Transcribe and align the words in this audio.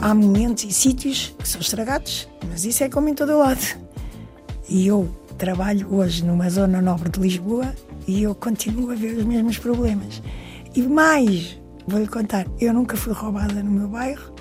Há 0.00 0.14
momentos 0.14 0.64
e 0.64 0.72
sítios 0.72 1.34
que 1.38 1.46
são 1.46 1.60
estragados, 1.60 2.26
mas 2.48 2.64
isso 2.64 2.82
é 2.82 2.88
como 2.88 3.08
em 3.08 3.14
todo 3.14 3.36
lado. 3.36 3.60
E 4.66 4.86
eu 4.86 5.06
trabalho 5.36 5.94
hoje 5.94 6.24
numa 6.24 6.48
zona 6.48 6.80
nobre 6.80 7.10
de 7.10 7.20
Lisboa 7.20 7.74
e 8.06 8.22
eu 8.22 8.34
continuo 8.34 8.90
a 8.90 8.94
ver 8.94 9.18
os 9.18 9.24
mesmos 9.24 9.58
problemas. 9.58 10.22
E 10.74 10.82
mais, 10.82 11.60
vou-lhe 11.86 12.06
contar, 12.06 12.46
eu 12.58 12.72
nunca 12.72 12.96
fui 12.96 13.12
roubada 13.12 13.62
no 13.62 13.70
meu 13.70 13.88
bairro 13.88 14.32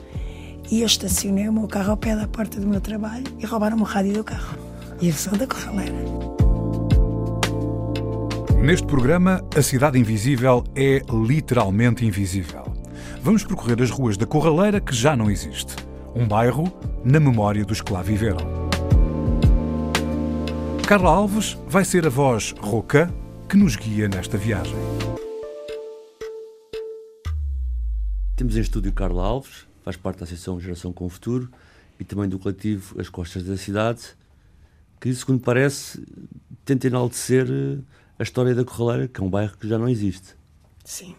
e 0.71 0.81
eu 0.81 0.85
estacionei 0.85 1.49
o 1.49 1.53
meu 1.53 1.67
carro 1.67 1.91
ao 1.91 1.97
pé 1.97 2.15
da 2.15 2.27
porta 2.27 2.59
do 2.59 2.67
meu 2.67 2.79
trabalho 2.79 3.25
e 3.37 3.45
roubaram-me 3.45 3.81
o 3.81 3.85
rádio 3.85 4.13
do 4.13 4.23
carro. 4.23 4.57
E 5.01 5.09
eu 5.09 5.13
sou 5.13 5.37
da 5.37 5.45
Corraleira. 5.45 6.46
Neste 8.61 8.87
programa, 8.87 9.47
a 9.55 9.61
cidade 9.61 9.99
invisível 9.99 10.63
é 10.75 11.01
literalmente 11.09 12.03
invisível. 12.03 12.63
Vamos 13.21 13.43
percorrer 13.43 13.81
as 13.81 13.91
ruas 13.91 14.17
da 14.17 14.25
Corraleira 14.25 14.81
que 14.81 14.93
já 14.95 15.15
não 15.15 15.29
existe. 15.29 15.75
Um 16.15 16.27
bairro 16.27 16.65
na 17.05 17.19
memória 17.19 17.63
dos 17.63 17.81
que 17.81 17.93
lá 17.93 18.01
viveram. 18.01 18.67
Carla 20.87 21.11
Alves 21.11 21.55
vai 21.67 21.85
ser 21.85 22.07
a 22.07 22.09
voz 22.09 22.53
rouca 22.59 23.13
que 23.47 23.55
nos 23.55 23.75
guia 23.75 24.09
nesta 24.09 24.37
viagem. 24.37 24.75
Temos 28.35 28.57
em 28.57 28.61
estúdio 28.61 28.91
Carla 28.91 29.23
Alves, 29.23 29.67
faz 29.83 29.95
parte 29.95 30.19
da 30.19 30.23
Associação 30.23 30.59
Geração 30.59 30.91
com 30.91 31.05
o 31.05 31.09
Futuro 31.09 31.49
e 31.99 32.03
também 32.03 32.27
do 32.27 32.39
coletivo 32.39 32.99
As 32.99 33.07
Costas 33.07 33.43
da 33.43 33.55
Cidade, 33.55 34.01
que, 34.99 35.13
segundo 35.13 35.41
parece, 35.41 36.03
tenta 36.65 36.87
enaltecer 36.87 37.47
eh, 37.49 37.77
a 38.19 38.23
história 38.23 38.55
da 38.55 38.63
Corraleira, 38.63 39.07
que 39.07 39.19
é 39.19 39.23
um 39.23 39.29
bairro 39.29 39.55
que 39.57 39.67
já 39.67 39.77
não 39.77 39.87
existe. 39.87 40.35
Sim. 40.83 41.15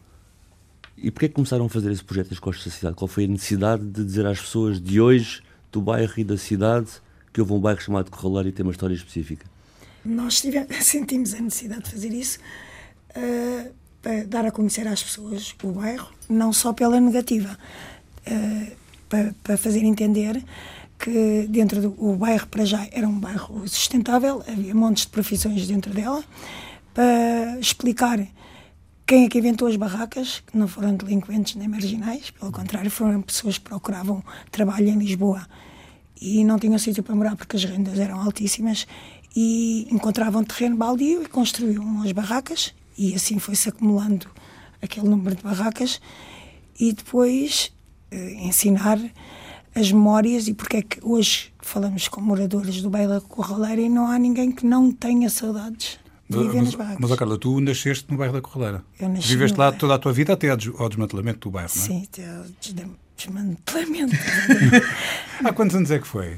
E 0.96 1.10
porquê 1.10 1.26
é 1.26 1.28
que 1.28 1.34
começaram 1.34 1.66
a 1.66 1.68
fazer 1.68 1.92
esse 1.92 2.02
projeto 2.02 2.30
das 2.30 2.38
Costas 2.38 2.72
da 2.72 2.72
Cidade? 2.72 2.96
Qual 2.96 3.06
foi 3.06 3.24
a 3.24 3.28
necessidade 3.28 3.84
de 3.84 4.04
dizer 4.04 4.26
às 4.26 4.40
pessoas 4.40 4.80
de 4.80 5.00
hoje, 5.00 5.42
do 5.70 5.80
bairro 5.80 6.12
e 6.16 6.24
da 6.24 6.36
cidade, 6.36 6.88
que 7.32 7.40
houve 7.40 7.52
um 7.52 7.60
bairro 7.60 7.80
chamado 7.80 8.10
Corraleira 8.10 8.48
e 8.48 8.52
tem 8.52 8.64
uma 8.64 8.72
história 8.72 8.94
específica? 8.94 9.46
Nós 10.04 10.40
tivemos, 10.40 10.74
sentimos 10.84 11.34
a 11.34 11.40
necessidade 11.40 11.84
de 11.84 11.90
fazer 11.90 12.12
isso 12.12 12.38
uh, 13.10 13.72
para 14.02 14.24
dar 14.24 14.46
a 14.46 14.50
conhecer 14.50 14.88
às 14.88 15.02
pessoas 15.02 15.54
o 15.62 15.72
bairro, 15.72 16.08
não 16.28 16.52
só 16.52 16.72
pela 16.72 17.00
negativa, 17.00 17.56
uh, 18.26 18.76
para, 19.08 19.34
para 19.42 19.56
fazer 19.56 19.84
entender 19.84 20.42
que 20.98 21.46
dentro 21.48 21.80
do 21.80 21.94
o 21.96 22.16
bairro 22.16 22.48
para 22.48 22.64
já 22.64 22.88
era 22.90 23.06
um 23.06 23.20
bairro 23.20 23.66
sustentável, 23.68 24.42
havia 24.48 24.74
montes 24.74 25.04
de 25.04 25.10
profissões 25.10 25.68
dentro 25.68 25.94
dela, 25.94 26.24
para 26.98 27.60
explicar 27.60 28.18
quem 29.06 29.24
é 29.24 29.28
que 29.28 29.38
inventou 29.38 29.68
as 29.68 29.76
barracas, 29.76 30.42
que 30.44 30.58
não 30.58 30.66
foram 30.66 30.96
delinquentes 30.96 31.54
nem 31.54 31.68
marginais, 31.68 32.32
pelo 32.32 32.50
contrário, 32.50 32.90
foram 32.90 33.22
pessoas 33.22 33.56
que 33.56 33.62
procuravam 33.62 34.20
trabalho 34.50 34.88
em 34.88 34.98
Lisboa 34.98 35.46
e 36.20 36.42
não 36.42 36.58
tinham 36.58 36.76
sítio 36.76 37.04
para 37.04 37.14
morar 37.14 37.36
porque 37.36 37.54
as 37.54 37.62
rendas 37.62 38.00
eram 38.00 38.20
altíssimas 38.20 38.84
e 39.36 39.86
encontravam 39.92 40.42
terreno 40.42 40.76
baldio 40.76 41.22
e 41.22 41.26
construíam 41.26 42.02
as 42.02 42.10
barracas 42.10 42.74
e 42.98 43.14
assim 43.14 43.38
foi-se 43.38 43.68
acumulando 43.68 44.28
aquele 44.82 45.08
número 45.08 45.36
de 45.36 45.42
barracas 45.44 46.00
e 46.80 46.92
depois 46.92 47.72
eh, 48.10 48.32
ensinar 48.40 48.98
as 49.72 49.92
memórias 49.92 50.48
e 50.48 50.54
porque 50.54 50.78
é 50.78 50.82
que 50.82 50.98
hoje 51.04 51.52
falamos 51.60 52.08
com 52.08 52.20
moradores 52.20 52.82
do 52.82 52.90
bairro 52.90 53.10
da 53.10 53.20
Corraleira 53.20 53.82
e 53.82 53.88
não 53.88 54.08
há 54.08 54.18
ninguém 54.18 54.50
que 54.50 54.66
não 54.66 54.90
tenha 54.90 55.30
saudades 55.30 56.00
Viver 56.28 56.62
mas, 56.62 56.98
mas, 56.98 57.14
Carla, 57.16 57.38
tu 57.38 57.58
nasceste 57.60 58.10
no 58.10 58.18
bairro 58.18 58.34
da 58.34 58.42
Corraleira. 58.42 58.84
Eu 59.00 59.08
nasci 59.08 59.28
Viveste 59.28 59.56
lá 59.56 59.66
bairro. 59.66 59.80
toda 59.80 59.94
a 59.94 59.98
tua 59.98 60.12
vida 60.12 60.34
até 60.34 60.50
ao 60.50 60.56
desmantelamento 60.56 61.48
do 61.48 61.50
bairro, 61.50 61.70
não 61.74 61.82
é? 61.82 61.86
Sim, 61.86 62.08
até 62.12 62.28
ao 62.28 62.44
desmantelamento. 63.16 64.14
há 65.42 65.52
quantos 65.52 65.74
anos 65.74 65.90
é 65.90 65.98
que 65.98 66.06
foi? 66.06 66.36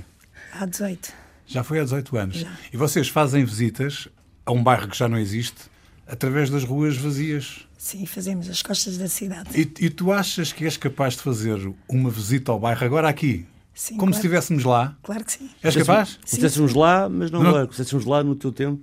Há 0.53 0.65
18. 0.65 1.13
Já 1.47 1.65
foi 1.65 1.81
há 1.81 1.83
18 1.83 2.17
anos. 2.17 2.37
Já. 2.37 2.53
E 2.73 2.77
vocês 2.77 3.09
fazem 3.09 3.45
visitas 3.45 4.09
a 4.47 4.53
um 4.53 4.63
bairro 4.63 4.89
que 4.89 4.97
já 4.97 5.09
não 5.09 5.19
existe 5.19 5.63
através 6.07 6.51
das 6.51 6.63
ruas 6.63 6.97
vazias? 6.97 7.67
Sim, 7.77 8.07
fazemos 8.07 8.49
as 8.49 8.63
costas 8.63 8.97
da 8.99 9.09
cidade. 9.09 9.49
E, 9.55 9.87
e 9.87 9.91
tu 9.91 10.13
achas 10.13 10.53
que 10.53 10.65
és 10.65 10.77
capaz 10.77 11.15
de 11.15 11.23
fazer 11.23 11.59
uma 11.89 12.11
visita 12.11 12.53
ao 12.53 12.61
bairro 12.61 12.85
agora 12.85 13.09
aqui? 13.09 13.47
Sim, 13.75 13.95
Como 13.97 13.99
claro. 14.11 14.15
se 14.15 14.19
estivéssemos 14.19 14.65
lá? 14.65 14.97
Claro 15.03 15.25
que 15.25 15.33
sim. 15.33 15.51
És 15.63 15.77
capaz? 15.77 16.19
Se 16.25 16.35
estivéssemos 16.35 16.75
lá, 16.75 17.09
mas 17.09 17.31
não, 17.31 17.43
Não. 17.43 17.51
agora. 17.51 17.65
Se 17.67 17.71
estivéssemos 17.83 18.05
lá 18.05 18.23
no 18.23 18.35
teu 18.35 18.53
tempo, 18.53 18.83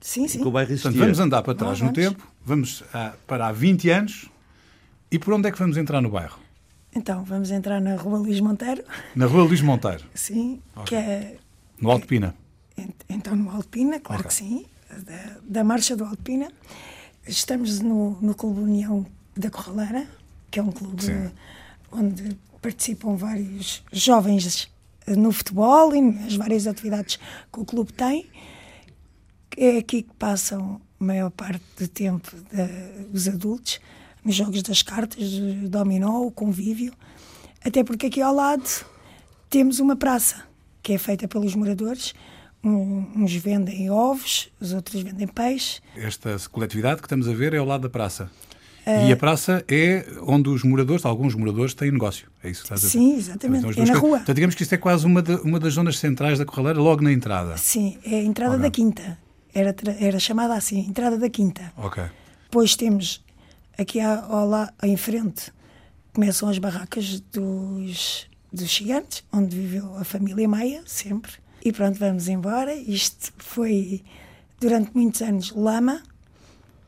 Sim, 0.00 0.26
sim. 0.26 0.40
que 0.40 0.46
o 0.48 0.50
bairro 0.50 0.70
existia. 0.70 0.90
Portanto, 0.90 1.04
vamos 1.06 1.20
andar 1.20 1.42
para 1.42 1.54
trás 1.54 1.80
Não, 1.80 1.88
no 1.88 1.92
vamos. 1.92 2.08
tempo, 2.10 2.28
vamos 2.44 2.84
a- 2.94 3.14
para 3.26 3.48
há 3.48 3.52
20 3.52 3.90
anos. 3.90 4.30
E 5.10 5.18
por 5.18 5.34
onde 5.34 5.48
é 5.48 5.52
que 5.52 5.58
vamos 5.58 5.76
entrar 5.76 6.00
no 6.00 6.08
bairro? 6.10 6.38
Então, 6.94 7.24
vamos 7.24 7.50
entrar 7.50 7.80
na 7.80 7.96
Rua 7.96 8.18
Luís 8.18 8.40
Monteiro, 8.40 8.82
Na 9.14 9.26
Rua 9.26 9.44
Luís 9.44 9.60
Monteiro, 9.60 10.04
sim, 10.14 10.60
que 10.86 10.94
é 10.94 11.36
no 11.80 11.90
Alto 11.90 12.06
Pina. 12.06 12.34
ent- 12.76 13.04
então 13.08 13.36
no 13.36 13.50
Alpina, 13.50 14.00
claro 14.00 14.20
Ok. 14.22 14.28
que 14.28 14.34
sim, 14.34 14.66
da, 15.04 15.36
da 15.42 15.64
Marcha 15.64 15.94
do 15.96 16.04
Alpina. 16.04 16.50
Estamos 17.26 17.80
no, 17.80 18.18
no 18.22 18.34
Clube 18.34 18.60
União 18.60 19.04
da 19.36 19.50
Corraleira, 19.50 20.06
que 20.50 20.58
é 20.58 20.62
um 20.62 20.72
clube 20.72 21.04
Sim. 21.04 21.30
onde 21.92 22.36
participam 22.60 23.16
vários 23.16 23.82
jovens 23.92 24.68
no 25.06 25.32
futebol 25.32 25.94
e 25.94 26.00
nas 26.00 26.34
várias 26.36 26.66
atividades 26.66 27.18
que 27.52 27.60
o 27.60 27.64
clube 27.64 27.92
tem. 27.92 28.26
É 29.56 29.78
aqui 29.78 30.02
que 30.02 30.14
passam 30.18 30.80
a 31.00 31.04
maior 31.04 31.30
parte 31.30 31.64
do 31.78 31.88
tempo 31.88 32.30
da- 32.52 32.68
os 33.12 33.26
adultos, 33.28 33.80
nos 34.24 34.34
jogos 34.34 34.62
das 34.62 34.82
cartas, 34.82 35.32
o 35.64 35.68
dominó, 35.68 36.20
o 36.22 36.30
convívio. 36.30 36.92
Até 37.64 37.82
porque 37.82 38.06
aqui 38.06 38.20
ao 38.20 38.34
lado 38.34 38.68
temos 39.50 39.80
uma 39.80 39.96
praça, 39.96 40.44
que 40.82 40.92
é 40.92 40.98
feita 40.98 41.26
pelos 41.26 41.54
moradores. 41.54 42.14
Uns 42.62 43.32
vendem 43.34 43.88
ovos, 43.90 44.50
os 44.60 44.72
outros 44.72 45.00
vendem 45.02 45.26
peixe. 45.26 45.80
Esta 45.96 46.36
coletividade 46.50 47.00
que 47.00 47.06
estamos 47.06 47.28
a 47.28 47.32
ver 47.32 47.54
é 47.54 47.58
ao 47.58 47.64
lado 47.66 47.82
da 47.82 47.88
praça. 47.88 48.30
E 49.08 49.12
a 49.12 49.16
praça 49.16 49.64
é 49.68 50.06
onde 50.22 50.48
os 50.48 50.62
moradores, 50.62 51.04
alguns 51.04 51.34
moradores, 51.34 51.74
têm 51.74 51.90
negócio. 51.90 52.28
É 52.42 52.50
isso 52.50 52.60
que 52.62 52.66
estás 52.66 52.84
a 52.84 52.86
dizer? 52.86 52.98
Sim, 52.98 53.16
exatamente. 53.16 53.66
Então, 53.66 53.82
É 53.84 53.86
na 53.86 53.98
rua. 53.98 54.16
Portanto, 54.18 54.34
digamos 54.34 54.54
que 54.54 54.62
isto 54.62 54.74
é 54.74 54.78
quase 54.78 55.04
uma, 55.06 55.20
da- 55.22 55.40
uma 55.42 55.60
das 55.60 55.74
zonas 55.74 55.98
centrais 55.98 56.38
da 56.38 56.44
Corraleira, 56.44 56.80
logo 56.80 57.02
na 57.02 57.12
entrada. 57.12 57.56
Sim, 57.56 57.98
é 58.04 58.16
a 58.16 58.22
entrada 58.22 58.52
Ok. 58.54 58.62
da 58.62 58.70
quinta. 58.70 59.18
Era, 59.54 59.74
era 59.98 60.18
chamada 60.18 60.54
assim, 60.54 60.80
entrada 60.88 61.18
da 61.18 61.28
quinta. 61.28 61.72
Ok. 61.76 62.02
Depois 62.44 62.76
temos 62.76 63.24
aqui 63.76 64.00
ao 64.00 64.46
lá, 64.48 64.72
em 64.82 64.96
frente 64.96 65.52
começam 66.12 66.48
as 66.48 66.58
barracas 66.58 67.20
dos, 67.32 68.26
dos 68.52 68.68
gigantes, 68.70 69.22
onde 69.32 69.54
viveu 69.56 69.96
a 69.96 70.04
família 70.04 70.48
Maia, 70.48 70.82
sempre. 70.86 71.32
E 71.64 71.72
pronto, 71.72 71.98
vamos 71.98 72.28
embora. 72.28 72.74
Isto 72.74 73.32
foi 73.38 74.02
durante 74.60 74.90
muitos 74.94 75.22
anos 75.22 75.52
lama. 75.54 76.02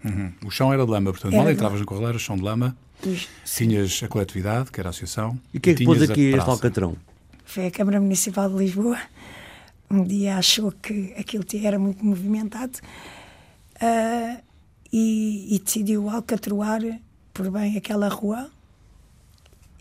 Uhum. 0.05 0.33
O 0.47 0.51
chão 0.51 0.73
era 0.73 0.85
de 0.85 0.91
lama, 0.91 1.11
portanto, 1.13 1.35
Era 1.35 1.43
mal 1.45 1.53
entravas 1.53 1.81
na 1.81 1.87
Corraleira, 1.87 2.19
chão 2.19 2.37
de 2.37 2.43
lama. 2.43 2.77
Os- 3.07 3.29
Tinhas 3.45 4.01
a 4.03 4.09
coletividade, 4.09 4.71
que 4.71 4.81
era 4.81 4.89
a 4.89 4.91
associação. 4.91 5.39
E 5.53 5.59
o 5.59 5.61
que 5.61 5.71
é 5.71 5.75
que 5.75 5.85
pôs 5.85 6.03
aqui 6.03 6.33
este 6.33 6.49
alcatrão? 6.49 6.97
Foi 7.45 7.67
a 7.67 7.71
Câmara 7.71 8.01
Municipal 8.01 8.49
de 8.49 8.57
Lisboa. 8.57 8.99
Um 9.91 10.05
dia 10.05 10.37
achou 10.37 10.71
que 10.73 11.13
aquilo 11.19 11.45
era 11.67 11.79
muito 11.79 12.05
movimentado 12.05 12.79
ah, 13.81 14.37
e, 14.93 15.55
e 15.55 15.59
decidiu 15.59 16.09
alcatroar 16.09 16.81
por 17.35 17.51
bem 17.51 17.77
aquela 17.77 18.09
rua. 18.09 18.51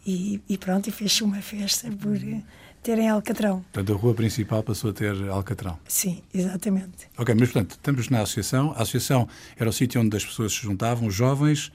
E, 0.06 0.42
e 0.50 0.58
pronto, 0.58 0.88
e 0.88 0.92
fez 0.92 1.22
uma 1.22 1.42
festa 1.42 1.92
por 1.92 2.16
eh, 2.16 2.42
terem 2.84 3.10
alcatrão. 3.10 3.62
Portanto, 3.74 3.94
a 3.94 3.96
rua 4.02 4.14
principal 4.14 4.64
passou 4.64 4.90
a 4.92 4.94
ter 4.94 5.30
alcatrão. 5.30 5.78
Sim, 5.88 6.22
exatamente. 6.34 7.08
Ok, 7.18 7.36
mas 7.36 7.50
portanto, 7.52 7.72
estamos 7.72 8.10
na 8.10 8.22
associação. 8.22 8.72
A 8.72 8.82
associação 8.84 9.28
era 9.58 9.70
o 9.70 9.74
sítio 9.74 10.02
onde 10.02 10.16
as 10.16 10.26
pessoas 10.26 10.54
se 10.54 10.60
juntavam, 10.62 11.08
os 11.08 11.14
jovens, 11.16 11.72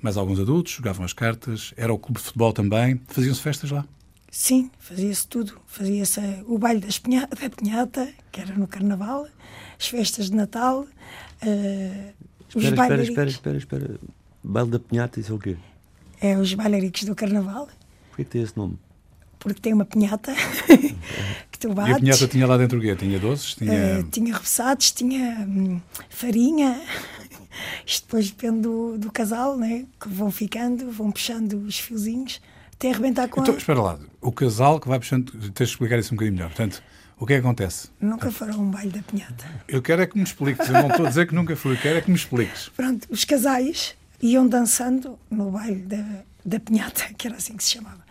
mais 0.00 0.16
alguns 0.16 0.38
adultos, 0.38 0.72
jogavam 0.72 1.04
as 1.04 1.12
cartas, 1.12 1.72
era 1.76 1.92
o 1.92 1.98
clube 1.98 2.18
de 2.20 2.26
futebol 2.26 2.52
também. 2.52 3.00
Faziam-se 3.08 3.40
festas 3.40 3.70
lá. 3.70 3.84
Sim, 4.30 4.70
fazia-se 4.80 5.26
tudo. 5.28 5.60
Fazia-se 5.66 6.20
o 6.46 6.58
baile 6.58 6.80
das 6.80 6.98
pinha- 6.98 7.26
da 7.28 7.48
pinhata, 7.50 8.08
que 8.32 8.40
era 8.40 8.54
no 8.56 8.66
Carnaval, 8.66 9.28
as 9.78 9.86
festas 9.88 10.28
de 10.30 10.34
Natal, 10.36 10.86
eh, 11.40 12.12
os 12.54 12.62
Espera, 12.64 12.82
espera, 12.82 13.02
espera, 13.02 13.28
espera, 13.30 13.56
espera. 13.58 14.00
Baile 14.42 14.70
da 14.70 14.78
Pinhata, 14.78 15.18
isso 15.20 15.32
é 15.32 15.34
o 15.34 15.38
quê? 15.38 15.56
É 16.20 16.36
os 16.36 16.52
bailaricos 16.54 17.04
do 17.04 17.14
Carnaval, 17.14 17.68
Porquê 18.08 18.24
que 18.24 18.30
tem 18.30 18.42
esse 18.42 18.56
nome? 18.56 18.78
Porque 19.44 19.60
tem 19.60 19.74
uma 19.74 19.84
pinhata 19.84 20.32
que 21.52 21.58
tu 21.58 21.68
E 21.68 21.70
a 21.70 21.74
bates. 21.74 21.98
pinhata 22.00 22.26
tinha 22.28 22.46
lá 22.46 22.56
dentro 22.56 22.78
o 22.78 22.80
quê? 22.80 22.96
Tinha 22.96 23.18
doces? 23.18 23.54
Tinha... 23.54 23.72
Eh, 23.72 24.04
tinha 24.10 24.32
repousados, 24.32 24.90
tinha 24.90 25.46
hum, 25.46 25.80
farinha. 26.08 26.80
Isto 27.86 28.06
depois 28.06 28.30
depende 28.30 28.62
do, 28.62 28.98
do 28.98 29.12
casal, 29.12 29.56
né? 29.58 29.84
que 30.00 30.08
vão 30.08 30.30
ficando, 30.30 30.90
vão 30.90 31.12
puxando 31.12 31.52
os 31.66 31.78
fiozinhos 31.78 32.40
até 32.72 32.90
arrebentar 32.90 33.28
com 33.28 33.42
Então, 33.42 33.54
a... 33.54 33.58
espera 33.58 33.80
lá. 33.82 33.98
O 34.20 34.32
casal 34.32 34.80
que 34.80 34.88
vai 34.88 34.98
puxando... 34.98 35.30
Tens 35.30 35.52
de 35.68 35.74
explicar 35.74 35.98
isso 35.98 36.14
um 36.14 36.16
bocadinho 36.16 36.36
melhor. 36.36 36.48
Portanto, 36.48 36.82
o 37.18 37.26
que 37.26 37.34
é 37.34 37.36
que 37.36 37.40
acontece? 37.46 37.88
Nunca 38.00 38.32
foram 38.32 38.60
um 38.60 38.70
baile 38.70 38.90
da 38.90 39.02
pinhata. 39.02 39.44
Eu 39.68 39.82
quero 39.82 40.00
é 40.02 40.06
que 40.06 40.16
me 40.16 40.24
expliques. 40.24 40.66
Eu 40.66 40.72
não 40.72 40.88
estou 40.88 41.04
a 41.04 41.08
dizer 41.10 41.28
que 41.28 41.34
nunca 41.34 41.54
fui. 41.54 41.74
Eu 41.74 41.76
quero 41.76 41.98
é 41.98 42.00
que 42.00 42.10
me 42.10 42.16
expliques. 42.16 42.70
Pronto, 42.74 43.06
os 43.10 43.24
casais 43.26 43.94
iam 44.22 44.48
dançando 44.48 45.18
no 45.30 45.50
baile 45.50 45.82
da, 45.82 46.04
da 46.44 46.58
pinhata, 46.58 47.04
que 47.16 47.26
era 47.28 47.36
assim 47.36 47.56
que 47.56 47.62
se 47.62 47.72
chamava. 47.72 48.02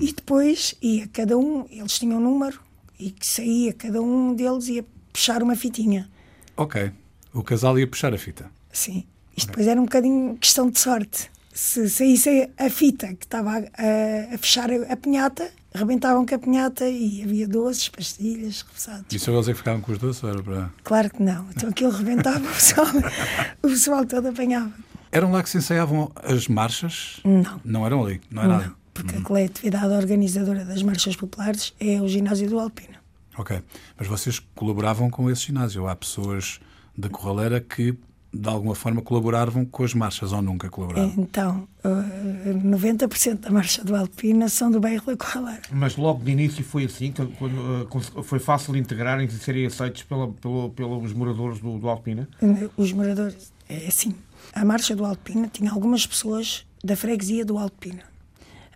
E 0.00 0.12
depois 0.12 0.74
ia 0.82 1.06
cada 1.08 1.36
um, 1.38 1.66
eles 1.70 1.98
tinham 1.98 2.18
um 2.18 2.22
número, 2.22 2.60
e 2.98 3.10
que 3.10 3.26
saía, 3.26 3.72
cada 3.72 4.00
um 4.02 4.34
deles 4.34 4.68
ia 4.68 4.84
puxar 5.12 5.42
uma 5.42 5.56
fitinha. 5.56 6.08
Ok. 6.56 6.90
O 7.32 7.42
casal 7.42 7.78
ia 7.78 7.86
puxar 7.86 8.12
a 8.12 8.18
fita. 8.18 8.50
Sim. 8.72 9.04
Isto 9.36 9.48
depois 9.48 9.66
era 9.66 9.80
um 9.80 9.84
bocadinho 9.84 10.36
questão 10.36 10.68
de 10.68 10.78
sorte. 10.78 11.30
Se 11.52 11.88
saísse 11.90 12.50
a 12.58 12.68
fita 12.70 13.08
que 13.14 13.24
estava 13.26 13.50
a, 13.58 14.34
a- 14.34 14.38
fechar 14.38 14.70
a, 14.70 14.96
pinhata, 14.96 15.50
rebentavam 15.74 16.24
com 16.26 16.34
a 16.34 16.38
pinhata 16.38 16.88
e 16.88 17.22
havia 17.22 17.46
doces, 17.48 17.88
pastilhas, 17.88 18.62
repousados. 18.62 19.06
E 19.12 19.18
só 19.18 19.32
eles 19.32 19.48
é 19.48 19.52
que 19.52 19.58
ficavam 19.58 19.80
com 19.80 19.92
os 19.92 19.98
doces? 19.98 20.22
Era 20.24 20.42
para... 20.42 20.70
Claro 20.84 21.10
que 21.10 21.22
não. 21.22 21.46
Então 21.50 21.68
aquilo 21.70 21.90
rebentava, 21.90 22.38
o 22.38 22.52
pessoal, 22.52 22.86
o 23.62 23.68
pessoal 23.68 24.04
todo 24.06 24.28
apanhava. 24.28 24.72
Eram 25.12 25.32
lá 25.32 25.42
que 25.42 25.50
se 25.50 25.58
ensaiavam 25.58 26.10
as 26.22 26.46
marchas? 26.46 27.20
Não. 27.24 27.60
Não 27.64 27.84
eram 27.86 28.04
ali? 28.04 28.20
Não 28.30 28.42
era 28.42 28.52
Não, 28.52 28.58
nada? 28.60 28.74
Porque 29.02 29.16
a 29.18 29.22
coletividade 29.22 29.92
organizadora 29.94 30.64
das 30.64 30.82
marchas 30.82 31.16
populares 31.16 31.72
é 31.80 32.00
o 32.00 32.08
ginásio 32.08 32.48
do 32.48 32.58
Alpino. 32.58 32.94
Ok. 33.38 33.60
Mas 33.98 34.06
vocês 34.08 34.38
colaboravam 34.54 35.08
com 35.10 35.30
esse 35.30 35.46
ginásio. 35.46 35.86
Há 35.88 35.96
pessoas 35.96 36.60
da 36.96 37.08
Corraleira 37.08 37.60
que, 37.60 37.96
de 38.32 38.48
alguma 38.48 38.74
forma, 38.74 39.00
colaboravam 39.00 39.64
com 39.64 39.82
as 39.84 39.94
marchas 39.94 40.32
ou 40.32 40.42
nunca 40.42 40.68
colaboravam? 40.68 41.14
Então, 41.16 41.66
eh, 41.82 42.52
90% 42.52 43.40
da 43.40 43.50
marcha 43.50 43.82
do 43.84 43.94
Alpina 43.96 44.48
são 44.48 44.70
do 44.70 44.80
bairro 44.80 45.06
da 45.06 45.16
Corraleira. 45.16 45.62
Mas 45.72 45.96
logo 45.96 46.22
de 46.24 46.30
início 46.32 46.62
foi 46.64 46.84
assim, 46.84 47.12
quando, 47.38 47.86
cons- 47.88 48.12
foi 48.24 48.38
fácil 48.38 48.76
integrarem-se 48.76 49.36
e 49.36 49.38
serem 49.38 49.66
aceitos 49.66 50.02
pela, 50.02 50.28
pelo- 50.28 50.70
pelos 50.70 51.12
moradores 51.12 51.58
do, 51.60 51.78
do 51.78 51.88
Alpina. 51.88 52.28
Os 52.76 52.92
moradores, 52.92 53.52
é 53.68 53.86
assim, 53.86 54.14
a 54.52 54.64
marcha 54.64 54.94
do 54.94 55.04
Alpina 55.04 55.48
tinha 55.52 55.70
algumas 55.70 56.06
pessoas 56.06 56.66
da 56.84 56.96
freguesia 56.96 57.44
do 57.44 57.56
Alpina, 57.58 58.02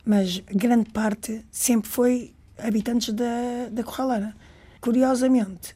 mas 0.05 0.39
grande 0.51 0.91
parte 0.91 1.45
sempre 1.51 1.89
foi 1.89 2.35
habitantes 2.59 3.13
da, 3.15 3.69
da 3.71 3.83
Corraleira. 3.83 4.35
Curiosamente, 4.81 5.75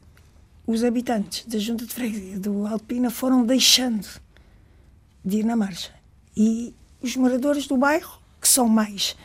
os 0.67 0.83
habitantes 0.83 1.45
da 1.47 1.57
junta 1.57 1.85
de 1.85 1.93
freguesia 1.93 2.39
do 2.39 2.67
Alpina 2.67 3.09
foram 3.09 3.45
deixando 3.45 4.07
de 5.25 5.37
ir 5.39 5.43
na 5.43 5.55
marcha. 5.55 5.91
E 6.37 6.73
os 7.01 7.15
moradores 7.15 7.65
do 7.67 7.75
bairro, 7.75 8.19
que 8.39 8.47
são 8.47 8.67
mais, 8.69 9.15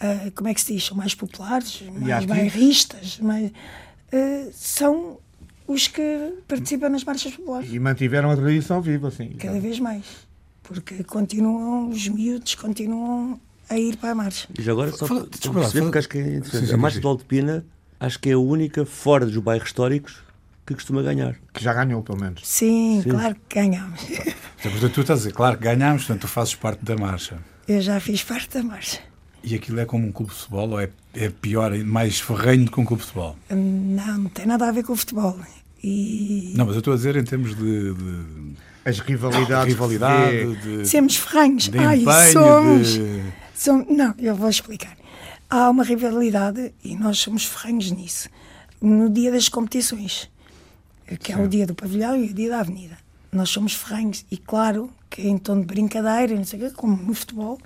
ah, 0.00 0.30
como 0.34 0.48
é 0.48 0.54
que 0.54 0.60
se 0.60 0.74
diz, 0.74 0.84
são 0.84 0.96
mais 0.96 1.14
populares, 1.14 1.82
mais 2.00 2.24
bairristas, 2.24 3.18
mais, 3.20 3.52
ah, 4.12 4.50
são 4.52 5.18
os 5.68 5.86
que 5.86 6.34
participam 6.48 6.88
nas 6.88 7.04
marchas 7.04 7.32
populares 7.34 7.72
E 7.72 7.78
mantiveram 7.78 8.30
a 8.30 8.36
tradição 8.36 8.82
viva, 8.82 9.08
assim. 9.08 9.30
cada 9.38 9.60
vez 9.60 9.78
mais. 9.78 10.04
Porque 10.64 11.02
continuam, 11.04 11.88
os 11.90 12.08
miúdos 12.08 12.54
continuam 12.56 13.40
a 13.72 13.78
ir 13.78 13.96
para 13.96 14.10
a 14.10 14.14
marcha. 14.14 14.48
E 14.58 14.62
já 14.62 14.72
agora, 14.72 14.90
só 14.92 15.06
para 15.06 15.24
perceber, 15.24 15.82
porque 15.82 15.98
acho 15.98 16.08
que 16.08 16.18
é 16.18 16.20
interessante. 16.36 16.60
Sim, 16.60 16.66
sim, 16.66 16.74
a 16.74 16.76
Marcha 16.76 16.96
sim. 16.96 17.02
do 17.02 17.08
Alto 17.08 17.20
de 17.20 17.26
Pina, 17.26 17.64
acho 18.00 18.18
que 18.18 18.30
é 18.30 18.32
a 18.32 18.38
única 18.38 18.84
fora 18.86 19.26
dos 19.26 19.36
bairros 19.38 19.68
históricos 19.68 20.22
que 20.66 20.74
costuma 20.74 21.02
ganhar. 21.02 21.36
Que 21.52 21.62
já 21.62 21.72
ganhou, 21.74 22.02
pelo 22.02 22.20
menos. 22.20 22.40
Sim, 22.44 23.00
Sim. 23.02 23.10
claro 23.10 23.36
que 23.48 23.54
ganhamos. 23.60 24.00
Então, 24.10 24.70
portanto, 24.70 24.92
tu 24.92 25.00
estás 25.00 25.18
a 25.18 25.22
dizer, 25.22 25.32
claro 25.32 25.56
que 25.58 25.64
ganhámos, 25.64 26.02
portanto, 26.04 26.20
tu 26.22 26.28
fazes 26.28 26.54
parte 26.54 26.84
da 26.84 26.96
marcha. 26.96 27.38
Eu 27.66 27.80
já 27.80 27.98
fiz 27.98 28.22
parte 28.22 28.56
da 28.58 28.62
marcha. 28.62 29.00
E 29.42 29.56
aquilo 29.56 29.80
é 29.80 29.84
como 29.84 30.06
um 30.06 30.12
clube 30.12 30.30
de 30.32 30.38
futebol 30.38 30.70
ou 30.70 30.80
é, 30.80 30.88
é 31.14 31.28
pior, 31.28 31.74
é 31.74 31.82
mais 31.82 32.20
ferrenho 32.20 32.64
do 32.66 32.70
que 32.70 32.78
um 32.80 32.84
clube 32.84 33.00
de 33.02 33.08
futebol? 33.08 33.36
Não, 33.50 34.18
não 34.18 34.30
tem 34.30 34.46
nada 34.46 34.68
a 34.68 34.70
ver 34.72 34.84
com 34.84 34.92
o 34.92 34.96
futebol. 34.96 35.36
E 35.82 36.52
Não, 36.56 36.64
mas 36.64 36.76
eu 36.76 36.78
estou 36.78 36.92
a 36.92 36.96
dizer 36.96 37.16
em 37.16 37.24
termos 37.24 37.56
de, 37.56 37.92
de 37.92 38.54
As 38.84 39.00
rivalidades. 39.00 39.74
rivalidade, 39.74 40.56
que 40.62 40.62
se 40.62 40.76
de, 40.82 40.88
somos 40.88 41.16
ferranhos. 41.16 41.68
de 41.68 41.76
Ai, 41.78 42.02
empenho, 42.02 42.32
somos. 42.32 42.88
de... 42.94 43.22
Som- 43.54 43.86
Não, 43.88 44.14
eu 44.18 44.34
vou 44.34 44.48
explicar. 44.48 44.96
Há 45.48 45.68
uma 45.70 45.84
rivalidade 45.84 46.72
e 46.82 46.96
nós 46.96 47.18
somos 47.18 47.44
ferranhos 47.44 47.90
nisso. 47.90 48.28
No 48.80 49.08
dia 49.10 49.30
das 49.30 49.48
competições, 49.48 50.28
que 51.20 51.32
é 51.32 51.36
o 51.36 51.46
dia 51.48 51.66
do 51.66 51.74
pavilhão 51.74 52.16
e 52.16 52.30
o 52.30 52.34
dia 52.34 52.50
da 52.50 52.60
avenida. 52.60 52.96
Nós 53.30 53.50
somos 53.50 53.74
ferranhos 53.74 54.24
e, 54.30 54.36
claro, 54.36 54.90
que 55.08 55.22
em 55.22 55.38
tom 55.38 55.60
de 55.60 55.66
brincadeira, 55.66 56.34
não 56.34 56.44
sei 56.44 56.58
o 56.58 56.62
quê, 56.68 56.74
como 56.76 56.96
no 56.96 57.14
futebol, 57.14 57.58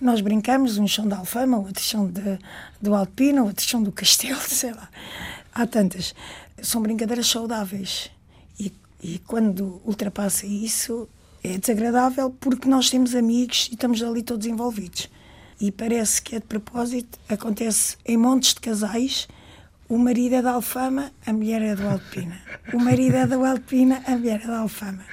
nós 0.00 0.20
brincamos, 0.20 0.78
uns 0.78 0.92
são 0.94 1.06
da 1.06 1.18
Alfama, 1.18 1.58
outros 1.58 1.88
são 1.88 2.08
de, 2.08 2.38
do 2.80 2.94
Alpina, 2.94 3.42
outros 3.44 3.68
são 3.68 3.82
do 3.82 3.92
Castelo, 3.92 4.40
sei 4.48 4.72
lá. 4.72 4.88
Há 5.54 5.66
tantas. 5.66 6.14
São 6.60 6.80
brincadeiras 6.82 7.26
saudáveis. 7.28 8.10
E, 8.58 8.72
e 9.02 9.18
quando 9.20 9.80
ultrapassa 9.84 10.46
isso, 10.46 11.08
é 11.44 11.58
desagradável 11.58 12.30
porque 12.30 12.68
nós 12.68 12.88
temos 12.90 13.14
amigos 13.14 13.68
e 13.70 13.74
estamos 13.74 14.02
ali 14.02 14.22
todos 14.22 14.46
envolvidos. 14.46 15.08
E 15.62 15.70
parece 15.70 16.20
que 16.20 16.34
é 16.34 16.40
de 16.40 16.46
propósito, 16.46 17.18
acontece 17.28 17.96
em 18.04 18.16
montes 18.16 18.52
de 18.52 18.60
casais. 18.60 19.28
O 19.88 19.96
marido 19.96 20.34
é 20.34 20.42
da 20.42 20.52
Alfama, 20.54 21.12
a 21.24 21.32
mulher 21.32 21.62
é 21.62 21.76
do 21.76 21.86
Alpina. 21.88 22.36
O 22.72 22.78
marido 22.80 23.14
é 23.14 23.26
do 23.28 23.44
Alpina, 23.44 24.02
a 24.06 24.10
mulher 24.16 24.40
é 24.42 24.46
da 24.48 24.58
Alfama. 24.58 25.04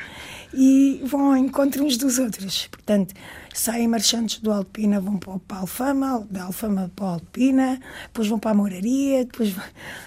E 0.52 1.02
vão 1.06 1.28
ao 1.32 1.38
encontro 1.38 1.86
uns 1.86 1.98
dos 1.98 2.18
outros. 2.18 2.66
Portanto, 2.72 3.14
saem 3.54 3.88
marchantes 3.88 4.40
do 4.40 4.52
Alpina, 4.52 5.00
vão 5.00 5.18
para 5.20 5.58
a 5.58 5.60
Alfama, 5.60 6.26
da 6.32 6.46
Alfama 6.46 6.92
para 6.96 7.06
a 7.06 7.10
Alpina, 7.12 7.80
depois 8.08 8.28
vão 8.28 8.40
para 8.40 8.50
a 8.52 8.54
Moraria, 8.56 9.26
depois 9.26 9.50
vão... 9.52 9.64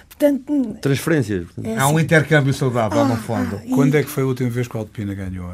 Portanto, 0.09 0.77
Transferências. 0.81 1.47
é 1.63 1.77
Há 1.79 1.87
um 1.87 1.97
assim. 1.97 2.05
intercâmbio 2.05 2.53
saudável, 2.53 3.05
no 3.05 3.15
Ah, 3.15 3.17
fundo. 3.17 3.57
ah, 3.63 3.67
e 3.67 3.71
Quando 3.71 3.95
é 3.97 4.03
que 4.03 4.09
foi 4.11 4.25
a 4.25 4.27
última 4.27 4.51
vez 4.51 4.67
que 4.67 4.77
o 4.77 4.81
Alpina 4.81 5.15
ganhou? 5.15 5.53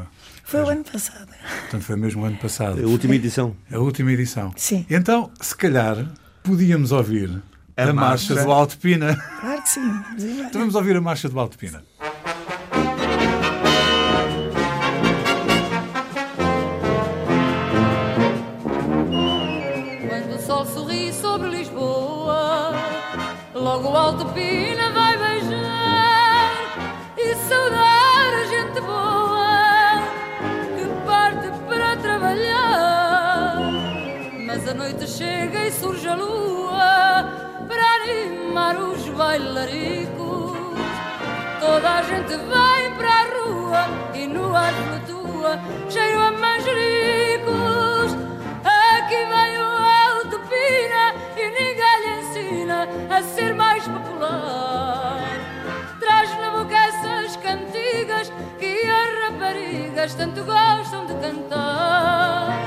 Foi 0.49 0.61
o 0.61 0.69
ano 0.69 0.83
passado. 0.83 1.27
Portanto, 1.61 1.83
foi 1.83 1.95
mesmo 1.95 2.23
o 2.23 2.25
ano 2.25 2.37
passado. 2.37 2.83
A 2.83 2.87
última 2.87 3.15
edição. 3.15 3.55
A 3.71 3.77
última 3.77 4.11
edição. 4.11 4.51
Sim. 4.55 4.85
Então, 4.89 5.29
se 5.39 5.55
calhar, 5.55 6.05
podíamos 6.43 6.91
ouvir 6.91 7.41
a, 7.77 7.83
A 7.83 7.93
marcha 7.93 8.33
marcha. 8.33 8.45
do 8.47 8.51
Alto 8.51 8.77
Pina. 8.77 9.15
Claro 9.15 9.61
que 9.61 9.69
sim. 9.69 10.03
Então 10.47 10.61
vamos 10.61 10.75
ouvir 10.75 10.95
a 10.95 11.01
marcha 11.01 11.29
do 11.29 11.39
Alto 11.39 11.57
Pina. 11.57 11.83
Quando 20.07 20.35
o 20.35 20.39
sol 20.41 20.65
sorri 20.65 21.13
sobre 21.13 21.49
Lisboa, 21.49 22.73
logo 23.53 23.89
o 23.89 23.95
Alto 23.95 24.25
Pina 24.33 24.68
surge 35.89 36.07
a 36.07 36.15
lua 36.15 37.25
para 37.67 37.85
animar 38.03 38.75
os 38.77 39.09
bailaricos. 39.09 40.57
Toda 41.59 41.89
a 41.97 42.01
gente 42.03 42.35
vai 42.53 42.91
para 42.95 43.09
a 43.09 43.25
rua 43.33 43.81
e 44.13 44.27
no 44.27 44.55
ar 44.55 44.73
flutua 44.73 45.59
cheiro 45.89 46.19
a 46.19 46.31
manjericos. 46.31 48.11
Aqui 48.93 49.21
vem 49.33 49.53
o 49.57 49.71
Alto 50.05 50.39
Pina 50.49 51.05
e 51.35 51.43
ninguém 51.57 51.97
lhe 52.03 52.11
ensina 52.21 52.87
a 53.09 53.23
ser 53.23 53.55
mais 53.55 53.83
popular. 53.87 55.23
Traz 55.99 56.29
na 56.39 56.51
boca 56.51 56.75
essas 56.75 57.35
cantigas 57.37 58.31
que 58.59 58.83
as 58.83 59.23
raparigas 59.23 60.13
tanto 60.13 60.43
gostam 60.43 61.07
de 61.07 61.15
cantar. 61.15 62.58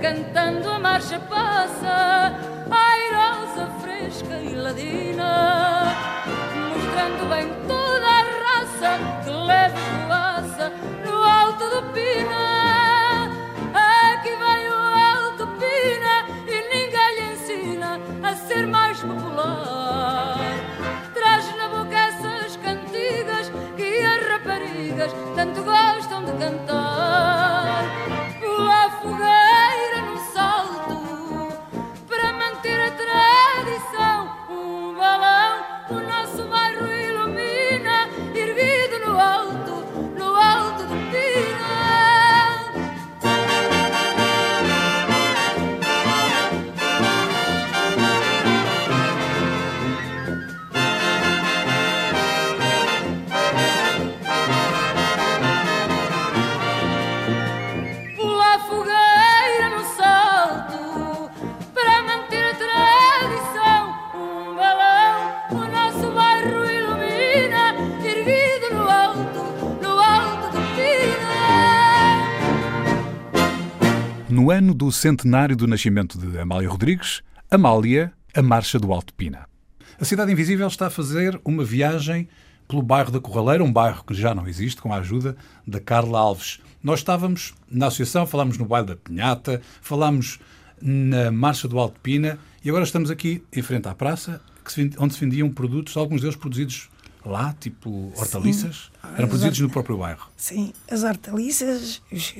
Cantando 0.00 0.70
a 0.70 0.78
marcha 0.78 1.20
passa, 1.20 2.34
airosa, 2.70 3.70
fresca 3.80 4.34
e 4.38 4.54
ladina, 4.54 5.94
mostrando 6.70 7.28
bem 7.28 7.48
toda 7.68 8.06
a 8.06 8.22
raça 8.42 8.98
que 9.22 9.30
leva 9.30 9.76
voaça 10.06 10.72
no 11.04 11.22
alto 11.22 11.64
do 11.68 11.92
Pina. 11.92 12.49
Do 74.80 74.90
centenário 74.90 75.54
do 75.54 75.66
nascimento 75.66 76.16
de 76.16 76.38
Amália 76.38 76.66
Rodrigues, 76.66 77.20
Amália, 77.50 78.10
a 78.34 78.40
Marcha 78.40 78.78
do 78.78 78.94
Alto 78.94 79.12
Pina. 79.12 79.46
A 80.00 80.06
Cidade 80.06 80.32
Invisível 80.32 80.66
está 80.66 80.86
a 80.86 80.90
fazer 80.90 81.38
uma 81.44 81.62
viagem 81.62 82.26
pelo 82.66 82.80
bairro 82.80 83.10
da 83.10 83.20
Corraleira, 83.20 83.62
um 83.62 83.70
bairro 83.70 84.02
que 84.02 84.14
já 84.14 84.34
não 84.34 84.48
existe, 84.48 84.80
com 84.80 84.90
a 84.90 84.96
ajuda 84.96 85.36
da 85.66 85.78
Carla 85.80 86.18
Alves. 86.18 86.60
Nós 86.82 87.00
estávamos 87.00 87.52
na 87.70 87.88
associação, 87.88 88.26
falámos 88.26 88.56
no 88.56 88.64
bairro 88.64 88.86
da 88.86 88.96
Pinhata, 88.96 89.60
falámos 89.82 90.40
na 90.80 91.30
Marcha 91.30 91.68
do 91.68 91.78
Alto 91.78 92.00
Pina 92.00 92.38
e 92.64 92.70
agora 92.70 92.84
estamos 92.84 93.10
aqui 93.10 93.44
em 93.52 93.60
frente 93.60 93.86
à 93.86 93.94
praça, 93.94 94.40
se 94.66 94.90
onde 94.96 95.12
se 95.12 95.20
vendiam 95.20 95.50
produtos, 95.50 95.94
alguns 95.94 96.22
deles 96.22 96.36
produzidos 96.36 96.88
lá, 97.22 97.54
tipo 97.60 98.14
hortaliças, 98.16 98.90
eram 99.14 99.28
produzidos 99.28 99.60
no 99.60 99.68
próprio 99.68 99.98
bairro. 99.98 100.26
Sim, 100.38 100.72
as 100.90 101.02
hortaliças, 101.02 102.00
os, 102.10 102.34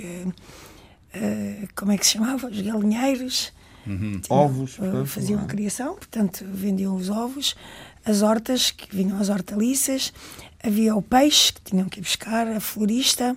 eh, 1.12 1.66
como 1.74 1.92
é 1.92 1.98
que 1.98 2.06
se 2.06 2.12
chamava? 2.12 2.48
Os 2.48 2.60
galinheiros. 2.60 3.52
Tinham- 3.84 4.20
Ovos, 4.28 4.74
eh, 4.74 4.76
portanto, 4.82 5.06
faziam 5.06 5.40
a 5.40 5.44
é? 5.44 5.46
criação, 5.46 5.94
portanto, 5.94 6.44
vendiam 6.46 6.94
os 6.94 7.08
ovos, 7.08 7.56
as 8.04 8.22
hortas, 8.22 8.70
que 8.70 8.94
vinham 8.94 9.18
as 9.18 9.28
hortaliças, 9.30 10.12
havia 10.62 10.94
o 10.94 11.02
peixe, 11.02 11.52
que 11.52 11.62
tinham 11.62 11.88
que 11.88 11.98
ir 11.98 12.02
buscar, 12.02 12.46
a 12.46 12.60
florista, 12.60 13.34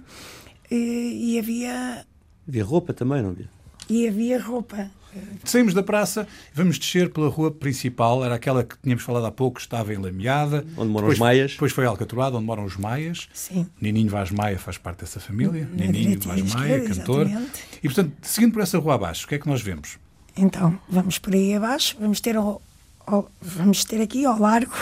eh, 0.70 0.76
e 0.76 1.40
havia, 1.40 2.06
Havia 2.48 2.64
roupa 2.64 2.94
também, 2.94 3.22
não 3.22 3.30
havia? 3.30 3.50
e 3.90 4.08
havia 4.08 4.40
roupa. 4.42 4.92
Saímos 5.44 5.74
da 5.74 5.84
praça, 5.84 6.28
vamos 6.54 6.78
descer 6.80 7.10
pela 7.12 7.28
rua 7.30 7.52
principal, 7.52 8.24
era 8.24 8.36
aquela 8.36 8.64
que 8.64 8.76
tínhamos 8.82 9.04
falado 9.04 9.26
há 9.26 9.32
pouco, 9.32 9.60
estava 9.60 9.94
enlameada. 9.94 10.66
Onde 10.78 10.90
moram 10.90 11.08
Depois- 11.08 11.14
os 11.14 11.20
maias. 11.20 11.52
Depois 11.52 11.72
foi 11.72 11.86
alcatroada, 11.86 12.38
onde 12.38 12.46
moram 12.46 12.64
os 12.66 12.78
maias. 12.78 13.28
Sim. 13.34 13.68
Nininho 13.82 14.10
Vaz 14.10 14.32
Maia 14.32 14.58
faz 14.58 14.78
parte 14.78 15.00
dessa 15.02 15.20
família. 15.20 15.68
Na 15.72 15.86
Nininho 15.86 16.18
direita 16.20 16.26
e 16.26 16.42
Vaz 16.42 16.54
Maia, 16.54 16.78
esquerda, 16.78 16.96
cantor. 16.96 17.26
exatamente. 17.28 17.64
E, 17.78 17.88
portanto, 17.88 18.12
seguindo 18.22 18.54
por 18.54 18.62
essa 18.62 18.78
rua 18.80 18.96
abaixo, 18.96 19.26
o 19.26 19.28
que 19.28 19.36
é 19.36 19.40
que 19.40 19.48
nós 19.48 19.62
vemos? 19.62 19.98
Então, 20.38 20.80
vamos 20.90 21.20
por 21.20 21.34
aí 21.34 21.54
abaixo, 21.54 21.96
vamos 22.00 22.20
ter, 22.20 22.36
ao- 22.36 22.62
ao- 23.06 23.30
vamos 23.42 23.84
ter 23.86 24.02
aqui 24.02 24.26
ao 24.26 24.40
largo, 24.40 24.74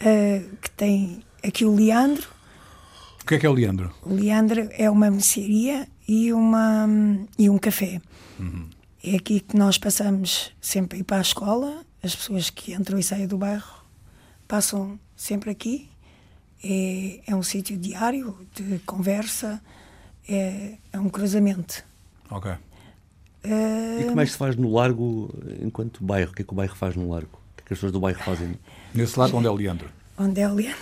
eh, 0.00 0.42
que 0.62 0.70
tem 0.70 1.22
aqui 1.42 1.64
o 1.64 1.74
Leandro, 1.74 2.26
O 3.22 3.26
que 3.26 3.36
é 3.36 3.38
que 3.38 3.46
é 3.46 3.48
o 3.48 3.52
Leandro? 3.54 3.90
O 4.02 4.12
Leandro 4.14 4.68
é 4.72 4.90
uma 4.90 5.10
mercearia 5.10 5.88
e, 6.06 6.30
uma, 6.32 6.86
e 7.38 7.48
um 7.48 7.56
café. 7.56 8.00
É 9.06 9.16
aqui 9.16 9.40
que 9.40 9.54
nós 9.54 9.76
passamos 9.76 10.50
sempre 10.62 10.96
a 10.96 11.00
ir 11.00 11.04
para 11.04 11.18
a 11.18 11.20
escola. 11.20 11.84
As 12.02 12.16
pessoas 12.16 12.48
que 12.48 12.72
entram 12.72 12.98
e 12.98 13.02
saem 13.02 13.26
do 13.26 13.36
bairro 13.36 13.84
passam 14.48 14.98
sempre 15.14 15.50
aqui. 15.50 15.90
É, 16.64 17.20
é 17.26 17.36
um 17.36 17.42
sítio 17.42 17.76
diário 17.76 18.34
de 18.54 18.78
conversa, 18.86 19.60
é, 20.26 20.78
é 20.90 20.98
um 20.98 21.10
cruzamento. 21.10 21.84
Ok. 22.30 22.50
Eh, 23.42 23.98
E 24.00 24.04
como 24.04 24.22
é 24.22 24.24
que 24.24 24.32
se 24.32 24.38
faz 24.38 24.56
no 24.56 24.72
Largo 24.72 25.28
enquanto 25.60 26.02
bairro? 26.02 26.30
O 26.30 26.34
que 26.34 26.40
é 26.40 26.44
que 26.46 26.52
o 26.54 26.56
bairro 26.56 26.74
faz 26.74 26.96
no 26.96 27.10
Largo? 27.10 27.36
O 27.36 27.56
que 27.56 27.62
é 27.62 27.66
que 27.66 27.72
as 27.74 27.78
pessoas 27.78 27.92
do 27.92 28.00
bairro 28.00 28.22
fazem? 28.24 28.58
Nesse 28.94 29.18
lado 29.18 29.36
onde 29.36 29.46
é 29.46 29.50
o 29.50 29.54
Leandro. 29.54 29.90
Onde 30.18 30.40
é 30.40 30.48
o 30.48 30.54
Leandro? 30.54 30.78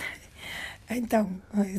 Então, 0.89 1.29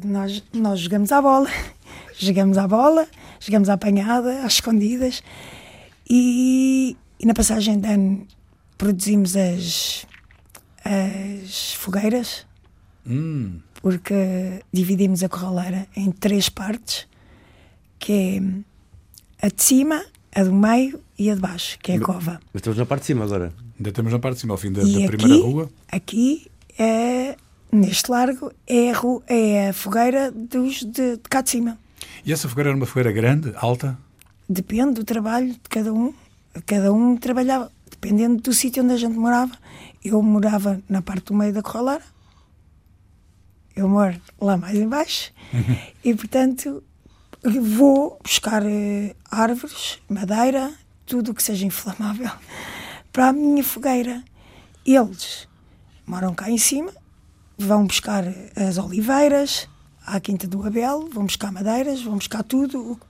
nós, 0.04 0.42
nós 0.52 0.80
jogamos 0.80 1.10
à 1.10 1.22
bola, 1.22 1.48
jogamos 2.18 2.58
à 2.58 2.68
bola, 2.68 3.08
jogamos 3.40 3.70
à 3.70 3.74
apanhada, 3.74 4.44
às 4.44 4.54
escondidas 4.54 5.22
e, 6.08 6.96
e 7.18 7.26
na 7.26 7.34
passagem 7.34 7.78
de 7.78 7.88
ano 7.88 8.26
produzimos 8.76 9.36
as, 9.36 10.06
as 10.84 11.74
fogueiras 11.74 12.46
Hum, 13.06 13.60
porque 13.82 14.62
dividimos 14.72 15.22
a 15.22 15.28
corraleira 15.28 15.86
em 15.94 16.10
três 16.10 16.48
partes, 16.48 17.06
que 17.98 18.12
é 19.42 19.46
a 19.46 19.48
de 19.50 19.62
cima, 19.62 20.02
a 20.34 20.42
do 20.42 20.54
meio 20.54 21.00
e 21.18 21.30
a 21.30 21.34
de 21.34 21.40
baixo, 21.40 21.78
que 21.80 21.92
é 21.92 21.96
a 21.96 22.00
cova. 22.00 22.40
Mas 22.52 22.60
estamos 22.60 22.78
na 22.78 22.86
parte 22.86 23.02
de 23.02 23.06
cima 23.08 23.24
agora. 23.24 23.52
ainda 23.76 23.90
estamos 23.90 24.10
na 24.10 24.18
parte 24.18 24.36
de 24.36 24.40
cima, 24.40 24.54
ao 24.54 24.58
fim 24.58 24.72
da, 24.72 24.82
E 24.82 24.92
da 24.92 24.98
aqui, 25.00 25.06
primeira 25.16 25.44
rua. 25.44 25.70
aqui 25.92 26.46
é, 26.78 27.36
neste 27.70 28.10
largo, 28.10 28.50
é 28.66 28.90
a, 28.90 28.94
é 29.26 29.68
a 29.68 29.72
fogueira 29.74 30.30
dos 30.32 30.76
de, 30.82 31.16
de 31.16 31.28
cá 31.28 31.42
de 31.42 31.50
cima. 31.50 31.78
E 32.24 32.32
essa 32.32 32.48
fogueira 32.48 32.70
era 32.70 32.76
uma 32.76 32.86
fogueira 32.86 33.12
grande, 33.12 33.52
alta? 33.56 33.98
Depende 34.48 34.94
do 34.94 35.04
trabalho 35.04 35.52
de 35.52 35.68
cada 35.68 35.92
um. 35.92 36.12
Cada 36.66 36.92
um 36.92 37.16
trabalhava, 37.16 37.72
dependendo 37.90 38.42
do 38.42 38.52
sítio 38.52 38.82
onde 38.84 38.92
a 38.92 38.96
gente 38.96 39.16
morava. 39.16 39.56
Eu 40.04 40.22
morava 40.22 40.80
na 40.88 41.00
parte 41.00 41.26
do 41.26 41.34
meio 41.34 41.52
da 41.52 41.62
corraleira. 41.62 42.04
Eu 43.74 43.88
moro 43.88 44.20
lá 44.40 44.56
mais 44.56 44.76
em 44.76 44.88
baixo. 44.88 45.32
e, 46.04 46.14
portanto, 46.14 46.82
vou 47.42 48.18
buscar 48.22 48.64
eh, 48.64 49.14
árvores, 49.30 49.98
madeira, 50.08 50.72
tudo 51.06 51.32
o 51.32 51.34
que 51.34 51.42
seja 51.42 51.66
inflamável, 51.66 52.30
para 53.12 53.28
a 53.28 53.32
minha 53.32 53.64
fogueira. 53.64 54.22
Eles 54.86 55.48
moram 56.06 56.34
cá 56.34 56.50
em 56.50 56.58
cima, 56.58 56.92
vão 57.58 57.86
buscar 57.86 58.24
as 58.54 58.78
oliveiras 58.78 59.68
à 60.06 60.20
Quinta 60.20 60.46
do 60.46 60.66
Abel, 60.66 61.08
vão 61.12 61.24
buscar 61.24 61.50
madeiras, 61.50 62.02
vão 62.02 62.14
buscar 62.14 62.42
tudo 62.42 62.92
o 62.92 62.96
que 62.96 63.06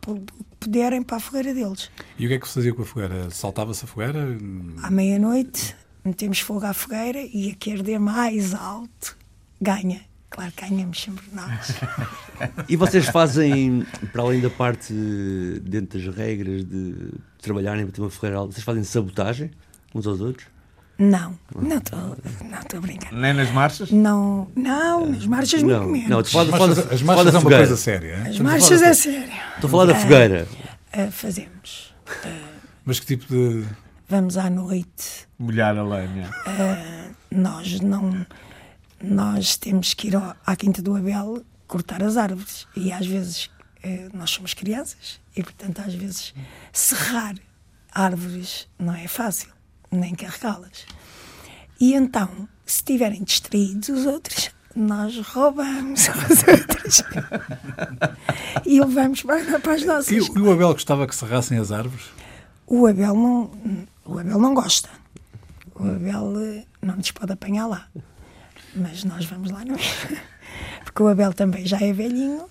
puderem 0.65 1.03
para 1.03 1.19
a 1.19 1.21
fogueira 1.21 1.55
deles. 1.55 1.91
E 2.19 2.27
o 2.27 2.29
que 2.29 2.35
é 2.35 2.39
que 2.39 2.49
se 2.49 2.55
fazia 2.55 2.75
com 2.75 2.83
a 2.83 2.85
fogueira? 2.85 3.31
Saltava-se 3.31 3.85
a 3.85 3.87
fogueira? 3.87 4.37
À 4.83 4.91
meia-noite, 4.91 5.77
metemos 6.05 6.41
fogo 6.41 6.65
à 6.67 6.73
fogueira 6.73 7.21
e 7.21 7.51
a 7.51 7.55
que 7.55 7.73
arder 7.73 8.01
mais 8.01 8.55
alto 8.55 9.17
ganha. 9.61 10.01
Claro 10.31 10.51
que 10.53 10.69
ganhamos 10.69 11.01
sempre 11.01 11.25
nós. 11.33 11.75
E 12.69 12.75
vocês 12.75 13.07
fazem, 13.07 13.87
para 14.13 14.23
além 14.23 14.41
da 14.41 14.51
parte 14.51 14.93
dentro 15.63 16.01
das 16.01 16.17
regras 16.17 16.65
de 16.65 17.13
trabalharem 17.41 17.85
para 17.85 17.95
ter 17.95 18.01
uma 18.01 18.11
fogueira 18.11 18.39
alta, 18.39 18.53
vocês 18.53 18.65
fazem 18.65 18.83
sabotagem 18.83 19.53
uns 19.95 20.05
aos 20.05 20.21
outros? 20.21 20.49
Não, 20.97 21.37
não 21.55 21.79
estou 21.79 22.17
não 22.49 22.59
estou 22.61 22.79
a 22.79 22.81
brincar. 22.81 23.13
Nem 23.13 23.33
nas 23.35 23.51
marchas? 23.51 23.91
Não, 23.91 24.49
não, 24.55 25.07
nas 25.11 25.27
marchas 25.27 25.63
muito 25.63 25.77
Não, 25.81 25.89
menos. 25.89 26.09
não, 26.09 26.23
tu 26.23 26.31
fala- 26.31 26.45
As 26.45 26.51
marchas, 26.51 26.79
fala- 26.79 26.95
as 26.95 27.03
marchas 27.03 27.27
é 27.27 27.31
uma 27.31 27.41
fogueira. 27.41 27.67
coisa 27.67 27.77
séria. 27.83 28.17
hein? 28.19 28.27
As 28.29 28.39
marchas 28.39 28.83
é 28.83 28.95
sério. 28.95 29.33
Estou 29.57 29.69
a 29.69 29.71
falar 29.71 29.87
da 29.87 29.95
fogueira. 29.97 30.49
Ah, 30.93 31.11
fazemos. 31.11 31.95
Mas 32.85 33.01
que 33.01 33.07
tipo 33.07 33.27
de. 33.27 33.65
Vamos 34.09 34.37
à 34.37 34.49
noite. 34.49 35.27
Molhar 35.39 35.77
a 35.77 35.83
lenha. 35.83 36.31
Nós 37.31 37.81
não. 37.81 38.25
Nós 39.03 39.57
temos 39.57 39.93
que 39.95 40.09
ir 40.09 40.17
ao- 40.17 40.37
à 40.47 40.57
Quinta 40.57 40.81
do 40.81 40.95
Abel 40.97 41.43
cortar 41.67 42.03
as 42.03 42.17
árvores. 42.17 42.67
E 42.77 42.93
às 42.93 43.07
vezes 43.07 43.51
eh, 43.83 44.09
nós 44.15 44.31
somos 44.31 44.55
crianças 44.55 45.21
e, 45.37 45.43
portanto, 45.43 45.81
às 45.85 45.93
vezes 45.95 46.33
serrar 46.73 47.35
árvores 47.93 48.67
não 48.79 48.95
é 48.95 49.07
fácil, 49.07 49.51
nem 49.95 50.15
carregá-las. 50.15 50.87
E 51.81 51.95
então, 51.95 52.49
se 52.65 52.77
estiverem 52.77 53.23
distraídos 53.25 53.89
os 53.89 54.07
outros, 54.07 54.51
nós 54.75 55.17
roubamos 55.29 56.09
os 56.31 56.49
outros 56.49 57.03
e 58.67 58.81
levamos 58.81 59.23
para, 59.23 59.61
para 59.61 59.75
as 59.75 59.83
E, 59.83 59.87
nossas. 59.87 60.29
o- 60.29 60.39
e 60.39 60.43
o 60.43 60.53
Abel 60.53 60.73
gostava 60.73 61.07
que 61.07 61.15
serrassem 61.15 61.59
as 61.59 61.71
árvores? 61.73 62.05
O 62.67 62.87
Abel 62.87 63.15
não, 63.15 63.51
o 64.05 64.19
Abel 64.19 64.39
não 64.39 64.55
gosta. 64.55 64.89
O 65.75 65.83
Abel 65.85 66.33
eh, 66.41 66.65
não 66.81 66.97
nos 66.97 67.11
pode 67.11 67.33
apanhar 67.33 67.67
lá. 67.67 67.89
Mas 68.75 69.05
nós 69.05 69.25
vamos 69.27 69.51
lá, 69.51 69.65
não 69.65 69.75
é? 69.75 70.23
Porque 70.85 71.03
o 71.03 71.09
Abel 71.09 71.33
também 71.33 71.67
já 71.67 71.79
é 71.81 71.93
velhinho. 71.93 72.47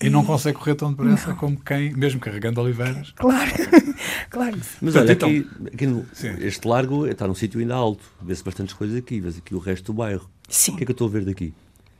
E 0.00 0.10
não 0.10 0.24
consegue 0.24 0.58
correr 0.58 0.74
tão 0.74 0.90
depressa 0.92 1.34
como 1.34 1.58
quem, 1.60 1.92
mesmo 1.94 2.20
carregando 2.20 2.60
oliveiras. 2.60 3.12
Claro, 3.16 3.50
claro 4.30 4.56
que 4.58 4.64
sim. 4.66 4.76
Mas 4.82 4.94
olha, 4.96 5.12
então- 5.12 5.28
aqui, 5.28 5.48
aqui 5.72 5.86
no- 5.86 6.06
Sim. 6.12 6.34
este 6.40 6.68
largo 6.68 7.06
está 7.06 7.26
num 7.26 7.34
sítio 7.34 7.58
ainda 7.60 7.74
alto. 7.74 8.04
Vê-se 8.22 8.44
bastantes 8.44 8.74
coisas 8.74 8.96
aqui. 8.96 9.20
Vês 9.20 9.38
aqui 9.38 9.54
o 9.54 9.58
resto 9.58 9.86
do 9.86 9.94
bairro. 9.94 10.28
Sim. 10.48 10.72
O 10.72 10.76
que 10.76 10.82
é 10.82 10.86
que 10.86 10.92
eu 10.92 10.94
estou 10.94 11.08
a 11.08 11.10
ver 11.10 11.24
daqui? 11.24 11.54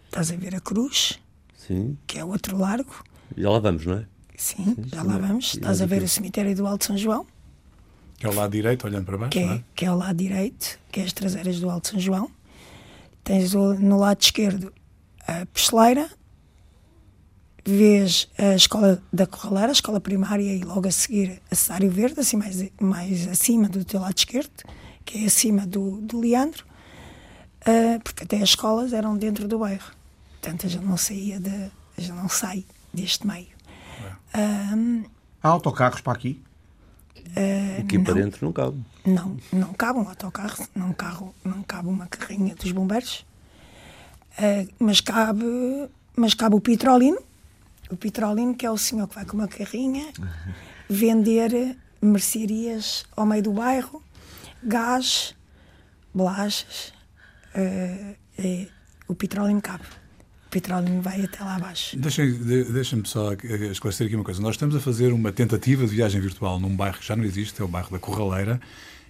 Estás 0.07 0.31
a 0.31 0.37
ver 0.37 0.55
a 0.55 0.61
cruz, 0.61 1.19
Sim. 1.57 1.97
que 2.07 2.19
é 2.19 2.25
outro 2.25 2.57
largo. 2.59 3.03
Já 3.37 3.51
lá 3.51 3.59
vamos, 3.59 3.87
não 3.87 3.95
é? 3.99 4.05
Sim, 4.37 4.77
já 4.93 5.03
lá 5.03 5.15
sim. 5.15 5.21
vamos. 5.21 5.55
E 5.55 5.57
Estás 5.57 5.81
a 5.81 5.87
ver 5.87 5.97
aqui. 5.97 6.05
o 6.05 6.09
cemitério 6.09 6.55
do 6.55 6.67
Alto 6.67 6.85
São 6.85 6.97
João, 6.99 7.27
Que 8.19 8.27
é 8.27 8.29
o 8.29 8.35
lado 8.35 8.53
direito, 8.53 8.87
olhando 8.87 9.07
para 9.07 9.17
baixo. 9.17 9.31
que 9.31 9.41
não 9.45 9.53
é, 9.53 9.57
é? 9.57 9.65
que 9.75 9.85
é 9.85 9.89
ao 9.89 9.97
lado 9.97 10.17
direito, 10.17 10.79
que 10.93 11.01
é 11.01 11.05
as 11.05 11.13
traseiras 11.15 11.59
do 11.61 11.71
Alto 11.71 11.89
São 11.89 11.99
João. 11.99 12.31
Tens 13.25 13.55
o- 13.55 13.75
no 13.75 13.99
lado 13.99 14.21
esquerdo 14.21 14.73
a 15.27 15.45
pesteleira. 15.47 16.09
Vês 17.67 18.29
a 18.39 18.55
escola 18.55 19.03
da 19.13 19.27
Corraleira, 19.27 19.69
a 19.69 19.73
escola 19.73 20.01
primária, 20.01 20.55
e 20.55 20.61
logo 20.63 20.87
a 20.87 20.91
seguir 20.91 21.43
a 21.51 21.55
Cesário 21.55 21.91
Verde, 21.91 22.21
assim 22.21 22.37
mais, 22.37 22.65
mais 22.81 23.27
acima 23.27 23.69
do 23.69 23.85
teu 23.85 24.01
lado 24.01 24.17
esquerdo, 24.17 24.51
que 25.05 25.25
é 25.25 25.27
acima 25.27 25.67
do, 25.67 26.01
do 26.01 26.21
Leandro, 26.21 26.65
Ah, 27.67 27.99
porque 28.05 28.23
até 28.23 28.37
as 28.37 28.51
escolas 28.51 28.93
eram 28.93 29.17
dentro 29.17 29.49
do 29.49 29.59
bairro. 29.59 29.91
Portanto, 30.41 30.67
a 30.67 30.69
gente 30.71 30.85
não 30.85 30.97
saía 30.97 31.41
de, 31.41 31.51
a 31.51 32.01
gente 32.01 32.13
não 32.13 32.29
sai 32.29 32.65
deste 32.95 33.27
meio. 33.27 33.49
Há 35.43 35.49
autocarros 35.49 36.01
para 36.01 36.13
aqui? 36.13 36.41
Aqui 37.81 37.99
para 37.99 38.15
não. 38.15 38.23
dentro 38.23 38.47
não 38.47 38.53
cabe. 38.53 38.81
Não, 39.05 39.37
não 39.53 39.73
cabe 39.73 39.99
um 39.99 40.09
autocarro, 40.09 40.67
não, 40.75 40.93
carro, 40.93 41.35
não 41.45 41.63
cabe 41.65 41.89
uma 41.89 42.07
carrinha 42.07 42.55
dos 42.55 42.71
bombeiros, 42.71 43.27
Ah, 44.39 44.65
mas, 44.79 45.01
cabe, 45.01 45.45
mas 46.17 46.33
cabe 46.35 46.55
o 46.55 46.61
Petrolino, 46.61 47.19
o 47.91 47.97
Petrolino 47.97 48.55
que 48.55 48.65
é 48.67 48.71
o 48.71 48.77
senhor 48.79 49.07
que 49.09 49.15
vai 49.15 49.25
com 49.25 49.37
uma 49.37 49.49
carrinha 49.49 50.07
vender 50.89 51.77
mercearias 52.01 53.05
ao 53.17 53.27
meio 53.27 53.43
do 53.43 53.53
bairro, 53.53 54.03
gás, 54.63 55.35
bolachas, 56.15 56.93
ah, 57.55 58.15
é, 58.39 58.67
o 59.09 59.15
Petrolino 59.15 59.61
cabe. 59.61 59.85
O 60.47 60.51
Petrolino 60.51 61.03
vai 61.03 61.23
até 61.25 61.43
lá 61.43 61.57
abaixo. 61.57 61.97
Deixem- 61.99 62.33
de- 62.33 62.65
Deixem-me 62.65 63.07
só 63.07 63.33
esclarecer 63.71 64.07
aqui 64.07 64.15
uma 64.17 64.25
coisa. 64.25 64.41
Nós 64.41 64.55
estamos 64.55 64.75
a 64.77 64.81
fazer 64.81 65.13
uma 65.13 65.33
tentativa 65.33 65.85
de 65.87 65.95
viagem 65.95 66.21
virtual 66.21 66.59
num 66.61 66.75
bairro 66.75 66.99
que 66.99 67.07
já 67.07 67.17
não 67.17 67.25
existe, 67.25 67.61
é 67.61 67.65
o 67.65 67.69
bairro 67.69 67.91
da 67.91 67.99
Corraleira, 67.99 68.61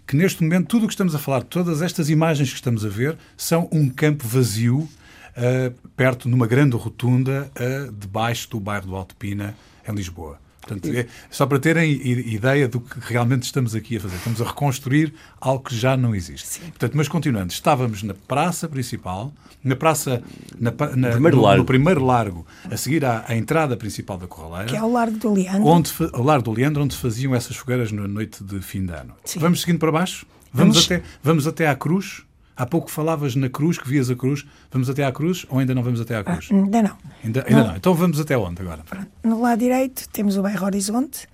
que 0.06 0.16
neste 0.16 0.42
momento 0.42 0.68
tudo 0.68 0.84
o 0.84 0.86
que 0.86 0.92
estamos 0.94 1.14
a 1.14 1.18
falar, 1.18 1.42
todas 1.42 1.82
estas 1.82 2.08
imagens 2.08 2.48
que 2.50 2.54
estamos 2.56 2.84
a 2.84 2.88
ver, 2.88 3.16
são 3.36 3.68
um 3.72 3.88
campo 3.88 4.26
vazio, 4.26 4.88
eh, 5.36 5.72
perto, 5.96 6.28
numa 6.28 6.46
grande 6.46 6.76
rotunda, 6.76 7.50
eh, 7.54 7.88
debaixo 7.96 8.48
do 8.50 8.58
bairro 8.60 8.86
do 8.86 8.96
Alto 8.96 9.14
Pina, 9.16 9.54
em 9.88 9.94
Lisboa. 9.94 10.38
Portanto, 10.60 10.88
é 10.96 11.06
só 11.30 11.46
para 11.46 11.60
terem 11.60 11.92
ideia 11.92 12.66
do 12.66 12.80
que 12.80 12.98
realmente 13.00 13.44
estamos 13.44 13.72
aqui 13.76 13.98
a 13.98 14.00
fazer. 14.00 14.16
Estamos 14.16 14.40
a 14.42 14.46
reconstruir 14.46 15.14
algo 15.40 15.62
que 15.62 15.76
já 15.76 15.96
não 15.96 16.12
existe. 16.12 16.58
Portanto, 16.58 16.92
mas 16.96 17.06
continuando, 17.06 17.52
estávamos 17.52 18.02
na 18.02 18.14
praça 18.14 18.68
principal, 18.68 19.32
na 19.62 19.76
praça, 19.76 20.20
na, 20.58 20.72
na- 20.96 21.10
Primeiro 21.12 21.36
no, 21.40 21.56
no 21.58 21.64
primeiro 21.64 22.04
largo, 22.04 22.44
a 22.68 22.76
seguir 22.76 23.04
à, 23.04 23.24
à 23.28 23.36
entrada 23.36 23.76
principal 23.76 24.18
da 24.18 24.26
Corraleira, 24.26 24.64
Que 24.66 24.74
é 24.76 24.82
o 24.82 24.90
Largo 24.92 25.16
do 25.18 25.32
Leandro. 25.34 25.66
onde, 25.68 25.92
ao 26.12 26.22
largo 26.24 26.42
do 26.46 26.50
Leandro, 26.50 26.82
onde 26.82 26.94
se 26.94 27.00
faziam 27.00 27.32
essas 27.32 27.54
fogueiras 27.54 27.92
na 27.92 28.08
noite 28.08 28.42
de 28.42 28.58
fim 28.60 28.84
de 28.84 28.92
ano. 28.92 29.14
Sim. 29.24 29.38
Vamos 29.38 29.60
seguindo 29.60 29.78
para 29.78 29.92
baixo? 29.92 30.26
Vamos, 30.52 30.74
Vamos. 30.78 30.86
Até, 30.90 31.02
vamos 31.22 31.46
até 31.46 31.68
à 31.68 31.76
cruz? 31.76 32.24
Há 32.56 32.64
pouco 32.64 32.90
falavas 32.90 33.36
na 33.36 33.48
cruz, 33.50 33.76
que 33.78 33.86
vias 33.88 34.08
a 34.08 34.16
cruz. 34.16 34.46
Vamos 34.70 34.88
até 34.88 35.04
à 35.04 35.12
cruz 35.12 35.44
ou 35.50 35.58
ainda 35.58 35.74
não 35.74 35.82
vamos 35.82 36.00
até 36.00 36.16
à 36.16 36.24
cruz? 36.24 36.48
Ainda 36.50 36.82
não. 36.82 36.96
Ainda, 37.22 37.44
ainda 37.46 37.64
não. 37.64 37.76
Então 37.76 37.92
vamos 37.94 38.18
até 38.18 38.36
onde 38.38 38.62
agora? 38.62 38.82
Pronto. 38.84 39.08
No 39.22 39.40
lado 39.42 39.58
direito 39.58 40.08
temos 40.08 40.36
o 40.38 40.42
bairro 40.42 40.64
Horizonte, 40.64 41.28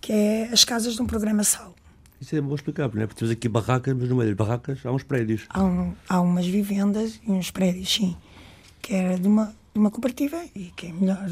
que 0.00 0.12
é 0.12 0.48
as 0.52 0.64
casas 0.64 0.94
de 0.96 1.02
um 1.02 1.06
programa 1.06 1.44
SAL. 1.44 1.74
Isso 2.20 2.34
é 2.36 2.40
bom 2.40 2.54
explicar, 2.54 2.90
não 2.92 3.00
é? 3.02 3.06
Porque 3.06 3.20
temos 3.20 3.32
aqui 3.32 3.48
barracas, 3.48 3.96
mas 3.96 4.08
no 4.08 4.16
meio 4.16 4.28
das 4.28 4.36
barracas 4.36 4.84
há 4.84 4.90
uns 4.92 5.02
prédios. 5.04 5.46
Há, 5.50 5.62
um- 5.62 5.94
há 6.08 6.20
umas 6.20 6.46
vivendas 6.46 7.20
e 7.26 7.30
uns 7.30 7.50
prédios, 7.50 7.90
sim, 7.94 8.16
que 8.82 8.92
era 8.92 9.18
de 9.18 9.26
uma, 9.28 9.46
de 9.72 9.78
uma 9.78 9.90
cooperativa 9.90 10.36
e 10.54 10.64
que 10.76 10.88
é 10.88 10.92
melhor 10.92 11.30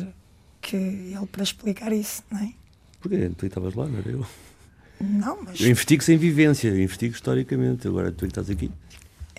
que 0.63 0.77
ele 0.77 1.27
para 1.31 1.43
explicar 1.43 1.93
isso, 1.93 2.23
não 2.31 2.39
é? 2.41 2.53
Porquê? 3.01 3.31
Tu 3.37 3.47
estavas 3.47 3.75
lá, 3.75 3.87
não 3.87 3.99
era 3.99 4.09
eu? 4.11 4.25
Não, 5.01 5.39
mas. 5.45 5.61
Eu 5.61 5.69
investigo 5.69 6.03
sem 6.03 6.17
vivência, 6.17 6.69
eu 6.69 6.81
investigo 6.81 7.15
historicamente. 7.15 7.87
Agora 7.87 8.11
tu 8.11 8.25
é 8.25 8.29
estás 8.29 8.49
aqui. 8.51 8.71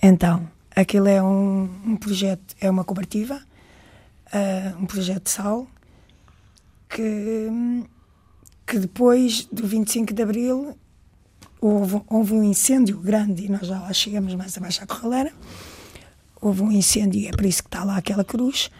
Então, 0.01 0.49
aquilo 0.75 1.07
é 1.07 1.21
um, 1.21 1.63
um 1.85 1.97
projeto, 1.97 2.55
é 2.61 2.69
uma 2.69 2.83
cooperativa, 2.83 3.41
ah, 4.31 4.75
um 4.79 4.85
projeto 4.85 5.23
de 5.23 5.29
sal, 5.29 5.67
que, 6.87 7.49
que 8.65 8.79
depois 8.79 9.45
do 9.51 9.67
25 9.67 10.13
de 10.13 10.23
Abril 10.23 10.77
houve, 11.59 12.01
houve 12.07 12.33
um 12.33 12.43
incêndio 12.43 12.97
grande 12.97 13.45
e 13.45 13.49
nós 13.49 13.67
já 13.67 13.79
lá 13.79 13.91
chegamos 13.91 14.33
mais 14.35 14.57
abaixo 14.57 14.83
à 14.83 14.87
Corraleira. 14.87 15.33
Houve 16.41 16.61
um 16.61 16.71
incêndio 16.71 17.19
e 17.19 17.27
é 17.27 17.31
por 17.31 17.45
isso 17.45 17.61
que 17.61 17.67
está 17.67 17.83
lá 17.83 17.97
aquela 17.97 18.23
cruz. 18.23 18.71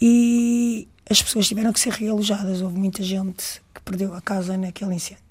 E 0.00 0.86
as 1.08 1.22
pessoas 1.22 1.48
tiveram 1.48 1.72
que 1.72 1.80
ser 1.80 1.92
realojadas. 1.92 2.60
Houve 2.60 2.78
muita 2.78 3.02
gente 3.02 3.62
que 3.74 3.80
perdeu 3.80 4.14
a 4.14 4.20
casa 4.20 4.58
naquele 4.58 4.94
incêndio. 4.94 5.24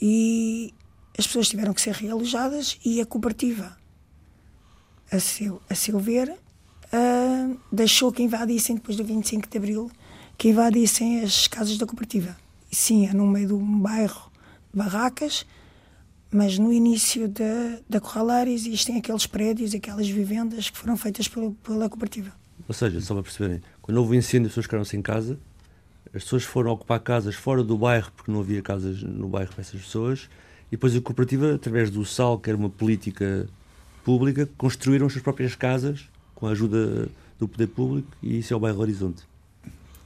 E 0.00 0.74
as 1.18 1.26
pessoas 1.26 1.48
tiveram 1.48 1.72
que 1.72 1.80
ser 1.80 1.94
realojadas 1.94 2.78
e 2.84 3.00
a 3.00 3.06
cooperativa 3.06 3.74
a 5.10 5.18
seu, 5.18 5.60
a 5.68 5.74
seu 5.74 5.98
ver, 5.98 6.32
ah, 6.92 7.50
deixou 7.70 8.12
que 8.12 8.22
invadissem, 8.22 8.76
depois 8.76 8.96
do 8.96 9.04
25 9.04 9.48
de 9.48 9.58
Abril, 9.58 9.90
que 10.38 10.48
invadissem 10.48 11.22
as 11.22 11.46
casas 11.46 11.78
da 11.78 11.86
cooperativa. 11.86 12.36
Sim, 12.70 13.06
é 13.06 13.12
no 13.12 13.26
meio 13.26 13.48
de 13.48 13.54
um 13.54 13.80
bairro 13.80 14.30
de 14.72 14.78
barracas, 14.78 15.46
mas 16.30 16.58
no 16.58 16.72
início 16.72 17.28
da, 17.28 17.78
da 17.88 18.00
Corraleira 18.00 18.50
existem 18.50 18.98
aqueles 18.98 19.26
prédios, 19.26 19.74
aquelas 19.74 20.08
vivendas 20.08 20.68
que 20.68 20.76
foram 20.76 20.96
feitas 20.96 21.28
pelo, 21.28 21.52
pela 21.54 21.88
cooperativa. 21.88 22.32
Ou 22.68 22.74
seja, 22.74 23.00
só 23.00 23.14
para 23.14 23.22
perceberem, 23.22 23.62
quando 23.80 23.98
houve 23.98 24.16
um 24.16 24.18
incêndio, 24.18 24.46
as 24.46 24.52
pessoas 24.52 24.66
ficaram 24.66 24.84
sem 24.84 25.00
casa, 25.00 25.38
as 26.06 26.24
pessoas 26.24 26.44
foram 26.44 26.72
ocupar 26.72 27.00
casas 27.00 27.34
fora 27.34 27.62
do 27.62 27.78
bairro, 27.78 28.10
porque 28.16 28.30
não 28.30 28.40
havia 28.40 28.60
casas 28.60 29.02
no 29.02 29.28
bairro 29.28 29.50
para 29.52 29.60
essas 29.60 29.80
pessoas, 29.80 30.28
e 30.68 30.72
depois 30.72 30.96
a 30.96 31.00
cooperativa, 31.00 31.54
através 31.54 31.90
do 31.90 32.04
SAL, 32.04 32.38
que 32.38 32.50
era 32.50 32.58
uma 32.58 32.68
política 32.70 33.48
pública, 34.06 34.48
construíram 34.56 35.06
as 35.06 35.12
suas 35.12 35.22
próprias 35.24 35.56
casas 35.56 36.08
com 36.32 36.46
a 36.46 36.50
ajuda 36.52 37.08
do 37.40 37.48
poder 37.48 37.66
público, 37.66 38.08
e 38.22 38.38
isso 38.38 38.54
é 38.54 38.56
o 38.56 38.60
bairro 38.60 38.78
Horizonte. 38.80 39.24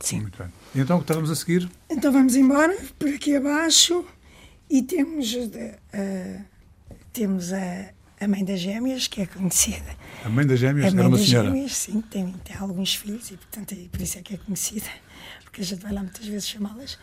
Sim. 0.01 0.21
Muito 0.23 0.39
bem. 0.39 0.49
E 0.75 0.81
então, 0.81 0.97
o 0.97 1.01
que 1.01 1.05
estávamos 1.05 1.31
a 1.31 1.35
seguir? 1.37 1.69
Então 1.91 2.11
vamos 2.11 2.35
embora, 2.35 2.75
por 2.99 3.09
aqui 3.11 3.37
abaixo, 3.37 4.03
e 4.71 4.83
temos, 4.83 5.35
eh, 5.93 6.41
temos 7.13 7.53
a, 7.53 7.91
a 8.19 8.27
mãe 8.27 8.43
das 8.43 8.59
gêmeas, 8.61 9.07
que 9.07 9.21
é 9.21 9.27
conhecida. 9.27 9.95
A 10.25 10.31
mãe 10.31 10.47
das 10.47 10.59
gêmeas 10.59 10.87
A 10.87 10.89
era 10.89 10.97
mãe 10.97 11.07
uma 11.07 11.19
das 11.19 11.27
senhora. 11.29 11.49
gêmeas, 11.51 11.77
sim, 11.77 12.01
tem, 12.01 12.33
tem 12.43 12.57
alguns 12.57 12.95
filhos 12.95 13.31
e, 13.31 13.37
portanto, 13.37 13.73
é 13.73 13.89
por 13.93 14.01
isso 14.01 14.19
é 14.19 14.23
que 14.23 14.35
é 14.35 14.39
conhecida, 14.39 14.89
porque 15.45 15.61
a 15.61 15.65
gente 15.65 15.83
vai 15.83 15.93
lá 15.93 16.01
muitas 16.03 16.27
vezes 16.27 16.49
chamá-las. 16.49 16.99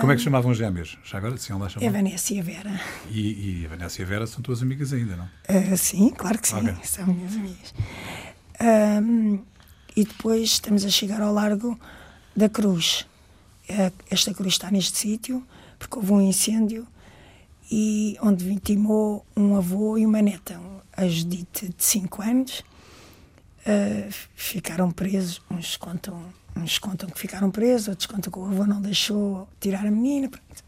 Como 0.00 0.10
é 0.12 0.16
que 0.16 0.22
chamavam 0.22 0.50
as 0.50 0.56
gêmeas? 0.58 0.98
Já 1.04 1.18
agora, 1.18 1.36
iam 1.48 1.58
lá 1.58 1.68
É 1.80 1.86
a. 1.88 1.90
Vanessa 1.92 2.34
e 2.34 2.40
a 2.40 2.42
Vera. 2.42 2.80
E, 3.10 3.60
e 3.62 3.66
a 3.66 3.68
Vanessa 3.68 4.00
e 4.00 4.04
a 4.04 4.08
Vera 4.08 4.26
são 4.26 4.42
tuas 4.42 4.62
amigas 4.62 4.92
ainda, 4.92 5.16
não? 5.16 5.28
Ah, 5.48 5.76
sim, 5.76 6.10
claro 6.10 6.38
que 6.38 6.48
sim, 6.48 6.56
Ok. 6.56 6.74
são 6.84 7.06
minhas 7.06 7.34
amigas. 7.36 7.74
Ahm, 8.58 9.38
e 9.96 10.04
depois 10.04 10.42
estamos 10.50 10.84
a 10.84 10.88
chegar 10.88 11.20
ao 11.20 11.32
Largo 11.32 11.78
da 12.36 12.48
Cruz. 12.48 13.06
Eh, 13.68 13.92
Esta 14.10 14.34
cruz 14.34 14.54
está 14.54 14.70
neste 14.70 14.98
sítio 14.98 15.44
porque 15.78 15.96
houve 15.96 16.12
um 16.12 16.20
incêndio 16.20 16.86
e 17.70 18.16
onde 18.20 18.44
vitimou 18.44 19.24
um 19.36 19.56
avô 19.56 19.96
e 19.96 20.04
uma 20.04 20.20
neta, 20.20 20.60
a 20.96 21.06
Judite 21.06 21.68
de 21.68 21.84
5 21.84 22.22
anos. 22.22 22.62
Ah, 23.66 24.08
ficaram 24.34 24.90
presos, 24.90 25.40
uns 25.50 25.76
contam, 25.76 26.22
uns 26.56 26.78
contam 26.78 27.08
que 27.08 27.18
ficaram 27.18 27.50
presos, 27.50 27.88
outros 27.88 28.06
contam 28.06 28.32
que 28.32 28.38
o 28.38 28.44
avô 28.44 28.66
não 28.66 28.80
deixou 28.80 29.48
tirar 29.60 29.86
a 29.86 29.90
menina. 29.90 30.28
pronto. 30.28 30.64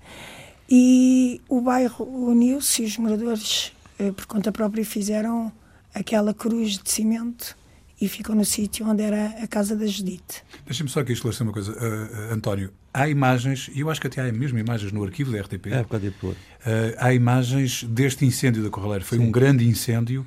E 0.68 1.40
o 1.48 1.60
bairro 1.60 2.04
uniu-se 2.04 2.82
e 2.82 2.86
os 2.86 2.96
moradores, 2.96 3.72
eh, 3.98 4.10
por 4.12 4.26
conta 4.26 4.50
própria, 4.50 4.84
fizeram 4.84 5.52
aquela 5.94 6.32
cruz 6.32 6.78
de 6.78 6.90
cimento 6.90 7.56
e 8.00 8.08
ficou 8.08 8.34
no 8.34 8.44
sítio 8.44 8.88
onde 8.88 9.02
era 9.02 9.26
a 9.42 9.46
casa 9.46 9.76
da 9.76 9.86
Judite. 9.86 10.42
Deixa-me 10.64 10.88
só 10.88 11.00
aqui 11.00 11.12
esclarecer 11.12 11.46
uma 11.46 11.52
coisa. 11.52 11.76
Ah, 11.78 12.30
ah, 12.30 12.34
António, 12.34 12.72
há 12.92 13.06
imagens, 13.08 13.70
e 13.74 13.80
eu 13.80 13.90
acho 13.90 14.00
que 14.00 14.06
até 14.06 14.26
há 14.26 14.32
mesmo 14.32 14.58
imagens 14.58 14.90
no 14.92 15.04
arquivo 15.04 15.30
da 15.30 15.40
RTP, 15.40 15.66
É, 15.66 15.82
por 15.82 15.90
causa 15.90 16.06
de 16.10 16.12
pôr. 16.16 16.34
ah, 16.64 17.06
há 17.06 17.12
imagens 17.14 17.84
deste 17.84 18.24
incêndio 18.24 18.62
da 18.62 18.70
Corraleira. 18.70 19.04
Foi 19.04 19.18
um 19.18 19.30
grande 19.30 19.68
incêndio 19.68 20.26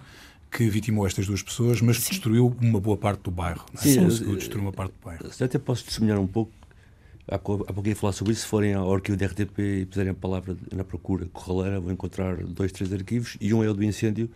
que 0.55 0.69
vitimou 0.69 1.05
estas 1.05 1.27
duas 1.27 1.43
pessoas, 1.43 1.81
mas 1.81 1.97
que 1.97 2.11
destruiu 2.11 2.55
uma 2.61 2.79
boa 2.79 2.95
parte 2.95 3.23
do 3.23 3.31
bairro. 3.31 3.65
Não 3.73 3.81
é? 3.81 3.83
Sim, 3.83 4.03
Conseguiu 4.05 4.35
destruir 4.37 4.61
uma 4.61 4.71
parte 4.71 4.93
do 4.93 5.03
bairro. 5.03 5.33
Se 5.33 5.43
até 5.43 5.59
posso 5.59 5.83
testemunhar 5.83 6.17
um 6.17 6.27
pouco, 6.27 6.51
há 7.27 7.37
pouco 7.37 7.65
há 7.69 7.73
pouco 7.73 7.89
ia 7.89 7.95
falar 7.95 8.13
sobre 8.13 8.31
isso, 8.31 8.43
se 8.43 8.47
forem 8.47 8.73
ao 8.73 8.93
arquivo 8.93 9.17
da 9.17 9.25
RTP 9.25 9.59
e 9.59 9.85
puserem 9.85 10.11
a 10.11 10.15
palavra 10.15 10.55
na 10.71 10.85
procura 10.85 11.25
corraleira, 11.33 11.81
vão 11.81 11.91
encontrar 11.91 12.37
dois, 12.37 12.71
três 12.71 12.93
arquivos 12.93 13.35
e 13.41 13.53
um 13.53 13.65
é 13.65 13.69
o 13.69 13.73
do 13.73 13.83
incêndio, 13.83 14.29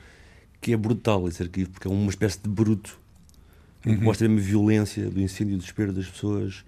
que 0.59 0.73
é 0.73 0.77
brutal 0.77 1.25
esse 1.29 1.41
arquivo, 1.41 1.69
porque 1.69 1.87
é 1.87 1.91
uma 1.91 2.09
espécie 2.09 2.37
de 2.43 2.49
bruto, 2.49 2.99
em 3.85 3.95
que 3.95 4.03
mostra 4.03 4.27
mesmo 4.27 4.43
a 4.43 4.45
violência 4.45 5.09
do 5.09 5.21
incêndio, 5.21 5.55
do 5.55 5.59
desespero 5.59 5.93
das 5.93 6.05
pessoas. 6.05 6.65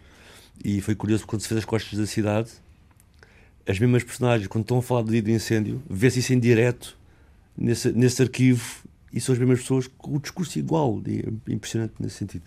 E 0.64 0.80
foi 0.80 0.96
curioso 0.96 1.28
quando 1.28 1.42
se 1.42 1.50
fez 1.50 1.58
as 1.58 1.66
costas 1.66 2.00
da 2.00 2.06
cidade, 2.06 2.50
as 3.68 3.78
mesmas 3.78 4.04
personagens, 4.04 4.48
quando 4.48 4.64
estão 4.64 4.78
a 4.78 4.82
falar 4.82 5.02
do 5.02 5.12
dia 5.12 5.22
do 5.22 5.30
incêndio, 5.30 5.82
vê-se 5.90 6.20
isso 6.20 6.32
em 6.32 6.40
direto 6.40 6.98
nesse, 7.58 7.92
nesse 7.92 8.22
arquivo 8.22 8.64
e 9.14 9.20
são 9.20 9.34
as 9.34 9.40
mesmas 9.40 9.62
pessoas 9.62 9.88
com 9.88 10.16
o 10.16 10.20
discurso 10.20 10.58
igual. 10.60 11.02
É 11.06 11.54
impressionante 11.54 11.94
nesse 12.00 12.18
sentido. 12.18 12.44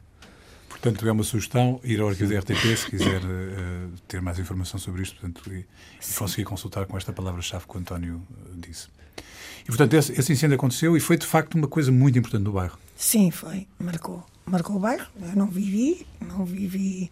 Portanto, 0.69 1.09
é 1.09 1.13
uma 1.13 1.25
sugestão 1.25 1.81
ir 1.83 2.01
ao 2.01 2.09
arquivo 2.09 2.33
da 2.33 2.41
RTP 2.41 2.77
se 2.77 2.87
quiser 2.91 3.23
eh, 3.23 3.89
ter 4.07 4.21
mais 4.21 4.39
informação 4.39 4.79
sobre 4.79 5.03
isto 5.03 5.19
portanto, 5.19 5.51
e, 5.53 5.61
e 5.61 6.15
conseguir 6.15 6.45
consultar 6.45 6.85
com 6.87 6.97
esta 6.97 7.13
palavra-chave 7.13 7.65
que 7.67 7.77
o 7.77 7.81
António 7.81 8.23
eh, 8.31 8.51
disse. 8.57 8.89
E, 9.63 9.67
portanto, 9.67 9.95
esse, 9.95 10.13
esse 10.13 10.33
incêndio 10.33 10.57
aconteceu 10.57 10.95
e 10.97 11.01
foi, 11.01 11.17
de 11.17 11.27
facto, 11.27 11.55
uma 11.55 11.67
coisa 11.67 11.91
muito 11.91 12.19
importante 12.19 12.43
no 12.43 12.53
bairro. 12.53 12.79
Sim, 12.97 13.31
foi. 13.31 13.67
Marcou. 13.79 14.25
Marcou 14.45 14.77
o 14.77 14.79
bairro. 14.79 15.07
Eu 15.23 15.37
não 15.37 15.47
vivi, 15.47 16.07
não 16.21 16.45
vivi, 16.45 17.11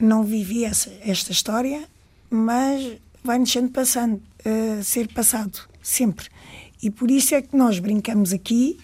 não 0.00 0.24
vivi 0.24 0.64
essa, 0.64 0.90
esta 1.02 1.30
história, 1.30 1.86
mas 2.30 2.98
vai-nos 3.22 3.52
sendo 3.52 3.70
passando, 3.70 4.22
a 4.44 4.82
ser 4.82 5.08
passado, 5.08 5.68
sempre. 5.82 6.26
E 6.82 6.90
por 6.90 7.10
isso 7.10 7.34
é 7.34 7.42
que 7.42 7.56
nós 7.56 7.78
brincamos 7.78 8.32
aqui, 8.32 8.78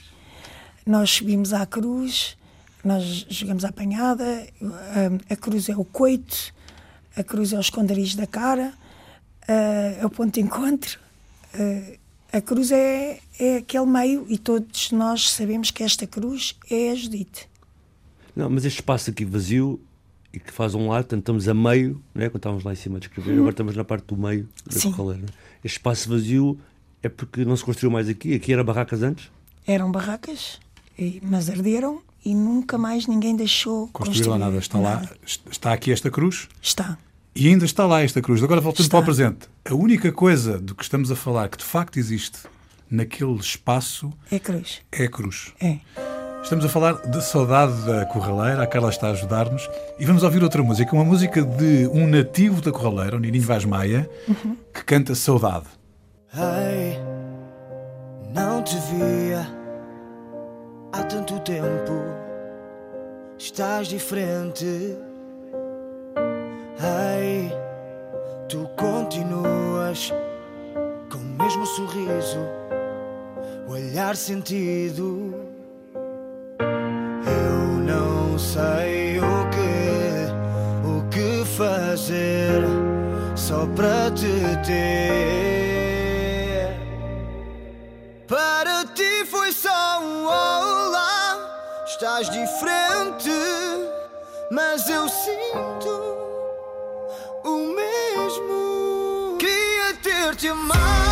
nós 0.86 1.10
subimos 1.10 1.52
à 1.52 1.66
cruz, 1.66 2.36
nós 2.84 3.26
jogamos 3.28 3.64
à 3.64 3.68
apanhada, 3.68 4.46
a, 4.62 5.32
a 5.32 5.36
cruz 5.36 5.68
é 5.68 5.76
o 5.76 5.84
coito, 5.84 6.54
a 7.16 7.24
cruz 7.24 7.52
é 7.52 7.56
o 7.56 7.60
esconderijo 7.60 8.16
da 8.16 8.26
cara, 8.26 8.72
a- 9.46 9.52
é 10.00 10.06
o 10.06 10.10
ponto 10.10 10.34
de 10.34 10.40
encontro. 10.40 10.98
A- 11.52 12.36
a 12.38 12.40
cruz 12.42 12.70
é, 12.70 13.18
é 13.40 13.56
aquele 13.56 13.86
meio 13.86 14.26
e 14.28 14.36
todos 14.38 14.92
nós 14.92 15.30
sabemos 15.30 15.70
que 15.70 15.82
esta 15.82 16.06
cruz 16.06 16.54
é 16.70 16.90
a 16.90 16.94
Judite. 16.94 17.48
Não, 18.36 18.48
mas 18.50 18.64
este 18.64 18.80
espaço 18.80 19.10
aqui 19.10 19.24
vazio 19.24 19.80
e 20.32 20.38
que 20.38 20.52
faz 20.52 20.74
um 20.74 20.88
lado, 20.88 21.04
portanto, 21.04 21.20
estamos 21.20 21.48
a 21.48 21.54
meio, 21.54 22.00
né, 22.14 22.28
quando 22.28 22.36
estávamos 22.36 22.62
lá 22.64 22.72
em 22.72 22.76
cima 22.76 22.98
a 22.98 23.00
descrever, 23.00 23.32
agora 23.32 23.50
estamos 23.50 23.74
na 23.74 23.82
parte 23.82 24.04
do 24.08 24.16
meio 24.16 24.46
da 24.66 24.78
Sim. 24.78 24.92
corraleira. 24.92 25.26
Este 25.64 25.78
espaço 25.78 26.08
vazio 26.08 26.60
é 27.02 27.08
porque 27.08 27.44
não 27.44 27.56
se 27.56 27.64
construiu 27.64 27.90
mais 27.90 28.08
aqui. 28.08 28.34
Aqui 28.34 28.52
era 28.52 28.62
barracas 28.64 29.02
antes? 29.02 29.30
Eram 29.66 29.90
barracas, 29.92 30.58
e- 30.98 31.20
mas 31.22 31.48
arderam 31.50 32.00
e 32.24 32.34
nunca 32.34 32.76
mais 32.78 33.06
ninguém 33.06 33.36
deixou 33.36 33.88
Construir 33.88 34.28
lá 34.28 34.38
nada. 34.38 34.56
Está 34.58 34.78
lá, 34.78 34.94
nada. 34.96 35.10
está 35.50 35.72
aqui 35.72 35.92
esta 35.92 36.10
cruz 36.10 36.48
Está. 36.60 36.98
e 37.34 37.48
ainda 37.48 37.64
está 37.64 37.86
lá 37.86 38.02
esta 38.02 38.20
cruz. 38.20 38.42
Agora 38.42 38.60
voltando 38.60 38.84
Está. 38.84 38.96
para 38.96 39.02
o 39.02 39.04
presente. 39.04 39.48
A 39.64 39.74
única 39.74 40.10
coisa 40.12 40.58
do 40.58 40.74
que 40.74 40.82
estamos 40.82 41.10
a 41.10 41.16
falar 41.16 41.48
que 41.48 41.58
de 41.58 41.64
facto 41.64 41.98
existe 41.98 42.38
naquele 42.90 43.34
espaço 43.36 44.12
É 44.30 44.38
cruz. 44.38 44.80
é 44.90 45.04
a 45.04 45.08
cruz. 45.10 45.52
É. 45.60 45.78
Estamos 46.42 46.64
a 46.64 46.68
falar 46.68 46.94
de 47.06 47.22
Saudade 47.22 47.84
da 47.84 48.06
Corraleira, 48.06 48.62
a 48.62 48.66
Carla 48.66 48.88
está 48.88 49.08
a 49.08 49.10
ajudar-nos 49.10 49.68
e 49.98 50.04
vamos 50.06 50.22
ouvir 50.22 50.42
outra 50.42 50.62
música, 50.62 50.94
uma 50.94 51.04
música 51.04 51.42
de 51.42 51.86
um 51.92 52.06
nativo 52.06 52.62
da 52.62 52.72
Corraleira, 52.72 53.16
o 53.16 53.18
Nininho 53.18 53.42
Vaz 53.44 53.64
Maia, 53.66 54.08
que 54.72 54.82
canta 54.84 55.14
Saudade. 55.14 55.66
Ei, 56.36 56.98
não 58.34 58.62
te 58.62 58.76
via 58.76 59.46
há 60.92 61.02
tanto 61.04 61.40
tempo. 61.40 61.94
Estás 63.38 63.88
diferente. 63.88 64.66
Ei, 67.16 67.50
tu 68.46 68.68
continuas 68.76 70.12
com 71.10 71.16
o 71.16 71.42
mesmo 71.42 71.64
sorriso, 71.64 72.40
o 73.66 73.72
olhar 73.72 74.14
sentido. 74.14 75.34
Eu 76.60 77.80
não 77.80 78.38
sei 78.38 79.18
o 79.18 79.48
que, 79.48 80.86
o 80.86 81.08
que 81.08 81.44
fazer 81.56 82.62
só 83.34 83.66
para 83.68 84.10
te 84.10 84.26
ter. 84.66 85.37
Estás 92.20 92.30
diferente, 92.30 93.30
mas 94.50 94.88
eu 94.88 95.08
sinto 95.08 95.88
o 97.44 97.74
mesmo. 97.74 99.36
Queria 99.38 99.94
ter-te 100.02 100.48
amado 100.48 101.07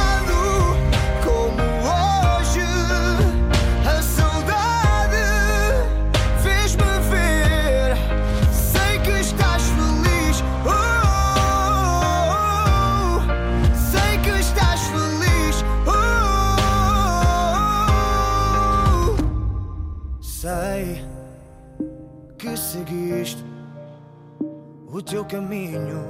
teu 25.07 25.25
caminho. 25.25 26.05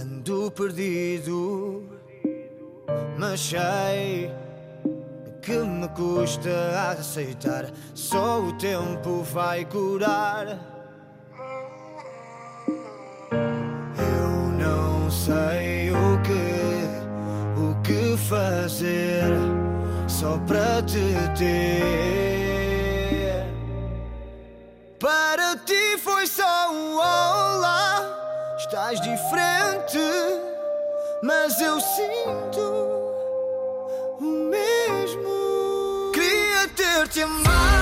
Ando 0.00 0.50
perdido, 0.50 1.84
mas 3.18 3.40
sei 3.40 4.32
que 5.42 5.58
me 5.58 5.86
custa 5.88 6.96
aceitar. 6.98 7.70
Só 7.94 8.40
o 8.40 8.52
tempo 8.54 9.22
vai 9.22 9.64
curar. 9.66 10.46
Eu 13.30 14.30
não 14.58 15.10
sei 15.10 15.90
o 15.90 16.20
que, 16.22 17.60
o 17.60 17.82
que 17.82 18.16
fazer 18.16 19.24
só 20.06 20.38
para 20.46 20.82
te 20.82 21.04
ter. 21.36 22.17
Para 25.08 25.56
ti 25.64 25.96
foi 26.04 26.26
só 26.26 26.70
um 26.70 26.96
olá. 26.96 28.54
Estás 28.58 29.00
diferente, 29.00 29.98
mas 31.22 31.58
eu 31.62 31.80
sinto 31.80 32.60
o 34.20 34.50
mesmo. 34.50 36.12
Queria 36.12 36.68
ter-te 36.76 37.22
amado 37.22 37.77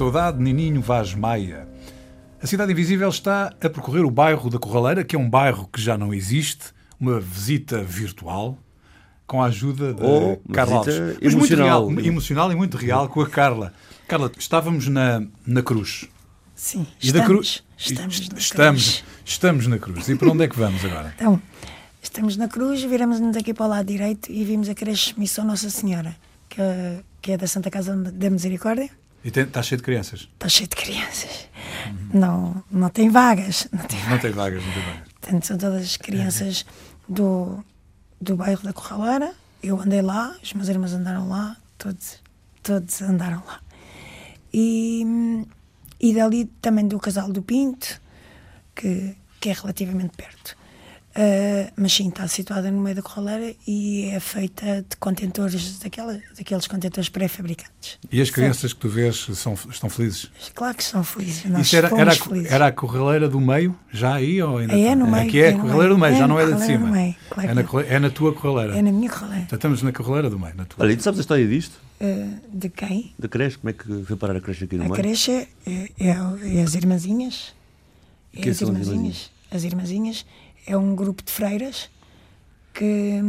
Saudade 0.00 0.42
Nininho 0.42 0.80
Vaz 0.80 1.14
Maia. 1.14 1.68
A 2.42 2.46
Cidade 2.46 2.72
Invisível 2.72 3.10
está 3.10 3.48
a 3.48 3.68
percorrer 3.68 4.02
o 4.02 4.10
bairro 4.10 4.48
da 4.48 4.58
Corraleira, 4.58 5.04
que 5.04 5.14
é 5.14 5.18
um 5.18 5.28
bairro 5.28 5.68
que 5.70 5.78
já 5.78 5.98
não 5.98 6.14
existe, 6.14 6.68
uma 6.98 7.20
visita 7.20 7.82
virtual, 7.82 8.56
com 9.26 9.42
a 9.42 9.46
ajuda 9.48 9.92
de 9.92 10.00
uma 10.02 10.38
Carla 10.54 10.76
Alves. 10.76 10.94
Mas 10.98 11.34
muito 11.34 11.52
emocional. 11.52 11.86
real, 11.88 12.00
emocional 12.06 12.50
e 12.50 12.54
muito 12.56 12.78
real 12.78 13.10
com 13.10 13.20
a 13.20 13.28
Carla. 13.28 13.74
Carla, 14.08 14.32
estávamos 14.38 14.88
na, 14.88 15.22
na 15.46 15.62
cruz. 15.62 16.06
Sim. 16.54 16.86
E 16.98 17.08
estamos, 17.08 17.12
da 17.20 17.34
cruz. 17.34 17.62
Estamos 17.76 18.20
est- 18.20 18.38
estamos, 18.38 18.82
cruz. 18.82 19.04
estamos 19.26 19.66
na 19.66 19.78
cruz. 19.78 20.08
E 20.08 20.14
para 20.16 20.30
onde 20.32 20.44
é 20.44 20.48
que 20.48 20.58
vamos 20.58 20.82
agora? 20.82 21.12
Então, 21.14 21.42
estamos 22.02 22.38
na 22.38 22.48
cruz, 22.48 22.82
viramos-nos 22.82 23.36
aqui 23.36 23.52
para 23.52 23.66
o 23.66 23.68
lado 23.68 23.84
direito 23.84 24.32
e 24.32 24.42
vimos 24.44 24.66
a 24.70 24.74
creche 24.74 25.12
Missão 25.20 25.44
Nossa 25.44 25.68
Senhora, 25.68 26.16
que, 26.48 26.56
que 27.20 27.32
é 27.32 27.36
da 27.36 27.46
Santa 27.46 27.70
Casa 27.70 27.94
da 27.94 28.30
Misericórdia. 28.30 28.88
E 29.24 29.30
tem- 29.30 29.44
está 29.44 29.62
cheio 29.62 29.76
de 29.78 29.82
crianças. 29.84 30.20
Está 30.32 30.48
cheio 30.48 30.68
de 30.68 30.76
crianças. 30.76 31.48
Não, 32.12 32.62
não 32.70 32.88
tem 32.88 33.10
vagas. 33.10 33.68
Não 33.72 33.84
tem 33.84 33.98
Não 34.08 34.18
tem 34.18 34.30
vagas, 34.32 34.64
não 34.64 34.72
tem 34.72 34.82
vagas. 34.82 35.08
Portanto, 35.20 35.46
são 35.46 35.58
todas 35.58 35.96
crianças 35.96 36.64
do, 37.08 37.62
do 38.20 38.36
bairro 38.36 38.62
da 38.62 38.72
Corraleira. 38.72 39.34
Eu 39.62 39.78
andei 39.80 40.00
lá, 40.00 40.34
os 40.42 40.52
meus 40.54 40.68
irmãos 40.68 40.92
andaram 40.94 41.28
lá, 41.28 41.56
todos, 41.76 42.18
todos 42.62 43.02
andaram 43.02 43.42
lá. 43.46 43.60
E, 44.52 45.04
e 46.00 46.14
dali 46.14 46.46
também 46.62 46.88
do 46.88 46.98
Casal 46.98 47.30
do 47.30 47.42
Pinto, 47.42 48.00
que, 48.74 49.14
que 49.38 49.50
é 49.50 49.52
relativamente 49.52 50.16
perto. 50.16 50.56
Uh, 51.10 51.72
mas 51.76 51.92
sim, 51.92 52.08
está 52.08 52.28
situada 52.28 52.70
no 52.70 52.80
meio 52.80 52.94
da 52.94 53.02
corraleira 53.02 53.52
e 53.66 54.04
é 54.10 54.20
feita 54.20 54.84
de 54.88 54.96
contentores, 54.96 55.80
daquela, 55.80 56.20
daqueles 56.38 56.68
contentores 56.68 57.08
pré-fabricados. 57.08 57.98
E 58.12 58.20
as 58.20 58.30
crianças 58.30 58.72
que 58.72 58.78
tu 58.78 58.88
vês 58.88 59.26
são, 59.34 59.54
estão 59.68 59.90
felizes? 59.90 60.30
Claro 60.54 60.76
que 60.76 60.84
estão 60.84 61.02
felizes. 61.02 61.46
Nós 61.46 61.66
Isso 61.66 61.76
era, 61.76 61.88
era, 61.98 62.14
felizes. 62.14 62.52
era 62.52 62.66
a 62.68 62.72
corraleira 62.72 63.28
do 63.28 63.40
meio, 63.40 63.76
já 63.90 64.14
aí? 64.14 64.40
Ou 64.40 64.58
ainda 64.58 64.78
é, 64.78 64.94
no 64.94 65.10
meio. 65.10 65.26
Aqui 65.26 65.40
é, 65.40 65.48
a 65.48 65.58
corraleira 65.58 65.94
do 65.94 65.98
meio, 65.98 66.14
é 66.14 66.18
já 66.18 66.28
não 66.28 66.38
é 66.38 66.46
da 66.46 66.56
de 66.56 66.64
cima. 66.64 66.86
Meio, 66.86 67.16
claro 67.28 67.50
é, 67.50 67.54
na, 67.54 67.62
é 67.88 67.98
na 67.98 68.10
tua 68.10 68.32
corraleira. 68.32 68.78
É 68.78 68.82
na 68.82 68.92
minha 68.92 69.10
corraleira. 69.10 69.42
Então 69.42 69.56
estamos 69.56 69.82
na 69.82 69.92
corraleira 69.92 70.30
do 70.30 70.38
meio. 70.38 70.54
Na 70.54 70.64
tua. 70.64 70.84
Olha, 70.84 70.92
e 70.92 70.96
tu 70.96 71.02
sabes 71.02 71.18
a 71.18 71.22
história 71.22 71.46
disto? 71.46 71.76
Uh, 72.00 72.38
de 72.52 72.68
quem? 72.68 73.12
Da 73.18 73.26
creche? 73.26 73.58
Como 73.58 73.70
é 73.70 73.72
que 73.72 74.04
foi 74.04 74.16
parar 74.16 74.36
a 74.36 74.40
creche 74.40 74.64
aqui 74.64 74.76
no 74.76 74.82
a 74.82 74.84
meio? 74.84 74.94
A 74.94 74.96
creche 74.96 75.32
é, 75.32 75.48
é, 75.66 76.16
é 76.56 76.62
as 76.62 76.76
irmãzinhas. 76.76 77.52
É 78.32 78.48
as 78.48 78.60
irmãzinhas. 78.60 79.30
As 79.50 79.64
irmãzinhas 79.64 80.24
é 80.70 80.76
um 80.76 80.94
grupo 80.94 81.22
de 81.24 81.32
freiras 81.32 81.90
que, 82.72 83.20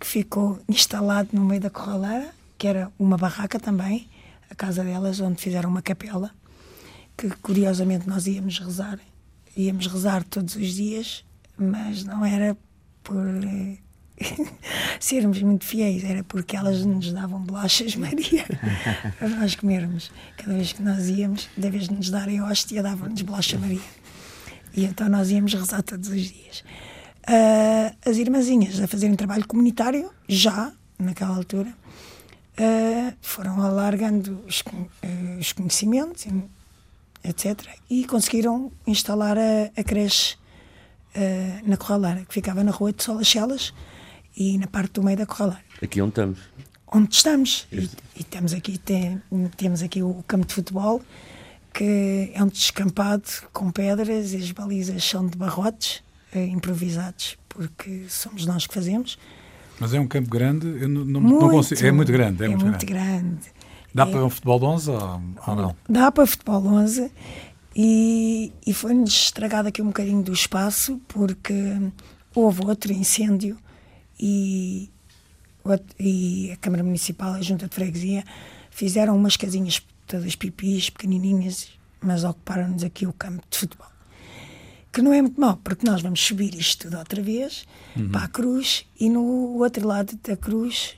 que, 0.00 0.06
ficou 0.06 0.58
instalado 0.66 1.28
no 1.32 1.44
meio 1.44 1.60
da 1.60 1.68
corraleira, 1.68 2.30
que 2.56 2.66
era 2.66 2.90
uma 2.98 3.18
barraca 3.18 3.60
também, 3.60 4.08
a 4.50 4.54
casa 4.54 4.82
delas, 4.82 5.20
onde 5.20 5.40
fizeram 5.40 5.68
uma 5.68 5.82
capela, 5.82 6.30
que 7.16 7.28
curiosamente 7.42 8.08
nós 8.08 8.26
íamos 8.26 8.58
rezar, 8.58 8.98
íamos 9.54 9.86
rezar 9.86 10.24
todos 10.24 10.56
os 10.56 10.68
dias, 10.68 11.22
mas 11.58 12.02
não 12.02 12.24
era 12.24 12.56
por 13.02 13.26
sermos 14.98 15.42
muito 15.42 15.66
fiéis, 15.66 16.02
era 16.02 16.24
porque 16.24 16.56
elas 16.56 16.82
nos 16.82 17.12
davam 17.12 17.42
bolachas 17.42 17.94
Maria 17.96 18.46
para 19.18 19.28
nós 19.28 19.54
comermos. 19.54 20.10
Cada 20.38 20.54
vez 20.54 20.72
que 20.72 20.82
nós 20.82 21.10
íamos, 21.10 21.46
da 21.58 21.68
vez 21.68 21.88
de 21.88 21.94
nos 21.94 22.08
darem 22.08 22.40
hóstia, 22.40 22.82
davam-nos 22.82 23.20
bolacha 23.20 23.58
Maria. 23.58 24.03
E 24.76 24.84
então 24.84 25.08
nós 25.08 25.30
íamos 25.30 25.54
rezar 25.54 25.82
todos 25.82 26.08
os 26.08 26.22
dias. 26.22 26.64
Uh, 27.26 27.96
as 28.04 28.16
irmãzinhas 28.18 28.80
a 28.80 28.86
fazerem 28.86 29.16
trabalho 29.16 29.46
comunitário, 29.46 30.10
já 30.28 30.72
naquela 30.98 31.36
altura, 31.36 31.70
uh, 31.70 33.16
foram 33.22 33.62
alargando 33.62 34.44
os, 34.46 34.60
uh, 34.60 35.38
os, 35.38 35.52
conhecimentos, 35.52 36.26
etc. 37.22 37.66
E 37.88 38.04
conseguiram 38.04 38.70
instalar 38.86 39.38
a, 39.38 39.70
a 39.76 39.84
creche 39.84 40.36
na 41.64 41.76
Corraleira, 41.76 42.24
que 42.24 42.34
ficava 42.34 42.64
na 42.64 42.72
rua 42.72 42.92
de 42.92 43.00
Solachelas 43.00 43.72
e 44.36 44.58
na 44.58 44.66
parte 44.66 44.94
do 44.94 45.02
meio 45.04 45.16
da 45.16 45.24
Corraleira. 45.24 45.62
Aqui 45.80 46.02
onde 46.02 46.10
estamos? 46.10 46.38
Onde 46.88 47.14
estamos. 47.14 47.68
E, 47.70 47.88
e, 48.16 48.24
temos, 48.24 48.52
aqui, 48.52 48.78
tem, 48.78 49.22
temos 49.56 49.80
aqui 49.80 50.02
o 50.02 50.24
campo 50.26 50.44
de 50.44 50.52
futebol, 50.52 51.00
que 51.74 52.30
é 52.32 52.42
um 52.42 52.46
descampado 52.46 53.28
com 53.52 53.70
pedras 53.72 54.32
e 54.32 54.36
as 54.36 54.52
balizas 54.52 55.02
são 55.04 55.26
de 55.26 55.36
barrotes 55.36 56.02
eh, 56.32 56.46
improvisados, 56.46 57.36
porque 57.48 58.06
somos 58.08 58.46
nós 58.46 58.64
que 58.64 58.72
fazemos. 58.72 59.18
Mas 59.80 59.92
é 59.92 59.98
um 59.98 60.06
campo 60.06 60.30
grande, 60.30 60.66
eu 60.66 60.88
não, 60.88 61.04
não, 61.04 61.20
muito, 61.20 61.40
não 61.40 61.50
consigo. 61.50 61.84
É 61.84 61.90
muito 61.90 62.12
grande. 62.12 62.44
É, 62.44 62.46
é 62.46 62.48
muito, 62.50 62.64
muito 62.64 62.86
grande. 62.86 63.10
grande. 63.18 63.40
Dá 63.92 64.04
é, 64.04 64.06
para 64.06 64.24
um 64.24 64.30
futebol 64.30 64.60
de 64.60 64.64
11 64.66 64.90
ou, 64.90 65.22
ou 65.48 65.56
não? 65.56 65.76
Dá 65.88 66.12
para 66.12 66.26
futebol 66.26 66.64
11 66.64 67.10
e, 67.74 68.52
e 68.64 68.72
foi-nos 68.72 69.12
estragado 69.12 69.68
aqui 69.68 69.82
um 69.82 69.86
bocadinho 69.86 70.22
do 70.22 70.32
espaço 70.32 71.00
porque 71.08 71.54
houve 72.32 72.64
outro 72.64 72.92
incêndio 72.92 73.58
e, 74.18 74.90
e 75.98 76.52
a 76.52 76.56
Câmara 76.56 76.84
Municipal, 76.84 77.34
a 77.34 77.42
Junta 77.42 77.66
de 77.66 77.74
Freguesia, 77.74 78.24
fizeram 78.70 79.16
umas 79.16 79.36
casinhas 79.36 79.84
todas 80.06 80.36
pipis, 80.36 80.90
pequenininhas, 80.90 81.70
mas 82.00 82.24
ocuparam-nos 82.24 82.84
aqui 82.84 83.06
o 83.06 83.12
campo 83.12 83.42
de 83.48 83.58
futebol. 83.58 83.88
Que 84.92 85.02
não 85.02 85.12
é 85.12 85.20
muito 85.20 85.40
mau, 85.40 85.56
porque 85.56 85.86
nós 85.86 86.02
vamos 86.02 86.20
subir 86.20 86.54
isto 86.54 86.84
tudo 86.84 86.98
outra 86.98 87.20
vez 87.20 87.66
uhum. 87.96 88.10
para 88.10 88.24
a 88.24 88.28
cruz 88.28 88.86
e 88.98 89.08
no 89.08 89.58
outro 89.58 89.86
lado 89.86 90.16
da 90.22 90.36
cruz 90.36 90.96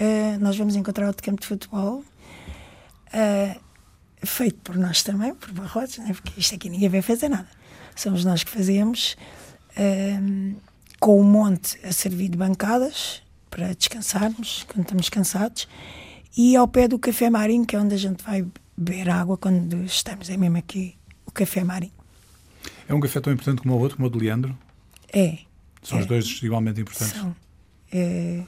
uh, 0.00 0.38
nós 0.40 0.56
vamos 0.56 0.74
encontrar 0.74 1.06
outro 1.06 1.22
campo 1.22 1.40
de 1.40 1.46
futebol 1.46 2.02
uh, 2.02 3.60
feito 4.24 4.58
por 4.62 4.76
nós 4.76 5.02
também, 5.02 5.34
por 5.34 5.52
barrotes, 5.52 5.98
né? 5.98 6.12
porque 6.12 6.40
isto 6.40 6.54
aqui 6.56 6.68
ninguém 6.68 6.88
vai 6.88 7.02
fazer 7.02 7.28
nada. 7.28 7.48
Somos 7.94 8.24
nós 8.24 8.42
que 8.42 8.50
fazemos, 8.50 9.16
uh, 9.78 10.56
com 10.98 11.20
o 11.20 11.24
monte 11.24 11.78
a 11.86 11.92
servir 11.92 12.28
de 12.28 12.36
bancadas 12.36 13.22
para 13.48 13.72
descansarmos 13.74 14.64
quando 14.68 14.82
estamos 14.82 15.08
cansados 15.08 15.68
e 16.36 16.54
ao 16.54 16.68
pé 16.68 16.86
do 16.86 16.98
Café 16.98 17.30
Marinho, 17.30 17.64
que 17.64 17.74
é 17.74 17.80
onde 17.80 17.94
a 17.94 17.98
gente 17.98 18.22
vai 18.22 18.44
beber 18.76 19.08
água 19.08 19.36
quando 19.38 19.84
estamos, 19.84 20.28
é 20.28 20.36
mesmo 20.36 20.58
aqui 20.58 20.94
o 21.24 21.30
Café 21.30 21.64
Marinho. 21.64 21.92
É 22.88 22.94
um 22.94 23.00
café 23.00 23.20
tão 23.20 23.32
importante 23.32 23.62
como 23.62 23.74
o 23.74 23.78
outro, 23.78 23.96
como 23.96 24.08
o 24.08 24.10
de 24.10 24.18
Leandro? 24.18 24.56
É. 25.12 25.38
São 25.82 25.98
é. 25.98 26.00
os 26.02 26.06
dois 26.06 26.40
igualmente 26.42 26.80
importantes? 26.80 27.14
São. 27.14 27.34
É, 27.90 28.42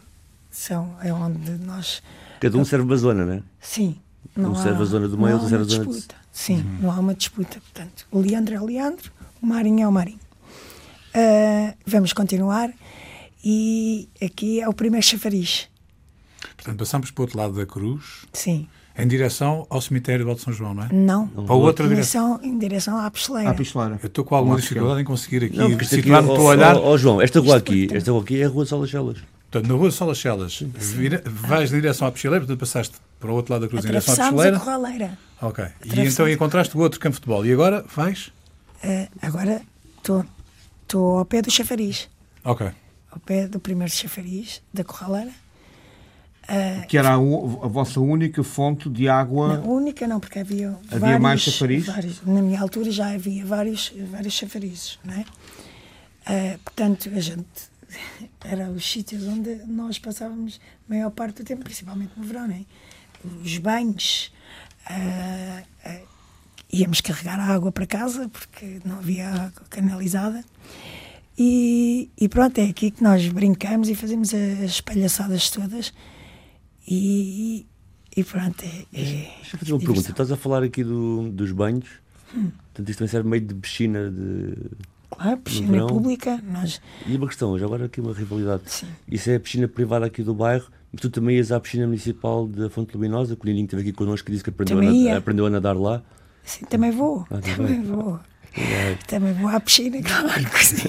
são, 0.51 0.97
é 1.03 1.13
onde 1.13 1.53
nós... 1.65 2.03
Cada 2.41 2.57
um 2.59 2.65
serve 2.65 2.85
uma 2.85 2.97
zona, 2.97 3.25
não 3.25 3.33
é? 3.33 3.43
Sim. 3.61 3.97
um 4.37 4.55
serve 4.55 4.83
a 4.83 4.85
zona 4.85 5.09
do 5.09 5.17
meio, 5.17 5.35
outro 5.35 5.49
serve 5.49 5.65
a 5.65 5.69
zona 5.69 5.85
disputa. 5.87 6.15
De... 6.15 6.39
Sim, 6.39 6.57
uhum. 6.57 6.79
não 6.83 6.93
há 6.93 7.01
uma 7.01 7.15
disputa. 7.15 7.61
Portanto, 7.61 8.07
o 8.11 8.21
Leandro 8.21 8.55
é 8.55 8.61
o 8.61 8.67
Leandro, 8.67 9.11
o 9.43 9.47
Marinho 9.47 9.83
é 9.83 9.89
o 9.89 9.93
Marinho. 9.93 10.21
Uh, 11.15 11.75
vamos 11.87 12.13
continuar 12.13 12.71
e 13.43 14.09
aqui 14.23 14.61
é 14.61 14.69
o 14.69 14.73
primeiro 14.73 15.05
chafariz. 15.05 15.69
Portanto, 16.69 16.81
passamos 16.81 17.11
para 17.11 17.23
o 17.23 17.25
outro 17.25 17.39
lado 17.39 17.55
da 17.55 17.65
cruz. 17.65 18.27
Sim. 18.31 18.69
Em 18.97 19.09
direção 19.09 19.67
ao 19.71 19.81
cemitério 19.81 20.25
do 20.25 20.31
Alto 20.31 20.43
São 20.43 20.53
João, 20.53 20.75
não 20.75 20.83
é? 20.83 20.89
Não. 20.93 21.27
Para 21.29 21.55
outra 21.55 21.87
em 21.87 21.89
direção, 21.89 22.39
em 22.43 22.59
direção 22.59 22.99
à 22.99 23.11
pistoleira. 23.11 23.51
À 23.51 23.55
pistoleira. 23.55 23.99
Eu 24.03 24.07
estou 24.09 24.23
com 24.25 24.35
alguma 24.35 24.57
dificuldade 24.57 25.01
em 25.01 25.05
conseguir 25.05 25.45
aqui 25.45 25.57
não, 25.57 25.81
situar-me 25.81 26.29
para 26.29 26.43
olhar. 26.43 26.77
Ó 26.77 26.97
João, 26.99 27.23
esta 27.23 27.41
rua 27.41 27.57
aqui, 27.57 27.89
esta 27.91 28.11
rua 28.11 28.21
aqui 28.21 28.43
é 28.43 28.45
a 28.45 28.49
Rua 28.49 28.65
de 28.65 28.71
Salachelas. 28.71 29.19
Portanto, 29.51 29.71
na 29.71 29.79
Rua 29.79 29.89
de 29.89 29.95
Salachelas, 29.95 30.63
vais 31.25 31.73
em 31.73 31.77
direção 31.77 32.07
à 32.07 32.13
pistoleira, 32.13 32.45
portanto 32.45 32.61
passaste 32.61 32.97
para 33.19 33.31
o 33.31 33.35
outro 33.35 33.55
lado 33.55 33.63
da 33.63 33.69
cruz 33.69 33.85
em 33.85 33.89
direção 33.89 34.13
à 34.13 34.17
pistoleira. 34.17 34.57
a 34.57 34.61
corraleira. 34.61 35.19
Ok. 35.41 35.65
E 35.87 36.01
então 36.01 36.29
encontraste 36.29 36.77
o 36.77 36.81
outro 36.81 37.01
campo 37.01 37.15
de 37.15 37.21
futebol. 37.21 37.47
E 37.47 37.53
agora 37.53 37.83
vais? 37.95 38.31
Uh, 38.85 39.09
agora 39.23 39.63
estou 39.97 41.19
ao 41.19 41.25
pé 41.25 41.41
do 41.41 41.51
chafariz. 41.51 42.11
Ok. 42.45 42.69
Ao 43.11 43.21
pé 43.21 43.47
do 43.47 43.59
primeiro 43.59 43.91
chafariz 43.93 44.61
da 44.75 44.85
corraleira. 44.85 45.31
Uh, 46.49 46.87
que 46.87 46.97
era 46.97 47.11
a, 47.11 47.15
a, 47.15 47.69
vossa 47.69 48.01
única 48.01 48.43
fonte 48.43 48.89
de 48.89 49.07
água? 49.07 49.59
Não, 49.59 49.71
única 49.71 50.09
não, 50.09 50.19
porque 50.19 50.39
havia, 50.39 50.71
havia 50.87 50.99
vários, 50.99 51.21
mais 51.21 51.41
chafariz? 51.43 51.87
Vários, 51.87 52.23
na 52.23 52.41
minha 52.41 52.59
altura 52.59 52.91
já 52.91 53.13
havia 53.13 53.45
vários, 53.45 53.93
vários 54.11 54.33
chafarizes, 54.33 54.99
não 55.05 55.13
é? 55.13 55.21
Uh, 55.21 56.59
portanto, 56.65 57.11
a 57.15 57.21
gente 57.21 57.47
era 58.45 58.71
os 58.71 58.91
sítios 58.91 59.25
onde 59.25 59.57
nós 59.67 59.99
passávamos 59.99 60.59
a 60.89 60.95
maior 60.95 61.11
parte 61.11 61.43
do 61.43 61.45
tempo, 61.45 61.65
principalmente 61.65 62.13
no 62.17 62.25
verão, 62.25 62.49
não 62.49 62.55
é? 62.55 62.65
Os 63.45 63.59
banhos, 63.59 64.33
uh, 64.91 66.01
íamos 66.73 67.03
carregar 67.03 67.39
a 67.39 67.45
água 67.45 67.71
para 67.71 67.87
casa 67.87 68.27
porque 68.29 68.81
não 68.87 69.01
havia 69.01 69.29
água 69.29 69.67
canalizada. 69.69 70.43
E, 71.37 72.11
e 72.19 72.27
pronto, 72.27 72.59
é 72.59 72.65
aqui 72.65 72.91
que 72.91 73.03
nós 73.03 73.29
brincamos 73.29 73.91
e 73.91 73.95
fazemos 73.95 74.33
as 74.35 74.81
palhaçadas 74.81 75.51
todas. 75.51 75.93
E, 76.91 77.67
e 78.17 78.25
pronto, 78.25 78.65
é. 78.65 78.87
é 78.93 79.03
Deixa 79.03 79.55
eu 79.57 79.59
fazer 79.59 79.73
uma 79.73 79.79
pergunta. 79.79 80.11
Estás 80.11 80.33
a 80.33 80.37
falar 80.37 80.63
aqui 80.63 80.83
do, 80.83 81.29
dos 81.31 81.53
banhos. 81.53 81.89
Hum. 82.35 82.51
Portanto, 82.51 82.89
isto 82.89 82.99
também 82.99 83.11
serve 83.11 83.29
meio 83.29 83.43
de 83.43 83.55
piscina 83.55 84.11
de. 84.11 84.55
Claro, 85.11 85.39
piscina 85.39 85.87
pública. 85.87 86.41
Nós... 86.43 86.81
E 87.07 87.17
uma 87.17 87.27
questão, 87.27 87.59
já 87.59 87.67
agora 87.67 87.87
aqui 87.87 88.01
uma 88.01 88.15
rivalidade. 88.15 88.63
Sim. 88.67 88.87
Isso 89.07 89.31
é 89.31 89.37
a 89.37 89.41
piscina 89.41 89.69
privada 89.69 90.07
aqui 90.07 90.23
do 90.23 90.35
bairro, 90.35 90.67
mas 90.93 91.01
tu 91.01 91.11
também 91.11 91.37
ias 91.37 91.53
à 91.53 91.61
piscina 91.61 91.87
municipal 91.87 92.47
da 92.47 92.71
Fonte 92.71 92.95
Luminosa, 92.95 93.37
que 93.37 93.43
o 93.43 93.47
Nininho 93.47 93.65
esteve 93.65 93.83
aqui 93.83 93.93
connosco 93.93 94.29
e 94.31 94.33
disse 94.33 94.45
que 94.45 94.51
aprendeu, 94.51 94.79
a 94.79 94.83
nadar, 94.83 95.17
aprendeu 95.17 95.47
a 95.47 95.51
nadar 95.51 95.77
lá. 95.77 96.03
Sim, 96.45 96.65
também 96.67 96.91
vou. 96.91 97.27
Ah, 97.31 97.41
também 97.41 97.83
vou. 97.83 98.21
É. 98.57 98.95
Também 99.07 99.35
vou 99.35 99.49
à 99.49 99.61
piscina, 99.61 99.99
claro 100.03 100.51
que 100.51 100.65
sim. 100.65 100.89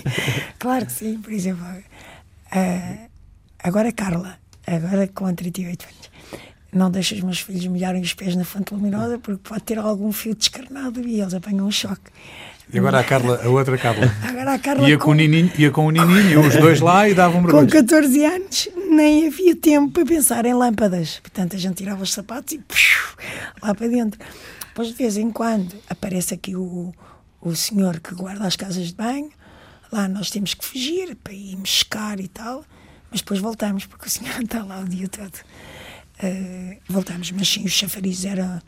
claro 0.58 0.86
que 0.86 0.92
sim, 0.92 1.18
por 1.20 1.32
exemplo. 1.32 1.66
Uh, 1.66 3.10
agora 3.64 3.92
Carla, 3.92 4.38
agora 4.65 5.08
com 5.08 5.34
38 5.34 5.86
anos 5.86 6.10
não 6.72 6.91
deixo 6.91 7.15
os 7.15 7.22
meus 7.22 7.39
filhos 7.39 7.65
molharem 7.67 8.02
os 8.02 8.13
pés 8.13 8.36
na 8.36 8.43
fonte 8.43 8.74
luminosa 8.74 9.17
porque 9.17 9.41
pode 9.50 9.63
ter 9.63 9.80
algum 9.80 10.12
fio 10.12 10.36
descarnado 10.36 11.02
e 11.02 11.19
eles 11.19 11.34
apanham 11.34 11.65
um 11.65 11.72
choque. 11.72 12.12
E 12.72 12.78
agora 12.78 13.00
a 13.00 13.04
Carla, 13.04 13.41
a 13.43 13.50
outra 13.50 13.76
Carla. 13.80 14.06
Agora 14.22 14.54
a 14.54 14.60
Carla 14.60 14.88
ia 14.88 14.95
com, 14.95 15.06
com 15.06 15.12
o 15.12 15.13
Nininho, 15.15 15.52
ia 15.58 15.72
com 15.72 15.88
o 15.88 15.89
Nininho, 15.89 16.30
iam 16.30 16.48
os 16.48 16.56
dois 16.56 16.80
lá 16.80 17.10
e 17.10 17.15
davam 17.15 17.39
um 17.39 17.43
mergulho. 17.43 17.65
Com 17.65 17.72
14 17.72 18.26
anos 18.26 18.69
nem 18.91 19.26
havia 19.26 19.56
tempo 19.56 19.91
para 19.91 20.06
pensar 20.06 20.45
em 20.45 20.54
lâmpadas. 20.54 21.19
Portanto, 21.19 21.56
a 21.56 21.60
gente 21.60 21.78
tirava 21.78 22.04
os 22.04 22.13
sapatos 22.13 22.54
e 22.54 22.60
puxu, 22.60 23.17
lá 23.60 23.74
para 23.74 23.88
dentro. 23.88 24.19
Depois, 24.67 24.89
de 24.89 24.93
vez 24.93 25.17
em 25.17 25.32
quando, 25.32 25.74
aparece 25.89 26.36
aqui 26.36 26.56
o, 26.56 26.93
o 27.41 27.56
senhor 27.56 28.00
que 28.00 28.13
guarda 28.13 28.45
as 28.45 28.56
casas 28.56 28.89
de 28.89 28.93
banho. 28.93 29.32
Lá 29.91 30.08
nós 30.08 30.30
temos 30.30 30.54
que 30.54 30.63
fugir 30.63 31.15
para 31.15 31.34
ir 31.34 31.56
mescar 31.56 32.19
e 32.19 32.28
tal. 32.28 32.63
Mas 33.12 33.22
depois 33.22 33.39
voltamos, 33.39 33.86
porque 33.86 34.08
o 34.08 34.10
senhor 34.10 34.41
está 34.41 34.63
lá 34.63 34.80
o 34.80 34.88
dia 34.88 35.08
todo. 35.08 35.36
Uh, 36.22 36.78
voltamos, 36.88 37.32
mas 37.32 37.48
sim, 37.48 37.63
os 37.65 37.72
chafarizes 37.72 38.26
era, 38.26 38.62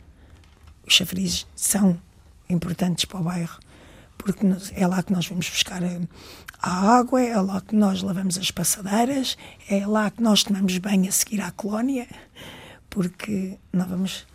os 0.86 0.94
chafarizes 0.94 1.46
são 1.54 2.00
importantes 2.48 3.04
para 3.04 3.20
o 3.20 3.24
bairro 3.24 3.58
porque 4.22 4.46
é 4.74 4.86
lá 4.86 5.02
que 5.02 5.12
nós 5.12 5.26
vamos 5.26 5.48
buscar 5.48 5.82
eh, 5.82 6.00
a 6.60 6.96
água, 6.96 7.20
é 7.20 7.40
lá 7.40 7.60
que 7.60 7.74
nós 7.74 8.02
lavamos 8.02 8.38
as 8.38 8.50
passadeiras, 8.50 9.36
é 9.68 9.86
lá 9.86 10.10
que 10.10 10.22
nós 10.22 10.44
tomamos 10.44 10.78
banho 10.78 11.08
a 11.08 11.12
seguir 11.12 11.40
à 11.40 11.50
colónia, 11.50 12.06
porque 12.88 13.58
não 13.72 13.86
vamos, 13.86 14.26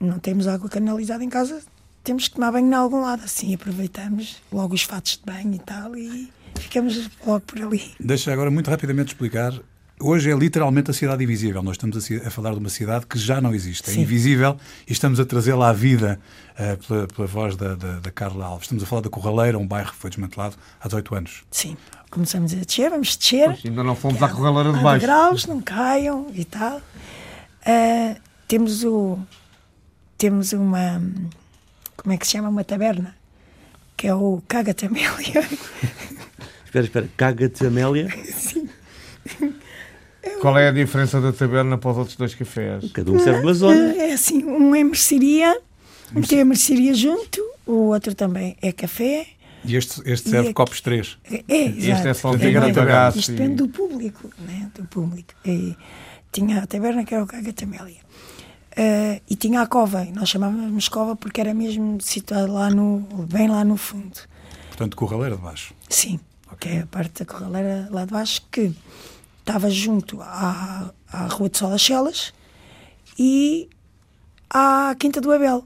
não 0.00 0.18
temos 0.18 0.46
água 0.46 0.68
canalizada 0.68 1.22
em 1.22 1.28
casa, 1.28 1.62
temos 2.02 2.28
que 2.28 2.34
tomar 2.34 2.52
banho 2.52 2.70
em 2.70 2.74
algum 2.74 3.02
lado, 3.02 3.24
assim 3.24 3.54
aproveitamos 3.54 4.36
logo 4.50 4.74
os 4.74 4.82
fatos 4.82 5.18
de 5.18 5.24
banho 5.24 5.54
e 5.54 5.58
tal 5.58 5.94
e 5.96 6.32
ficamos 6.60 7.08
logo 7.26 7.40
por 7.40 7.60
ali. 7.62 7.94
Deixa 7.98 8.32
agora 8.32 8.50
muito 8.50 8.70
rapidamente 8.70 9.08
explicar. 9.08 9.52
Hoje 10.00 10.28
é 10.30 10.34
literalmente 10.34 10.90
a 10.90 10.94
cidade 10.94 11.22
invisível. 11.22 11.62
Nós 11.62 11.74
estamos 11.76 11.96
a, 11.96 12.26
a 12.26 12.30
falar 12.30 12.52
de 12.52 12.58
uma 12.58 12.68
cidade 12.68 13.06
que 13.06 13.16
já 13.16 13.40
não 13.40 13.54
existe. 13.54 13.88
É 13.88 13.92
Sim. 13.94 14.02
invisível 14.02 14.56
e 14.88 14.92
estamos 14.92 15.20
a 15.20 15.24
trazê-la 15.24 15.68
à 15.70 15.72
vida 15.72 16.18
eh, 16.58 16.76
pela, 16.76 17.06
pela 17.06 17.26
voz 17.28 17.54
da, 17.56 17.76
da, 17.76 18.00
da 18.00 18.10
Carla 18.10 18.44
Alves. 18.44 18.64
Estamos 18.64 18.82
a 18.82 18.86
falar 18.86 19.02
da 19.02 19.08
Corraleira, 19.08 19.56
um 19.56 19.66
bairro 19.66 19.92
que 19.92 19.96
foi 19.96 20.10
desmantelado 20.10 20.56
há 20.80 20.88
18 20.88 21.14
anos. 21.14 21.44
Sim, 21.50 21.76
começamos 22.10 22.52
a 22.52 22.56
descer, 22.56 22.90
vamos 22.90 23.16
descer. 23.16 23.44
Pois, 23.46 23.64
ainda 23.64 23.84
não 23.84 23.94
fomos 23.94 24.20
à 24.20 24.28
corraleira 24.28 24.72
de 24.72 24.82
baixo. 24.82 25.00
degraus, 25.00 25.46
não 25.46 25.60
caiam 25.60 26.26
e 26.34 26.44
tal. 26.44 26.80
Ah, 27.64 28.16
temos 28.48 28.82
o. 28.84 29.18
Temos 30.18 30.52
uma. 30.52 31.00
Como 31.96 32.12
é 32.12 32.16
que 32.18 32.26
se 32.26 32.32
chama? 32.32 32.48
Uma 32.48 32.64
taberna. 32.64 33.14
Que 33.96 34.08
é 34.08 34.14
o 34.14 34.42
Caga 34.48 34.74
Tamélia. 34.74 35.48
Espera, 36.74 36.84
espera. 36.86 37.08
Caga-te, 37.16 37.66
Amélia. 37.66 38.08
Qual 40.40 40.58
é 40.58 40.68
a 40.68 40.72
diferença 40.72 41.20
da 41.20 41.32
taberna 41.32 41.78
para 41.78 41.90
os 41.92 41.98
outros 41.98 42.16
dois 42.16 42.34
cafés? 42.34 42.90
Cada 42.92 43.12
um 43.12 43.18
serve 43.20 43.40
uma 43.42 43.54
zona. 43.54 43.94
É 43.94 44.12
assim, 44.14 44.42
um 44.44 44.74
é 44.74 44.82
mercearia, 44.82 45.56
um 46.14 46.20
tem 46.20 46.40
a 46.40 46.44
mercearia 46.44 46.92
junto, 46.94 47.40
o 47.66 47.90
outro 47.92 48.14
também 48.14 48.56
é 48.60 48.72
café. 48.72 49.26
E 49.64 49.76
este, 49.76 50.00
este 50.04 50.28
E 50.28 50.30
serve 50.30 50.48
é- 50.48 50.52
copos 50.52 50.80
3. 50.80 51.16
É, 51.30 51.44
é, 51.48 51.64
Este 51.66 51.90
exato. 51.90 52.08
é 52.08 52.14
só 52.14 52.34
de 52.36 52.44
É, 52.44 52.48
é, 52.48 53.08
Isto 53.16 53.30
e- 53.30 53.34
depende 53.34 53.54
do 53.56 53.68
público, 53.68 54.30
né? 54.40 54.68
do 54.74 54.84
público. 54.86 55.32
E 55.44 55.76
tinha 56.32 56.62
a 56.62 56.66
taberna 56.66 57.04
que 57.04 57.14
era 57.14 57.22
o 57.22 57.26
Caga 57.26 57.52
Tamélia. 57.52 58.02
Ah, 58.76 59.20
e 59.30 59.36
tinha 59.36 59.62
a 59.62 59.66
cova, 59.66 60.04
e 60.04 60.12
nós 60.12 60.28
chamávamos 60.28 60.88
cova 60.88 61.14
porque 61.16 61.40
era 61.40 61.54
mesmo 61.54 61.98
situado 62.00 62.52
lá 62.52 62.68
no, 62.68 62.98
bem 63.30 63.48
lá 63.48 63.64
no 63.64 63.76
fundo. 63.76 64.18
Portanto, 64.68 64.96
Corraleira 64.96 65.36
de 65.36 65.42
baixo. 65.42 65.72
Sim, 65.88 66.18
que 66.60 66.68
é 66.68 66.80
a 66.80 66.86
parte 66.86 67.24
da 67.24 67.32
corraleira 67.32 67.88
lá 67.90 68.04
de 68.04 68.12
baixo 68.12 68.42
que 68.50 68.74
estava 69.40 69.68
junto 69.70 70.20
à, 70.22 70.92
à 71.12 71.26
Rua 71.26 71.48
de 71.48 71.58
Sol 71.58 71.70
das 71.70 71.82
Celas 71.82 72.32
e 73.18 73.68
à 74.50 74.94
Quinta 74.98 75.20
do 75.20 75.30
Abel. 75.32 75.64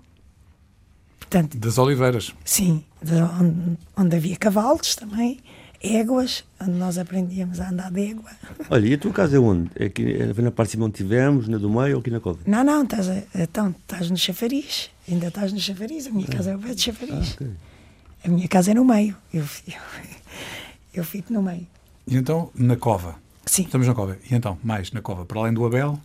Portanto, 1.18 1.59
Das 1.59 1.79
Oliveiras. 1.79 2.35
sim, 2.44 2.85
de 3.03 3.14
onde, 3.14 3.79
onde 3.96 4.16
havia 4.16 4.37
cavalos 4.37 4.94
também, 4.96 5.38
éguas, 5.83 6.42
onde 6.61 6.72
nós 6.72 6.96
aprendíamos 6.98 7.61
a 7.61 7.68
andar 7.70 7.90
de 7.92 8.11
égua. 8.11 8.31
Olha, 8.70 8.87
e 8.88 8.94
a 8.94 8.98
tua 8.98 9.12
casa 9.12 9.37
é 9.37 9.38
onde? 9.38 9.70
É 9.77 9.85
aqui 9.87 10.11
é 10.11 10.27
na 10.42 10.51
parte 10.51 10.68
de 10.68 10.72
cima 10.72 10.87
onde 10.87 10.94
tivemos, 10.96 11.46
na 11.46 11.59
do 11.59 11.68
meio 11.70 11.96
ou 11.96 12.01
aqui 12.01 12.11
na 12.11 12.18
cova? 12.18 12.38
Não, 12.46 12.64
não, 12.64 12.83
estás, 12.83 13.09
a- 13.11 13.22
então, 13.35 13.70
estás 13.70 14.11
no 14.11 14.16
chafariz, 14.16 14.90
ainda 15.09 15.29
estás 15.29 15.53
no 15.53 15.61
chafariz, 15.61 16.07
a 16.07 16.11
minha 16.11 16.27
casa 16.27 16.51
é 16.51 16.57
o 16.57 16.59
pé 16.59 16.74
de 16.74 16.81
chafariz. 16.83 17.35
ok. 17.35 17.46
A 18.24 18.29
minha 18.29 18.48
casa 18.48 18.70
é 18.72 18.74
no 18.74 18.85
meio, 18.85 19.14
eu, 19.33 19.44
eu, 19.68 19.74
eu 20.98 21.04
fico 21.04 21.32
no 21.32 21.42
meio. 21.42 21.66
E 22.06 22.16
então, 22.16 22.50
na 22.54 22.76
cova. 22.76 23.16
Sim. 23.46 23.62
Estamos 23.62 23.87
na 23.87 23.94
cova. 23.94 24.18
E 24.30 24.34
então, 24.34 24.58
mais 24.62 24.92
na 24.92 25.00
cova. 25.00 25.24
Para 25.24 25.40
além 25.40 25.52
do 25.54 25.64
Abel, 25.66 25.98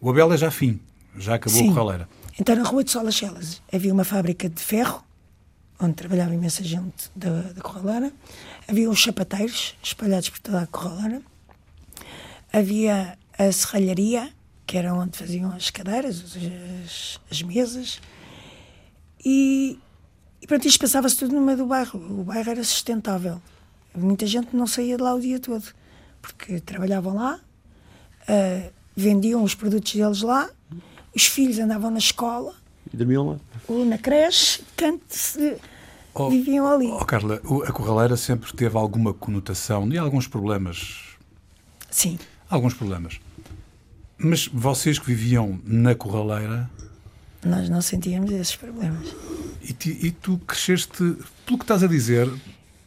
o 0.00 0.10
Abel 0.10 0.32
é 0.32 0.36
já 0.36 0.50
fim. 0.50 0.78
Já 1.18 1.34
acabou 1.34 1.58
Sim. 1.58 1.70
a 1.70 1.74
Corraleira. 1.74 2.08
Então, 2.40 2.56
na 2.56 2.62
Rua 2.64 2.82
de 2.84 2.90
Sol 2.90 3.04
das 3.04 3.14
Celas 3.16 3.60
havia 3.72 3.92
uma 3.92 4.04
fábrica 4.04 4.48
de 4.48 4.60
ferro, 4.62 5.02
onde 5.78 5.94
trabalhava 5.94 6.34
imensa 6.34 6.62
gente 6.64 7.10
da, 7.14 7.42
da 7.52 7.60
Corraleira. 7.60 8.12
Havia 8.66 8.88
os 8.88 8.98
chapateiros 8.98 9.76
espalhados 9.82 10.30
por 10.30 10.38
toda 10.38 10.62
a 10.62 10.66
Corraleira. 10.66 11.20
Havia 12.52 13.18
a 13.38 13.50
serralharia, 13.52 14.30
que 14.66 14.76
era 14.78 14.94
onde 14.94 15.16
faziam 15.18 15.52
as 15.52 15.70
cadeiras, 15.70 16.22
as, 16.24 16.36
as- 16.84 17.20
as 17.30 17.42
mesas. 17.42 18.00
E, 19.24 19.78
e 20.40 20.46
pronto, 20.46 20.66
isto 20.66 20.80
passava-se 20.80 21.16
tudo 21.16 21.34
no 21.34 21.40
meio 21.40 21.58
do 21.58 21.66
bairro. 21.66 21.98
O 22.20 22.24
bairro 22.24 22.50
era 22.50 22.64
sustentável. 22.64 23.40
Muita 23.94 24.26
gente 24.26 24.54
não 24.56 24.66
saía 24.66 24.96
de 24.96 25.02
lá 25.02 25.14
o 25.14 25.20
dia 25.20 25.38
todo, 25.38 25.64
porque 26.20 26.60
trabalhavam 26.60 27.14
lá, 27.14 27.38
ah, 28.28 28.70
vendiam 28.96 29.42
os 29.42 29.54
produtos 29.54 29.94
deles 29.94 30.22
lá, 30.22 30.48
os 31.14 31.26
filhos 31.26 31.58
andavam 31.58 31.90
na 31.90 31.98
escola, 31.98 32.54
E 32.92 32.96
dormiam 32.96 33.28
lá? 33.30 33.36
ou 33.68 33.84
na 33.84 33.98
creche, 33.98 34.62
portanto, 34.62 35.02
se- 35.08 35.56
Oh, 36.14 36.28
viviam 36.28 36.66
ali. 36.70 36.88
Oh, 36.88 37.02
Carla, 37.06 37.40
a 37.66 37.72
Corraleira 37.72 38.18
sempre 38.18 38.52
teve 38.54 38.76
alguma 38.76 39.14
conotação 39.14 39.88
e 39.90 39.96
alguns 39.96 40.26
problemas. 40.28 40.98
Sim, 41.90 42.18
Alguns 42.50 42.74
problemas. 42.74 43.18
Mas 44.18 44.46
vocês 44.46 44.98
que 44.98 45.06
viviam 45.06 45.58
na 45.64 45.94
Corraleira 45.94 46.68
nós 47.42 47.68
não 47.70 47.80
sentíamos 47.80 48.30
esses 48.30 48.54
problemas. 48.54 49.08
e, 49.62 49.72
ti- 49.72 49.98
e 50.02 50.10
tu 50.10 50.36
cresceste, 50.46 51.16
pelo 51.46 51.56
que 51.58 51.64
estás 51.64 51.82
a 51.82 51.86
dizer, 51.86 52.30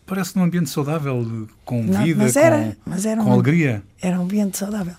parece 0.05 0.35
num 0.37 0.43
ambiente 0.43 0.69
saudável, 0.69 1.47
com 1.63 1.81
Não, 1.83 2.03
vida, 2.03 2.23
mas 2.23 2.33
com, 2.33 2.39
era- 2.39 2.77
mas 2.85 3.05
era 3.05 3.23
com 3.23 3.29
um- 3.29 3.33
alegria. 3.33 3.83
Era 4.01 4.19
um 4.19 4.23
ambiente 4.23 4.57
saudável. 4.57 4.95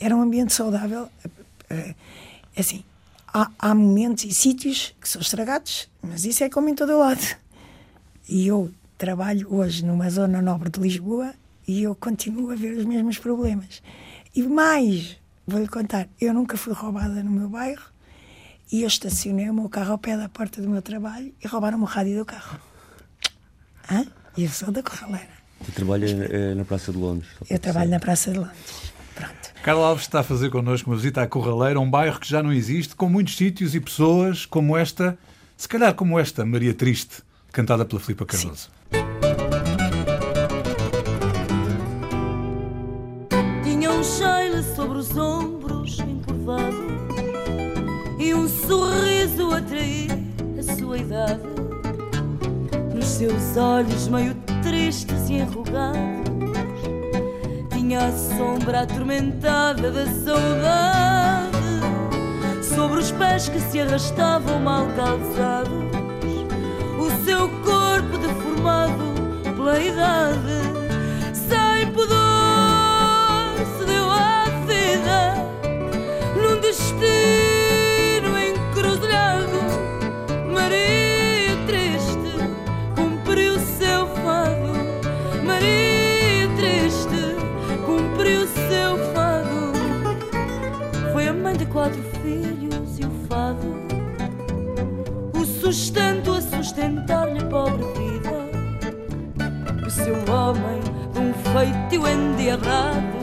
Era 0.00 0.16
um 0.16 0.22
ambiente 0.22 0.52
saudável. 0.52 1.08
eh, 1.24 1.30
eh, 1.70 1.94
Assim, 2.56 2.84
há, 3.32 3.50
há 3.58 3.74
momentos 3.74 4.24
e 4.24 4.32
sítios 4.34 4.94
que 5.00 5.08
são 5.08 5.22
estragados, 5.22 5.88
mas 6.02 6.24
isso 6.24 6.44
é 6.44 6.50
como 6.50 6.68
em 6.68 6.74
todo 6.74 6.92
o 6.92 6.98
lado. 6.98 7.24
E 8.28 8.46
eu 8.46 8.70
trabalho 8.98 9.52
hoje 9.52 9.84
numa 9.84 10.10
zona 10.10 10.42
nobre 10.42 10.68
de 10.70 10.78
Lisboa 10.80 11.32
e 11.66 11.82
eu 11.82 11.94
continuo 11.94 12.50
a 12.50 12.54
ver 12.54 12.76
os 12.76 12.84
mesmos 12.84 13.16
problemas. 13.18 13.82
E 14.34 14.42
mais, 14.42 15.16
vou-lhe 15.46 15.66
contar, 15.68 16.08
eu 16.20 16.34
nunca 16.34 16.56
fui 16.56 16.72
roubada 16.74 17.22
no 17.22 17.30
meu 17.30 17.48
bairro 17.48 17.82
e 18.70 18.82
eu 18.82 18.86
estacionei 18.88 19.48
o 19.48 19.54
meu 19.54 19.68
carro 19.68 19.92
ao 19.92 19.98
pé 19.98 20.16
da 20.16 20.28
porta 20.28 20.60
do 20.60 20.68
meu 20.68 20.82
trabalho 20.82 21.32
e 21.42 21.46
roubaram-me 21.46 21.84
o 21.84 21.86
rádio 21.86 22.18
do 22.18 22.24
carro. 22.24 22.58
E 24.36 24.44
eu 24.44 24.50
sou 24.50 24.70
da 24.70 24.82
Corraleira. 24.82 25.28
Tu 25.64 25.72
trabalhas 25.72 26.10
eh, 26.10 26.54
na 26.54 26.64
Praça 26.64 26.90
de 26.90 26.98
Londres. 26.98 27.28
Eu 27.48 27.58
trabalho 27.58 27.90
na 27.90 28.00
Praça 28.00 28.30
de 28.30 28.38
Londres. 28.38 28.92
Pronto. 29.14 29.52
Carla 29.62 29.86
Alves 29.86 30.04
está 30.04 30.20
a 30.20 30.22
fazer 30.22 30.50
connosco 30.50 30.90
uma 30.90 30.96
visita 30.96 31.22
à 31.22 31.26
Corraleira, 31.26 31.78
um 31.78 31.88
bairro 31.88 32.18
que 32.18 32.28
já 32.28 32.42
não 32.42 32.52
existe, 32.52 32.96
com 32.96 33.08
muitos 33.08 33.36
sítios 33.36 33.74
e 33.74 33.80
pessoas 33.80 34.44
como 34.46 34.76
esta, 34.76 35.16
se 35.56 35.68
calhar 35.68 35.94
como 35.94 36.18
esta, 36.18 36.44
Maria 36.44 36.74
Triste, 36.74 37.22
cantada 37.52 37.84
pela 37.84 38.00
Filipa 38.00 38.26
Cardoso. 38.26 38.70
Tinha 43.62 43.90
um 43.90 44.02
cheiro 44.02 44.62
sobre 44.74 44.98
os 44.98 45.16
ombros 45.16 45.98
encurvado 46.00 46.82
e 48.18 48.34
um 48.34 48.48
sorriso 48.48 49.52
a 49.52 49.60
trair 49.60 50.10
a 50.58 50.76
sua 50.76 50.98
idade. 50.98 51.71
Seus 53.12 53.56
olhos 53.58 54.08
meio 54.08 54.34
tristes 54.62 55.28
e 55.28 55.34
enrugados. 55.34 56.32
Tinha 57.70 58.06
a 58.06 58.10
sombra 58.10 58.80
atormentada 58.80 59.90
da 59.92 60.06
saudade. 60.06 61.52
Sobre 62.62 63.00
os 63.00 63.12
pés 63.12 63.50
que 63.50 63.60
se 63.60 63.80
arrastavam 63.80 64.58
mal 64.60 64.86
calçados. 64.96 65.84
O 66.98 67.24
seu 67.24 67.50
corpo 67.60 68.16
deformado 68.16 69.04
pela 69.56 69.78
idade, 69.78 70.62
sem 71.34 71.92
pudor, 71.92 72.16
se 73.78 73.84
deu 73.84 74.10
à 74.10 74.44
vida 74.66 75.34
num 76.34 76.60
destino 76.60 77.41
sustentar-lhe 96.72 97.38
a 97.38 97.44
pobre 97.44 97.84
vida. 97.98 98.32
O 99.86 99.90
seu 99.90 100.14
homem, 100.32 100.80
de 101.12 101.20
um 101.20 101.34
feitio 101.52 102.08
endiabrado, 102.08 103.20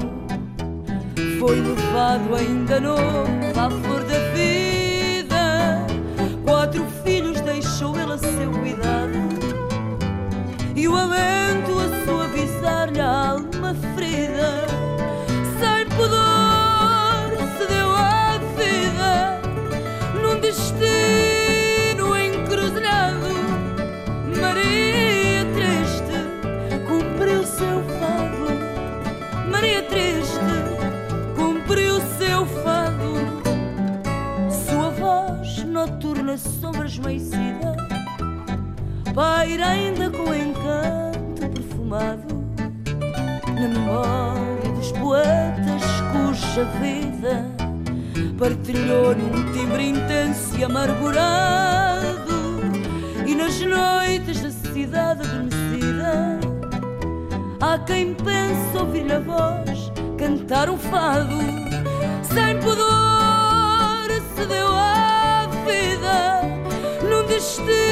foi 1.39 1.59
levado 1.59 2.35
ainda 2.35 2.79
novo 2.79 3.59
à 3.59 3.69
flor 3.69 4.03
da 4.03 4.19
vida. 4.35 5.87
Quatro 6.45 6.85
filhos 7.03 7.18
paira 39.19 39.67
ainda 39.67 40.09
com 40.09 40.33
encanto 40.33 41.49
perfumado 41.53 42.41
na 43.47 43.67
memória 43.67 44.71
dos 44.77 44.93
poetas 44.93 45.83
cuja 46.13 46.63
vida 46.79 47.45
partilhou 48.37 49.13
num 49.13 49.51
timbre 49.51 49.89
intenso 49.89 50.57
e 50.57 50.63
amargurado. 50.63 52.31
E 53.27 53.35
nas 53.35 53.59
noites 53.59 54.41
da 54.41 54.51
cidade 54.51 55.27
adormecida 55.27 56.39
há 57.59 57.77
quem 57.79 58.13
pense 58.13 58.77
ouvir 58.77 59.11
a 59.11 59.19
voz 59.19 59.91
cantar 60.17 60.69
um 60.69 60.77
fado. 60.77 61.35
Sem 62.23 62.57
pudor 62.61 64.07
se 64.33 64.45
deu 64.45 64.67
à 64.69 65.45
vida 65.65 66.41
num 67.03 67.27
destino 67.27 67.88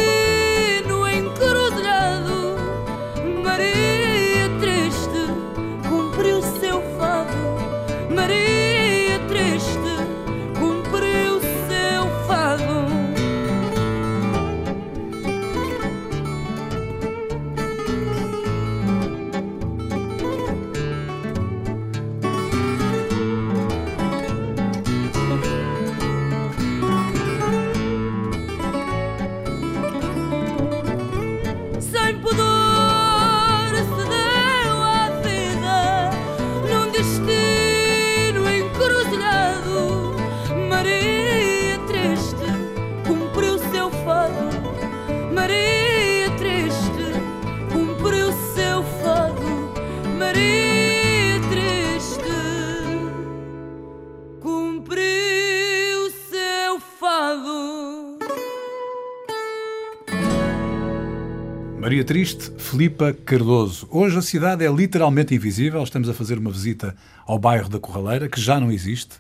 Triste, 62.08 62.54
Filipa 62.58 63.12
Cardoso. 63.12 63.86
Hoje 63.92 64.18
a 64.18 64.22
cidade 64.22 64.64
é 64.64 64.72
literalmente 64.72 65.36
invisível. 65.36 65.84
Estamos 65.84 66.08
a 66.08 66.14
fazer 66.14 66.40
uma 66.40 66.50
visita 66.50 66.96
ao 67.26 67.38
bairro 67.38 67.68
da 67.68 67.82
Corraleira, 67.82 68.30
que 68.30 68.40
já 68.40 68.62
não 68.62 68.72
existe, 68.72 69.18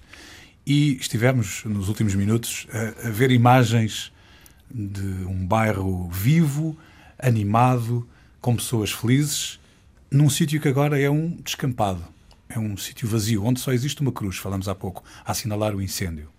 e 0.65 0.95
estivemos 0.95 1.65
nos 1.65 1.89
últimos 1.89 2.15
minutos 2.15 2.65
a, 2.71 3.09
a 3.09 3.11
ver 3.11 3.29
imagens 3.31 4.09
de 4.73 5.03
um 5.25 5.45
bairro 5.45 6.07
vivo, 6.09 6.77
animado, 7.19 8.07
com 8.39 8.55
pessoas 8.55 8.89
felizes, 8.89 9.59
num 10.09 10.29
sítio 10.29 10.61
que 10.61 10.69
agora 10.69 10.97
é 10.97 11.09
um 11.09 11.31
descampado. 11.43 12.01
É 12.47 12.57
um 12.57 12.77
sítio 12.77 13.05
vazio, 13.05 13.43
onde 13.43 13.59
só 13.59 13.73
existe 13.73 13.99
uma 13.99 14.13
cruz, 14.13 14.37
falamos 14.37 14.69
há 14.69 14.73
pouco, 14.73 15.03
a 15.25 15.31
assinalar 15.33 15.75
o 15.75 15.81
incêndio. 15.81 16.29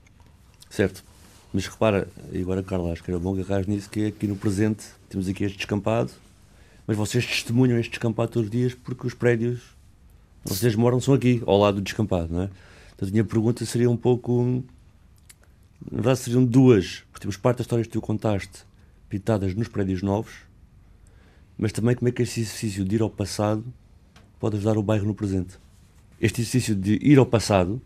Certo. 0.70 1.04
Mas 1.52 1.66
repara, 1.66 2.08
e 2.32 2.40
agora 2.40 2.62
Carla, 2.62 2.94
acho 2.94 3.04
que 3.04 3.10
era 3.10 3.20
bom 3.20 3.38
agarrar 3.38 3.68
nisso, 3.68 3.90
que 3.90 4.00
é 4.00 4.06
aqui 4.06 4.26
no 4.26 4.36
presente 4.36 4.96
temos 5.08 5.28
aqui 5.28 5.44
este 5.44 5.56
descampado, 5.56 6.10
mas 6.88 6.96
vocês 6.96 7.26
testemunham 7.26 7.78
este 7.78 7.90
descampado 7.90 8.32
todos 8.32 8.46
os 8.46 8.50
dias 8.50 8.74
porque 8.74 9.06
os 9.06 9.12
prédios 9.12 9.60
onde 10.44 10.58
vocês 10.58 10.74
moram 10.74 10.98
são 10.98 11.12
aqui, 11.12 11.42
ao 11.46 11.58
lado 11.58 11.76
do 11.76 11.82
descampado, 11.82 12.32
não 12.32 12.42
é? 12.42 12.50
Então 12.94 13.06
a 13.06 13.10
minha 13.10 13.24
pergunta 13.24 13.64
seria 13.66 13.90
um 13.90 13.96
pouco. 13.96 14.64
Na 15.92 15.96
verdade, 15.96 16.18
seriam 16.20 16.44
duas, 16.44 17.04
porque 17.12 17.20
temos 17.20 17.36
parte 17.36 17.58
das 17.58 17.66
histórias 17.66 17.86
que 17.86 17.92
tu 17.92 18.00
contaste 18.00 18.64
pintadas 19.08 19.54
nos 19.54 19.68
prédios 19.68 20.02
novos, 20.02 20.32
mas 21.56 21.72
também 21.72 21.94
como 21.94 22.08
é 22.08 22.12
que 22.12 22.22
este 22.22 22.40
exercício 22.40 22.84
de 22.84 22.96
ir 22.96 23.02
ao 23.02 23.10
passado 23.10 23.64
pode 24.40 24.56
ajudar 24.56 24.78
o 24.78 24.82
bairro 24.82 25.06
no 25.06 25.14
presente. 25.14 25.58
Este 26.20 26.40
exercício 26.40 26.74
de 26.74 26.94
ir 27.02 27.18
ao 27.18 27.26
passado, 27.26 27.80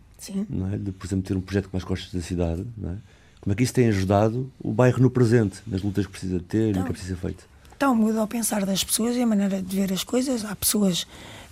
é? 0.72 0.78
de, 0.78 0.92
por 0.92 1.07
exemplo, 1.07 1.24
ter 1.24 1.36
um 1.36 1.40
projeto 1.40 1.68
como 1.68 1.78
as 1.78 1.84
costas 1.84 2.12
da 2.12 2.22
cidade, 2.22 2.62
é? 2.62 2.96
como 3.40 3.53
é 3.53 3.55
que 3.55 3.62
isso 3.62 3.74
tem 3.74 3.88
ajudado 3.88 4.50
o 4.61 4.72
bairro 4.72 5.03
no 5.03 5.11
presente, 5.11 5.61
nas 5.66 5.82
lutas 5.82 6.07
que 6.07 6.12
precisa 6.12 6.40
ter 6.40 6.59
e 6.59 6.64
no 6.64 6.70
Então, 6.70 6.84
que 6.84 6.90
é 6.90 6.92
preciso 6.92 7.14
ser 7.14 7.20
feito? 7.20 7.51
Então 7.83 7.97
muda 7.97 8.20
ao 8.20 8.28
pensar 8.28 8.64
das 8.64 8.85
pessoas 8.85 9.16
e 9.16 9.22
a 9.22 9.26
maneira 9.26 9.61
de 9.61 9.74
ver 9.74 9.93
as 9.93 10.05
coisas. 10.05 10.45
Há 10.45 10.55
pessoas 10.55 11.05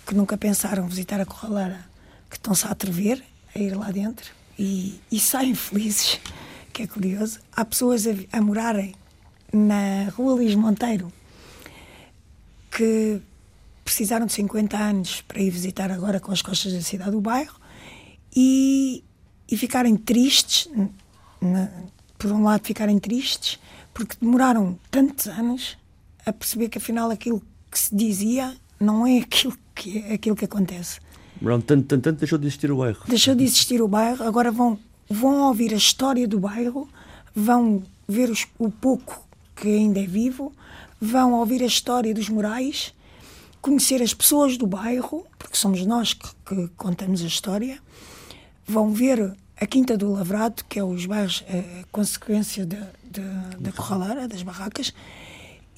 que 0.07 0.15
nunca 0.15 0.37
pensaram 0.37 0.87
visitar 0.87 1.21
a 1.21 1.27
Corraleira, 1.27 1.85
que 2.31 2.37
estão-se 2.37 2.69
a 2.69 2.71
atrever 2.71 3.21
a 3.53 3.59
ir 3.59 3.77
lá 3.77 3.91
dentro 3.91 4.31
e, 4.57 5.01
e 5.11 5.19
saem 5.19 5.57
felizes, 5.57 6.21
que 6.73 6.85
é 6.85 6.87
curioso. 6.87 7.41
Há 7.51 7.65
pessoas 7.65 8.07
a, 8.07 8.11
a 8.31 8.41
morarem 8.41 8.95
na 9.53 10.09
Rua 10.11 10.35
Luís 10.35 10.55
Monteiro 10.55 11.13
que 12.71 13.21
precisaram 13.85 14.27
de 14.27 14.33
50 14.33 14.77
anos 14.77 15.23
para 15.23 15.41
ir 15.43 15.51
visitar 15.51 15.91
agora 15.91 16.21
com 16.21 16.31
as 16.31 16.43
costas 16.43 16.73
da 16.73 16.81
cidade 16.81 17.11
do 17.11 17.21
bairro 17.21 17.59
e, 18.37 19.03
e 19.51 19.57
ficarem 19.57 19.97
tristes, 19.97 20.69
na- 21.41 21.73
por 22.17 22.31
um 22.31 22.45
lado 22.45 22.65
ficarem 22.65 23.01
tristes, 23.01 23.59
porque 23.93 24.15
demoraram 24.21 24.79
tantos 24.93 25.27
anos 25.27 25.80
a 26.27 26.33
perceber 26.33 26.69
que 26.69 26.79
afinal 26.79 27.11
aquilo 27.11 27.43
que 27.71 27.79
se 27.79 27.95
dizia 27.95 28.55
não 28.79 29.07
é 29.07 29.19
aquilo 29.21 29.57
que, 29.75 29.99
é 29.99 30.15
aquilo 30.15 30.37
que 30.37 30.45
acontece. 30.45 31.01
Brown, 31.41 31.61
tanto, 31.61 31.87
tanto, 31.87 32.03
tanto 32.03 32.19
deixou 32.19 32.39
de 32.39 32.47
existir 32.47 32.71
o 32.71 32.77
bairro. 32.77 33.01
Deixou 33.09 33.35
de 33.35 33.45
existir 33.45 33.81
o 33.81 33.89
bairro, 33.89 34.25
agora 34.25 34.51
vão, 34.51 34.79
vão 35.09 35.43
ouvir 35.49 35.73
a 35.73 35.77
história 35.77 36.27
do 36.29 36.39
bairro, 36.39 36.89
vão 37.35 37.83
ver 38.09 38.29
os- 38.31 38.47
o 38.59 38.71
pouco 38.71 39.27
que 39.57 39.69
ainda 39.69 40.01
é 40.01 40.07
vivo, 40.07 40.53
vão 41.01 41.33
ouvir 41.35 41.63
a 41.63 41.67
história 41.67 42.13
dos 42.13 42.29
morais, 42.29 42.93
conhecer 43.63 44.03
as 44.03 44.13
pessoas 44.15 44.57
do 44.57 44.67
bairro, 44.67 45.27
porque 45.39 45.57
somos 45.57 45.85
nós 45.87 46.13
que, 46.15 46.29
que 46.47 46.69
contamos 46.77 47.23
a 47.23 47.27
história, 47.27 47.79
vão 48.67 48.93
ver 48.93 49.35
a 49.61 49.67
Quinta 49.67 49.97
do 49.97 50.13
Lavrado, 50.13 50.65
que 50.69 50.79
é 50.79 50.85
os 50.85 51.05
bairros, 51.07 51.45
a 51.49 51.85
consequência 51.93 52.65
da, 52.65 52.87
da, 53.11 53.23
da 53.59 53.73
Corraleira, 53.73 54.27
das 54.27 54.43
barracas, 54.43 54.93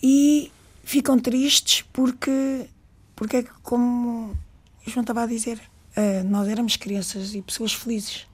e 0.02 0.50
ficam 0.84 1.18
tristes 1.18 1.84
porque, 1.92 2.66
porque 3.14 3.36
é 3.36 3.42
que, 3.42 3.50
como 3.62 4.36
o 4.86 4.90
João 4.90 5.02
estava 5.02 5.22
a 5.22 5.26
dizer, 5.26 5.60
eh, 5.94 6.22
nós 6.24 6.48
éramos 6.48 6.76
crianças 6.76 7.34
e 7.34 7.42
pessoas 7.42 7.72
felizes. 7.72 8.26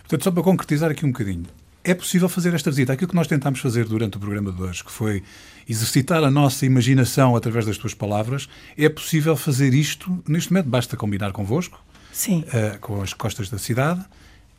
Portanto, 0.00 0.24
só 0.24 0.30
para 0.30 0.42
concretizar 0.42 0.90
aqui 0.90 1.04
um 1.04 1.12
bocadinho, 1.12 1.46
é 1.84 1.94
possível 1.94 2.28
fazer 2.28 2.54
esta 2.54 2.70
visita. 2.70 2.92
Aquilo 2.92 3.08
que 3.08 3.14
nós 3.14 3.26
tentámos 3.26 3.60
fazer 3.60 3.84
durante 3.86 4.16
o 4.16 4.20
programa 4.20 4.52
de 4.52 4.62
hoje, 4.62 4.84
que 4.84 4.90
foi 4.90 5.22
exercitar 5.68 6.22
a 6.22 6.30
nossa 6.30 6.64
imaginação 6.64 7.34
através 7.34 7.66
das 7.66 7.76
tuas 7.76 7.94
palavras, 7.94 8.48
é 8.76 8.88
possível 8.88 9.36
fazer 9.36 9.74
isto 9.74 10.22
neste 10.26 10.52
momento. 10.52 10.68
Basta 10.68 10.96
combinar 10.96 11.32
convosco, 11.32 11.82
Sim, 12.12 12.44
eh, 12.52 12.78
com 12.80 13.02
as 13.02 13.12
costas 13.12 13.50
da 13.50 13.58
cidade, 13.58 14.04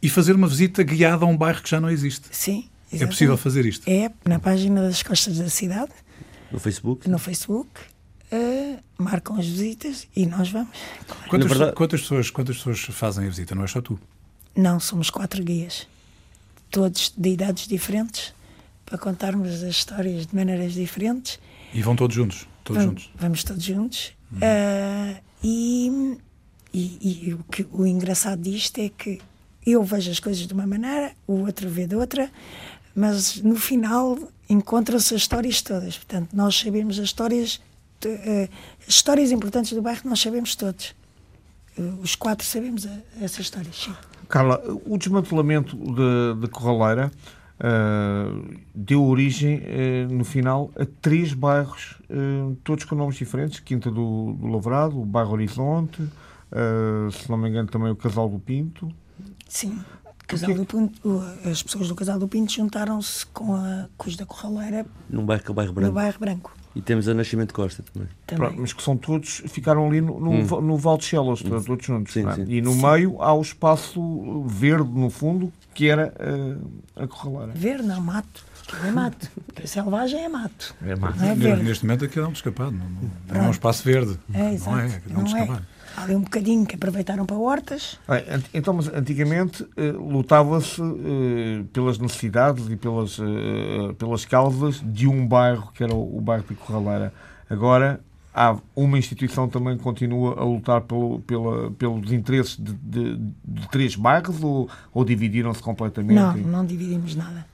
e 0.02 0.10
fazer 0.10 0.36
uma 0.36 0.48
visita 0.48 0.84
guiada 0.84 1.24
a 1.24 1.28
um 1.28 1.38
bairro 1.38 1.62
que 1.62 1.70
já 1.70 1.80
não 1.80 1.90
existe. 1.90 2.28
sim. 2.32 2.70
É 2.92 2.96
exatamente. 2.98 3.14
possível 3.16 3.38
fazer 3.38 3.66
isto. 3.66 3.90
É 3.90 4.12
na 4.24 4.38
página 4.38 4.84
das 4.84 5.02
Costas 5.02 5.40
da 5.40 5.50
Cidade, 5.50 5.92
No 6.54 6.60
Facebook? 6.60 7.10
no 7.10 7.18
Facebook, 7.20 7.70
eh, 8.32 8.78
marcam 8.98 9.38
as 9.38 9.46
visitas 9.46 10.08
e 10.16 10.26
nós 10.26 10.50
vamos. 10.50 10.78
Quantas, 11.28 11.50
verdade- 11.50 11.74
quantas 11.76 12.02
pessoas, 12.02 12.30
quantas 12.30 12.58
pessoas 12.58 12.80
fazem 12.80 13.26
a 13.26 13.30
visita? 13.30 13.56
Não 13.56 13.64
é 13.64 13.68
só 13.68 13.82
tu. 13.82 14.00
Não, 14.56 14.80
somos 14.80 15.10
quatro 15.10 15.44
guias, 15.44 15.88
todos 16.70 17.12
de 17.18 17.30
idades 17.30 17.68
diferentes, 17.68 18.34
para 18.86 18.98
contarmos 18.98 19.50
as 19.64 19.64
histórias 19.64 20.28
de 20.28 20.36
maneiras 20.36 20.74
diferentes. 20.74 21.40
E 21.74 21.82
vão 21.82 21.96
todos 21.96 22.16
juntos. 22.16 22.48
Todos 22.64 22.84
vamos, 22.84 23.02
juntos. 23.04 23.20
vamos 23.20 23.44
todos 23.44 23.64
juntos. 23.64 24.14
Ah, 24.42 25.20
e 25.44 26.18
e, 26.74 27.28
e 27.30 27.34
o, 27.36 27.44
que, 27.44 27.68
o 27.72 27.86
engraçado 27.86 28.42
disto 28.42 28.80
é 28.80 28.90
que 28.90 29.22
eu 29.66 29.84
vejo 29.84 30.10
as 30.10 30.20
coisas 30.20 30.48
de 30.48 30.54
uma 30.54 30.66
maneira, 30.66 31.14
o 31.28 31.42
outro 31.42 31.70
vê 31.70 31.86
de 31.86 31.96
outra, 31.96 32.32
mas 32.96 33.38
no 33.42 33.56
final 33.56 34.18
encontram-se 34.50 35.14
as 35.16 35.22
histórias 35.22 35.62
todas. 35.62 35.98
Portanto, 35.98 36.30
nós 36.34 36.56
sabemos 36.60 36.98
as 37.00 37.06
histórias, 37.06 37.62
de- 38.00 38.10
eh, 38.10 38.50
as 38.88 38.94
histórias 38.96 39.32
importantes 39.32 39.74
do 39.74 39.82
bairro, 39.82 40.02
nós 40.06 40.20
sabemos 40.20 40.56
todos. 40.56 40.94
Eh, 41.78 41.82
Os 42.02 42.16
quatro 42.16 42.46
sabemos 42.46 42.86
a- 42.86 43.00
essas 43.22 43.40
histórias. 43.40 43.76
Sim. 43.84 43.96
Carla, 44.30 44.62
o 44.86 44.98
desmantelamento 44.98 45.76
da 45.76 46.34
de, 46.40 46.48
Corraleira 46.48 47.12
ah, 47.60 48.26
deu 48.74 49.04
origem, 49.06 49.62
eh, 49.64 50.08
no 50.10 50.24
final, 50.26 50.72
a 50.76 50.86
três 51.02 51.34
bairros, 51.34 51.96
eh, 52.10 52.56
todos 52.64 52.84
com 52.86 52.96
nomes 52.96 53.16
diferentes: 53.16 53.60
Quinta 53.60 53.90
do, 53.92 54.34
do 54.34 54.48
Lavrado, 54.48 55.00
o 55.00 55.06
Bairro 55.06 55.32
Horizonte, 55.34 56.02
se 57.12 57.30
não 57.30 57.38
me 57.38 57.50
engano, 57.50 57.68
também 57.70 57.92
o 57.92 57.96
Casal 57.96 58.28
do 58.30 58.38
Pinto. 58.40 58.92
Sim. 59.48 59.80
Casal 60.28 60.54
do 60.56 60.66
Pinto, 60.66 61.24
as 61.50 61.62
pessoas 61.64 61.88
do 61.88 61.96
Casal 61.96 62.18
do 62.20 62.28
Pinto 62.28 62.52
juntaram-se 62.54 63.26
com, 63.28 63.56
a, 63.56 63.88
os 64.06 64.16
da 64.16 64.26
Corraleira 64.26 64.86
Num 65.10 65.26
bairro 65.26 65.44
que 65.44 65.50
é 65.50 65.52
o 65.52 65.54
bairro 65.54 65.72
no 65.72 65.76
branco. 65.76 65.94
bairro 65.94 66.20
Branco. 66.20 66.54
E 66.76 66.82
temos 66.82 67.08
a 67.08 67.14
Nascimento 67.14 67.54
Costa 67.54 67.84
também. 67.94 68.10
também. 68.26 68.48
Pronto, 68.48 68.62
mas 68.62 68.74
que 68.74 68.82
são 68.82 68.98
todos, 68.98 69.44
ficaram 69.48 69.88
ali 69.88 70.02
no, 70.02 70.20
no, 70.20 70.62
no 70.62 70.78
Val 70.78 70.98
de 70.98 71.06
Chelas, 71.06 71.42
todos 71.44 71.66
juntos. 71.86 72.14
Sim, 72.14 72.28
é? 72.28 72.34
sim. 72.34 72.46
E 72.48 72.62
no 72.62 72.74
meio 72.74 73.22
há 73.22 73.32
o 73.34 73.42
espaço 73.42 74.44
verde, 74.48 74.90
no 74.90 75.10
fundo, 75.12 75.54
que 75.74 75.88
era 75.88 76.12
eh, 76.18 77.04
a 77.04 77.08
corraleira. 77.08 77.54
Verde, 77.54 77.84
não, 77.84 78.02
mato. 78.02 78.44
Aquilo 78.68 78.88
é 78.88 78.92
mato. 78.92 79.30
Porque 79.46 79.68
selvagem 79.68 80.24
é 80.24 80.30
mato. 80.30 80.74
É 80.84 80.96
mato. 80.96 81.20
Não 81.20 81.28
é 81.28 81.36
verde. 81.36 81.64
Neste 81.64 81.86
momento 81.86 82.06
aquilo 82.06 82.26
é 82.26 82.30
um 82.30 82.32
descapado, 82.32 82.72
não, 82.72 82.90
não- 82.90 83.12
não 83.30 83.36
é 83.36 83.48
um 83.50 83.52
espaço 83.52 83.84
verde. 83.84 84.18
É, 84.34 84.54
exato. 84.54 84.72
Não 84.72 84.80
é, 84.80 84.86
é 84.88 84.90
um 85.10 85.14
Não 85.14 85.22
é. 85.22 85.24
descapado. 85.26 85.66
Há 85.96 86.04
ali 86.04 86.16
um 86.16 86.22
bocadinho 86.22 86.66
que 86.66 86.76
aproveitaram 86.76 87.26
para 87.26 87.36
hortas. 87.38 88.00
Ant- 88.08 88.46
Então, 88.54 88.74
mas 88.74 88.88
antigamente 88.88 89.66
eh, 89.78 89.92
lutava-se 89.92 90.82
eh, 90.82 91.64
pelas 91.72 92.00
necessidades 92.00 92.68
e 92.70 92.76
pelas, 92.76 93.20
eh, 93.20 93.94
pelas 93.98 94.26
causas 94.26 94.82
de 94.84 95.08
um 95.08 95.26
bairro, 95.28 95.72
que 95.74 95.84
era 95.84 95.94
o, 95.94 96.20
bairro 96.20 96.46
de 96.50 96.56
Corraleira. 96.56 97.14
Agora, 97.50 98.00
há 98.34 98.58
uma 98.76 98.98
instituição 98.98 99.48
também 99.48 99.78
que 99.78 99.84
continua 99.84 100.40
a 100.40 100.44
lutar 100.44 100.82
pelo, 100.82 101.20
pela, 101.22 101.70
pelos 101.72 102.12
interesses 102.12 102.58
de, 102.58 102.74
de- 102.74 103.18
de 103.46 103.70
três 103.70 103.96
bairros 103.96 104.42
ou, 104.44 104.68
ou 104.94 105.06
dividiram-se 105.06 105.62
completamente? 105.62 106.16
Não, 106.16 106.36
não 106.38 106.66
dividimos 106.66 107.16
nada. 107.16 107.46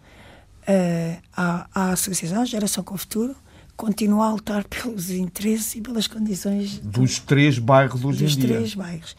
Eh, 0.65 1.17
há, 1.35 1.67
há 1.73 1.83
a 1.89 1.91
Associação 1.91 2.45
Geração 2.45 2.83
com 2.83 2.95
o 2.95 2.97
Futuro, 2.97 3.35
continua 3.79 4.27
a 4.27 4.31
lutar 4.33 4.65
pelos 4.67 5.09
interesses 5.09 5.75
e 5.75 5.81
pelas 5.81 6.05
condições 6.05 6.79
Dos 6.79 7.17
três 7.17 7.57
bairros 7.57 8.03
hoje 8.03 8.25
dos 8.25 8.35
em 8.35 8.39
dia. 8.41 8.55
três 8.55 8.75
bairros. 8.75 9.15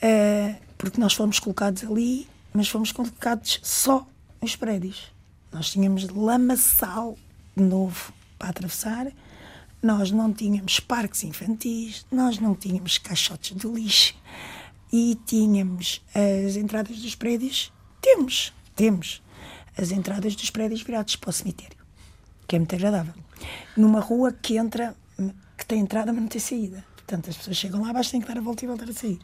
Eh, 0.00 0.54
porque 0.78 0.98
nós 0.98 1.12
fomos 1.12 1.38
colocados 1.38 1.84
ali, 1.84 2.26
mas 2.54 2.66
fomos 2.66 2.92
colocados 2.92 3.60
só 3.62 4.06
nos 4.40 4.56
prédios. 4.56 5.12
Nós 5.52 5.70
tínhamos 5.70 6.08
lamaçal 6.08 7.18
de 7.54 7.62
novo 7.62 8.10
para 8.38 8.48
atravessar, 8.48 9.12
nós 9.82 10.10
não 10.10 10.32
tínhamos 10.32 10.80
parques 10.80 11.22
infantis, 11.22 12.06
nós 12.10 12.38
não 12.38 12.54
tínhamos 12.54 12.96
caixotes 12.96 13.54
de 13.54 13.66
lixo 13.66 14.14
e 14.90 15.18
tínhamos 15.26 16.00
as 16.46 16.56
entradas 16.56 16.96
dos 17.00 17.14
prédios. 17.14 17.70
Temos, 18.00 18.50
temos 18.74 19.22
as 19.76 19.90
entradas 19.92 20.34
dos 20.34 20.48
prédios 20.48 20.80
virados 20.80 21.16
para 21.16 21.28
o 21.28 21.32
cemitério, 21.34 21.76
que 22.48 22.56
é 22.56 22.58
muito 22.58 22.74
agradável. 22.74 23.23
Numa 23.76 24.00
rua 24.00 24.32
que 24.32 24.56
entra, 24.56 24.94
que 25.56 25.66
tem 25.66 25.80
entrada, 25.80 26.12
mas 26.12 26.22
não 26.22 26.28
tem 26.28 26.40
saída. 26.40 26.84
Portanto, 26.96 27.30
as 27.30 27.36
pessoas 27.36 27.56
chegam 27.56 27.82
lá 27.82 27.90
abaixo, 27.90 28.10
têm 28.10 28.20
que 28.20 28.26
dar 28.28 28.38
a 28.38 28.40
volta 28.40 28.64
e 28.64 28.68
voltar 28.68 28.88
a 28.88 28.92
sair. 28.92 29.18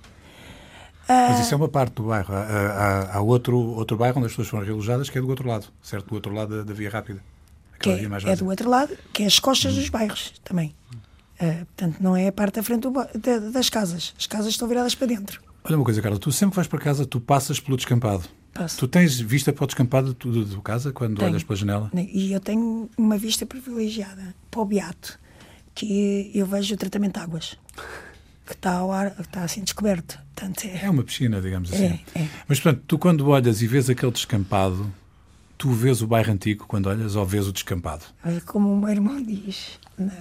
Mas 1.09 1.41
isso 1.41 1.55
é 1.55 1.57
uma 1.57 1.69
parte 1.69 1.95
do 1.95 2.05
bairro. 2.05 2.33
Há, 2.33 3.17
há- 3.17 3.21
outro, 3.21 3.57
outro 3.59 3.97
bairro 3.97 4.19
onde 4.19 4.27
as 4.27 4.33
pessoas 4.33 4.49
foram 4.49 4.65
realojadas 4.65 5.11
que 5.11 5.19
é 5.19 5.21
do 5.21 5.29
outro 5.29 5.49
lado, 5.49 5.67
certo? 5.83 6.07
Do 6.09 6.15
outro 6.15 6.33
lado 6.33 6.59
da, 6.59 6.63
da 6.65 6.73
Via 6.73 6.89
Rápida. 6.91 7.21
que 7.81 7.91
é, 7.91 7.97
via 7.97 8.09
é 8.27 8.37
do 8.37 8.47
outro 8.47 8.69
lado, 8.71 8.97
que 9.13 9.23
é 9.25 9.27
as 9.27 9.41
costas 9.41 9.75
dos 9.75 9.89
bairros 9.89 10.35
também. 10.45 10.75
Ah, 11.41 11.65
portanto, 11.75 11.97
não 12.01 12.15
é 12.17 12.29
a 12.29 12.33
parte 12.33 12.57
da 12.57 12.63
frente 12.63 12.83
do 12.83 12.91
da- 12.93 13.39
das 13.53 13.69
casas. 13.71 14.15
As 14.19 14.27
casas 14.27 14.49
estão 14.53 14.69
viradas 14.69 14.95
para 14.95 15.07
dentro. 15.09 15.41
Olha 15.65 15.77
uma 15.77 15.85
coisa, 15.85 16.01
Carla, 16.01 16.19
tu 16.19 16.31
sempre 16.31 16.51
que 16.51 16.57
vais 16.57 16.69
para 16.69 16.79
casa, 16.79 17.05
tu 17.05 17.21
passas 17.21 17.59
pelo 17.59 17.77
descampado. 17.77 18.25
Passo. 18.53 18.79
Tu 18.79 18.89
tens 18.89 19.19
vista 19.21 19.53
para 19.53 19.65
o 19.65 19.67
descampado 19.67 20.13
tua 20.15 20.63
casa 20.63 20.93
quando 20.93 21.17
Tenho. 21.19 21.31
olhas 21.31 21.43
pela 21.45 21.57
janela? 21.57 21.91
E 21.95 22.33
eu 22.33 22.41
tenho 22.41 22.91
uma 22.99 23.17
vista 23.17 23.47
privilegiada 23.47 24.35
para 24.51 24.61
o 24.61 24.65
Beato, 24.65 25.19
que 25.75 26.31
eu 26.35 26.45
vejo 26.47 26.75
o 26.75 26.77
tratamento 26.77 27.15
de 27.15 27.21
águas, 27.21 27.57
que 28.47 28.53
está, 28.53 28.73
ao 28.75 28.91
ar, 28.93 29.15
está 29.21 29.45
assim 29.45 29.63
descoberto. 29.63 30.19
Portanto, 30.35 30.65
é, 30.65 30.85
É 30.85 30.91
uma 30.91 31.05
piscina, 31.05 31.41
digamos 31.41 31.73
assim. 31.73 32.01
É, 32.15 32.21
é. 32.23 32.29
Mas, 32.49 32.59
portanto, 32.61 32.83
tu 32.87 32.99
quando 32.99 33.27
olhas 33.29 33.63
e 33.63 33.67
vês 33.69 33.89
aquele 33.89 34.11
descampado, 34.11 34.93
tu 35.57 35.71
vês 35.71 36.03
o 36.03 36.07
bairro 36.07 36.33
antigo 36.33 36.65
quando 36.67 36.87
olhas 36.87 37.15
ou 37.15 37.25
vês 37.25 37.47
o 37.47 37.53
descampado? 37.53 38.03
Como 38.47 38.73
o 38.73 38.81
meu 38.81 38.89
irmão 38.89 39.23
diz, 39.23 39.79
na- 39.97 40.13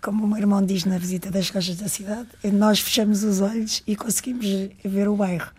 como 0.00 0.24
o 0.24 0.28
meu 0.28 0.38
irmão 0.38 0.64
diz 0.64 0.84
na 0.86 0.96
visita 0.96 1.30
das 1.30 1.50
costas 1.50 1.76
da 1.76 1.88
cidade, 1.88 2.28
nós 2.52 2.80
fechamos 2.80 3.22
os 3.24 3.40
olhos 3.40 3.82
e 3.86 3.94
conseguimos 3.94 4.46
ver 4.84 5.06
o 5.08 5.16
bairro. 5.16 5.50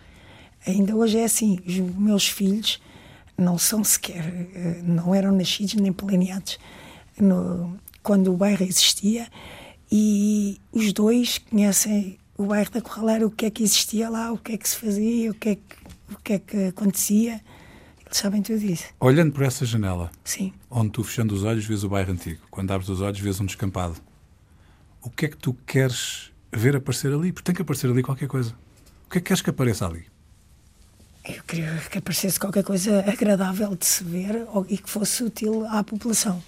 Ainda 0.65 0.95
hoje 0.95 1.17
é 1.17 1.23
assim, 1.25 1.59
os 1.65 1.75
meus 1.79 2.27
filhos 2.27 2.79
não 3.37 3.57
são 3.57 3.83
sequer, 3.83 4.23
eh, 4.53 4.81
não 4.83 5.13
eram 5.15 5.31
nascidos 5.35 5.73
nem 5.75 5.91
planeados 5.91 6.59
no- 7.19 7.77
quando 8.03 8.31
o 8.31 8.37
bairro 8.37 8.63
existia 8.63 9.27
e 9.91 10.59
os 10.71 10.93
dois 10.93 11.39
conhecem 11.39 12.17
o 12.37 12.45
bairro 12.45 12.71
da 12.71 12.81
Corraleira, 12.81 13.25
o 13.25 13.31
que 13.31 13.45
é 13.45 13.49
que 13.51 13.63
existia 13.63 14.09
lá, 14.09 14.31
o 14.31 14.37
que 14.37 14.53
é 14.53 14.57
que 14.57 14.67
se 14.69 14.77
fazia, 14.77 15.31
o 15.31 15.33
que 15.33 15.49
é 15.49 15.55
que, 15.55 15.61
o 16.13 16.17
que, 16.23 16.33
é 16.33 16.39
que 16.39 16.57
acontecia. 16.65 17.41
Eles 18.05 18.17
sabem 18.17 18.41
tudo 18.41 18.63
isso. 18.63 18.85
Olhando 18.99 19.31
por 19.31 19.43
essa 19.43 19.65
janela, 19.65 20.11
Sim. 20.23 20.53
onde 20.69 20.91
tu 20.91 21.03
fechando 21.03 21.33
os 21.33 21.43
olhos 21.43 21.65
vês 21.65 21.83
o 21.83 21.89
bairro 21.89 22.11
antigo, 22.11 22.41
quando 22.51 22.71
abres 22.71 22.89
os 22.89 23.01
olhos 23.01 23.19
vês 23.19 23.39
um 23.39 23.45
descampado, 23.45 23.95
o 25.01 25.09
que 25.09 25.25
é 25.25 25.29
que 25.29 25.37
tu 25.37 25.53
queres 25.65 26.31
ver 26.51 26.75
aparecer 26.75 27.11
ali? 27.13 27.31
Porque 27.31 27.45
tem 27.45 27.55
que 27.55 27.61
aparecer 27.61 27.89
ali 27.89 28.03
qualquer 28.03 28.27
coisa. 28.27 28.55
O 29.05 29.09
que 29.09 29.17
é 29.17 29.21
que 29.21 29.27
queres 29.27 29.41
que 29.41 29.49
apareça 29.49 29.85
ali? 29.87 30.05
Eu 31.27 31.43
queria 31.43 31.71
que 31.89 31.97
aparecesse 31.99 32.39
qualquer 32.39 32.63
coisa 32.63 32.99
agradável 33.07 33.75
de 33.75 33.85
se 33.85 34.03
ver 34.03 34.45
ou- 34.53 34.65
e 34.69 34.77
que 34.77 34.89
fosse 34.89 35.23
útil 35.23 35.65
à 35.67 35.83
população. 35.83 36.41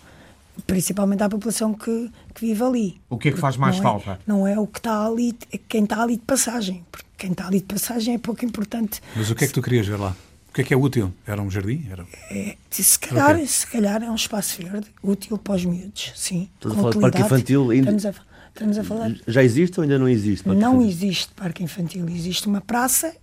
Principalmente 0.68 1.24
à 1.24 1.30
população 1.30 1.74
que, 1.74 2.12
que 2.34 2.46
vive 2.46 2.64
ali. 2.64 3.02
O 3.10 3.18
que 3.18 3.30
é 3.30 3.32
que 3.32 3.40
faz 3.40 3.58
mais 3.58 3.76
não 3.78 3.84
falta? 3.84 4.12
É, 4.12 4.18
não 4.28 4.48
é 4.48 4.58
o 4.60 4.68
que 4.68 4.80
está 4.80 5.06
ali, 5.06 5.36
é 5.52 5.58
quem 5.58 5.84
está 5.84 6.02
ali 6.02 6.16
de 6.16 6.24
passagem. 6.24 6.84
Porque 6.92 7.08
quem 7.18 7.32
está 7.32 7.48
ali 7.48 7.60
de 7.60 7.66
passagem 7.66 8.16
é 8.16 8.18
pouco 8.18 8.44
importante. 8.46 9.02
Mas 9.16 9.30
o 9.32 9.36
que 9.36 9.44
é 9.46 9.48
que 9.48 9.54
tu 9.54 9.62
querias 9.62 9.88
ver 9.88 9.98
lá? 10.00 10.16
O 10.50 10.54
que 10.54 10.62
é 10.62 10.64
que 10.64 10.74
é 10.74 10.78
útil? 10.78 11.12
Era 11.26 11.42
um 11.42 11.50
jardim? 11.50 11.88
Era... 11.90 12.06
É, 12.30 12.56
se 12.70 13.00
calhar, 13.00 13.40
se 13.48 13.66
calhar 13.66 14.04
é 14.04 14.10
um 14.10 14.16
espaço 14.16 14.62
verde 14.62 14.88
útil 15.02 15.38
para 15.40 15.56
os 15.56 15.66
miúdos, 15.66 16.12
sim. 16.16 16.48
Estás 16.56 16.74
a 16.74 16.78
falar 16.78 16.92
de 16.94 17.00
parque 17.00 17.22
infantil 17.22 17.70
ainda? 17.72 17.92
Estamos 17.92 18.06
a, 18.06 18.22
estamos 18.50 18.78
a 18.78 18.84
falar 18.84 19.16
Já 19.28 19.44
existe 19.44 19.80
ou 19.80 19.84
ainda 19.84 19.98
não 19.98 20.08
existe? 20.08 20.48
Não 20.48 20.56
infantil? 20.56 20.82
existe 20.88 21.34
parque 21.34 21.64
infantil, 21.64 22.08
existe 22.10 22.46
uma 22.48 22.62
praça 22.62 23.16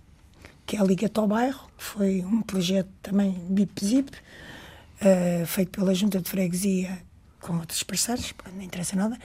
que 0.71 0.77
é 0.77 0.79
a 0.79 0.85
Liga 0.85 1.11
ao 1.13 1.27
Bairro, 1.27 1.59
que 1.77 1.83
foi 1.83 2.21
um 2.21 2.41
projeto 2.41 2.87
também 3.03 3.33
BIP-ZIP, 3.49 4.09
eh, 5.01 5.43
feito 5.45 5.77
pela 5.77 5.93
Junta 5.93 6.21
de 6.21 6.29
Freguesia 6.29 6.97
com 7.41 7.57
outros 7.57 7.83
parceiros, 7.83 8.33
não 8.55 8.63
interessa 8.63 8.95
nada, 8.95 9.17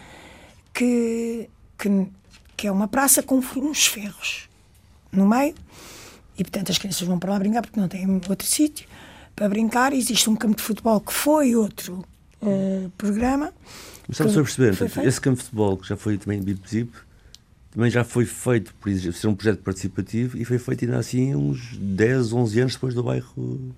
que, 0.75 1.49
que, 1.79 2.09
que 2.57 2.67
é 2.67 2.73
uma 2.73 2.89
praça 2.89 3.23
com 3.23 3.37
uns 3.37 3.87
ferros 3.87 4.49
no 5.13 5.25
meio 5.25 5.55
e, 6.37 6.43
portanto, 6.43 6.73
as 6.73 6.79
crianças 6.79 7.07
vão 7.07 7.17
para 7.17 7.31
lá 7.31 7.39
brincar 7.39 7.63
porque 7.63 7.79
não 7.79 7.87
têm 7.87 8.11
outro 8.29 8.45
sítio 8.45 8.89
para 9.37 9.49
brincar. 9.49 9.93
Existe 9.93 10.29
um 10.29 10.35
campo 10.35 10.57
de 10.57 10.65
futebol 10.65 11.01
que 11.01 11.13
foi 11.13 11.55
outro 11.55 12.05
eh, 12.43 12.89
programa. 12.99 13.53
Mas 14.09 14.19
estamos 14.19 14.37
a 14.37 14.43
perceber, 14.43 15.07
esse 15.07 15.21
campo 15.21 15.37
de 15.37 15.45
futebol 15.45 15.77
que 15.77 15.89
já 15.89 15.97
foi 15.97 16.19
também 16.19 16.43
BIP-ZIP, 16.43 16.91
também 17.77 17.91
já 17.91 18.03
foi 18.03 18.25
feito 18.25 18.73
por 18.81 18.91
ser 18.91 19.29
um 19.29 19.35
projeto 19.35 19.63
participativo 19.63 20.39
e 20.39 20.47
foi 20.47 20.59
feito 20.59 20.87
ainda 20.87 20.97
assim 20.97 21.35
uns 21.35 21.77
10, 21.77 22.33
11 22.33 22.61
anos 22.61 22.73
depois 22.73 22.95
do 22.95 23.03
bairro 23.03 23.75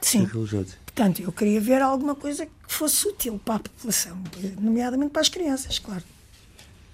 Sim. 0.00 0.28
Portanto, 0.28 1.20
eu 1.20 1.32
queria 1.32 1.60
ver 1.60 1.82
alguma 1.82 2.14
coisa 2.14 2.46
que 2.46 2.52
fosse 2.68 3.08
útil 3.08 3.40
para 3.44 3.56
a 3.56 3.58
população, 3.58 4.16
nomeadamente 4.60 5.10
para 5.10 5.22
as 5.22 5.28
crianças, 5.28 5.80
claro. 5.80 6.04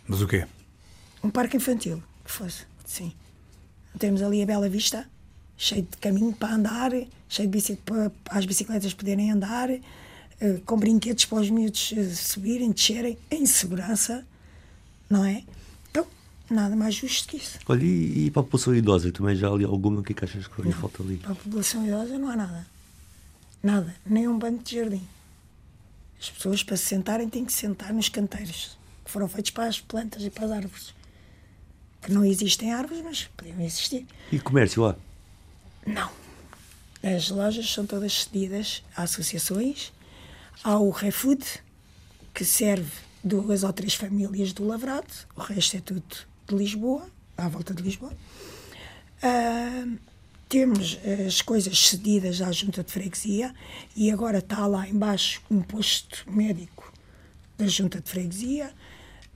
Mas 0.08 0.22
o 0.22 0.26
quê? 0.26 0.46
Um 1.22 1.28
parque 1.28 1.58
infantil, 1.58 2.02
que 2.24 2.30
fosse, 2.30 2.64
sim. 2.86 3.12
Temos 3.98 4.22
ali 4.22 4.42
a 4.42 4.46
Bela 4.46 4.70
Vista, 4.70 5.06
cheio 5.58 5.82
de 5.82 5.98
caminho 5.98 6.32
para 6.32 6.54
andar, 6.54 6.92
cheio 7.28 7.46
de 7.46 7.58
bicicletas 7.58 7.84
para, 7.84 8.10
para 8.24 8.38
as 8.38 8.46
bicicletas 8.46 8.94
poderem 8.94 9.30
andar, 9.30 9.68
eh, 9.68 9.82
com 10.64 10.78
brinquedos 10.78 11.26
para 11.26 11.38
os 11.40 11.50
miúdos 11.50 11.92
eh, 11.94 12.08
subirem, 12.14 12.70
descerem, 12.70 13.18
em 13.30 13.44
segurança, 13.44 14.26
não 15.10 15.24
é? 15.26 15.44
Nada 16.52 16.76
mais 16.76 16.94
justo 16.94 17.28
que 17.28 17.38
isso. 17.38 17.58
Olha, 17.66 17.82
e, 17.82 18.26
e 18.26 18.30
para 18.30 18.40
a 18.40 18.44
população 18.44 18.74
idosa, 18.74 19.10
também 19.10 19.34
já 19.34 19.48
ali 19.48 19.64
alguma, 19.64 20.00
o 20.00 20.02
que 20.02 20.12
é 20.12 20.14
que 20.14 20.22
achas 20.22 20.46
que 20.46 20.72
falta 20.72 21.02
ali? 21.02 21.16
Para 21.16 21.32
a 21.32 21.34
população 21.34 21.86
idosa 21.86 22.18
não 22.18 22.28
há 22.28 22.36
nada. 22.36 22.66
Nada. 23.62 23.96
Nem 24.04 24.28
um 24.28 24.38
banco 24.38 24.62
de 24.62 24.76
jardim. 24.76 25.08
As 26.20 26.28
pessoas, 26.28 26.62
para 26.62 26.76
se 26.76 26.84
sentarem, 26.84 27.26
têm 27.26 27.46
que 27.46 27.52
sentar 27.54 27.94
nos 27.94 28.10
canteiros, 28.10 28.76
que 29.02 29.10
foram 29.10 29.28
feitos 29.28 29.50
para 29.50 29.64
as 29.64 29.80
plantas 29.80 30.22
e 30.24 30.28
para 30.28 30.44
as 30.44 30.50
árvores. 30.50 30.94
Que 32.02 32.12
não 32.12 32.22
existem 32.22 32.70
árvores, 32.70 33.02
mas 33.02 33.30
podiam 33.34 33.58
existir. 33.62 34.06
E 34.30 34.38
comércio 34.38 34.82
lá? 34.82 34.94
Não. 35.86 36.10
As 37.02 37.30
lojas 37.30 37.72
são 37.72 37.86
todas 37.86 38.24
cedidas 38.24 38.84
a 38.94 39.04
associações. 39.04 39.90
Há 40.62 40.78
o 40.78 40.90
ReFood, 40.90 41.46
que 42.34 42.44
serve 42.44 42.92
duas 43.24 43.62
ou 43.62 43.72
três 43.72 43.94
famílias 43.94 44.52
do 44.52 44.66
Lavrado. 44.66 45.08
O 45.34 45.40
resto 45.40 45.78
é 45.78 45.80
tudo 45.80 46.30
de 46.52 46.62
Lisboa, 46.62 47.06
à 47.36 47.48
volta 47.48 47.74
de 47.74 47.82
Lisboa. 47.82 48.12
Ah, 49.22 49.86
temos 50.48 50.98
as 51.26 51.40
coisas 51.40 51.78
cedidas 51.78 52.42
à 52.42 52.52
junta 52.52 52.84
de 52.84 52.92
freguesia 52.92 53.54
e 53.96 54.10
agora 54.10 54.38
está 54.38 54.66
lá 54.66 54.86
embaixo 54.86 55.40
um 55.50 55.62
posto 55.62 56.30
médico 56.30 56.92
da 57.56 57.66
junta 57.66 58.00
de 58.00 58.10
freguesia. 58.10 58.70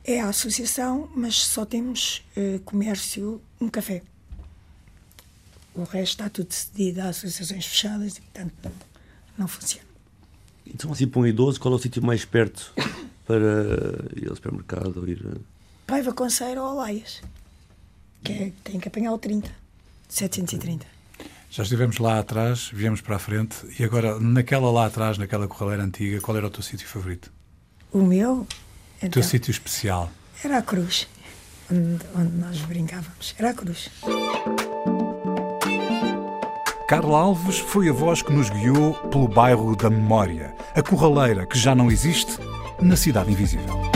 É 0.05 0.21
a 0.21 0.29
associação, 0.29 1.11
mas 1.17 1.37
só 1.37 1.65
temos 1.65 2.23
eh, 2.37 2.61
comércio, 2.65 3.41
um 3.61 3.69
café. 3.69 4.03
O 5.75 5.85
resto 5.85 6.13
está 6.13 6.29
tudo 6.29 6.53
cedido 6.53 7.01
a 7.01 7.09
associações 7.09 7.67
fechadas 7.67 8.19
e, 8.19 8.21
portanto, 8.21 8.55
não, 8.63 8.73
não 9.39 9.49
funciona. 9.49 9.89
Então, 10.67 10.93
assim, 10.93 11.09
para 11.09 11.21
um 11.21 11.27
idoso, 11.27 11.59
qual 11.59 11.75
é 11.75 11.77
o 11.77 11.81
sítio 11.81 12.03
mais 12.03 12.25
perto 12.25 12.73
para 13.27 14.05
ir 14.15 14.29
ao 14.29 14.37
supermercado 14.37 14.99
ou 14.99 15.09
ir. 15.09 15.25
Paiva 15.87 16.13
Conceiro 16.13 16.63
ou 16.63 16.73
Olaias. 16.73 17.23
Que 18.25 18.33
é, 18.33 18.53
tem 18.65 18.81
que 18.81 18.89
apanhar 18.89 19.13
o 19.13 19.19
30. 19.19 19.49
730. 20.09 20.87
Já 21.51 21.63
estivemos 21.63 21.99
lá 21.99 22.19
atrás, 22.19 22.71
viemos 22.73 23.01
para 23.01 23.17
a 23.17 23.19
frente 23.19 23.57
e 23.79 23.85
agora, 23.85 24.19
naquela 24.19 24.71
lá 24.71 24.87
atrás, 24.87 25.17
naquela 25.17 25.47
corraleira 25.47 25.85
antiga, 25.85 26.21
qual 26.21 26.37
era 26.37 26.47
o 26.47 26.51
teu 26.51 26.63
sítio 26.63 26.87
favorito? 26.89 27.33
O 27.93 28.03
meu 28.03 28.33
O 28.41 28.47
então, 28.99 29.11
teu 29.11 29.23
sítio 29.23 29.51
especial? 29.51 30.11
era 30.45 30.59
a 30.59 30.63
cruz. 30.63 31.09
Onde, 31.71 32.05
onde 32.15 32.33
nós 32.37 32.59
brincávamos. 32.61 33.35
Era 33.39 33.51
a 33.51 33.55
cruz. 33.55 33.89
Carla 36.89 37.19
Alves 37.19 37.59
foi 37.59 37.89
a 37.89 37.93
voz 37.93 38.23
que 38.23 38.33
nos 38.33 38.49
guiou 38.51 38.95
pelo 39.09 39.27
bairro 39.27 39.75
da 39.75 39.91
Memória, 39.91 40.55
a 40.75 40.83
corraleira 40.83 41.45
que 41.47 41.59
já 41.59 41.75
não 41.75 41.91
existe 41.91 42.39
na 42.81 42.97
Cidade 42.97 43.33
Invisível. 43.33 43.96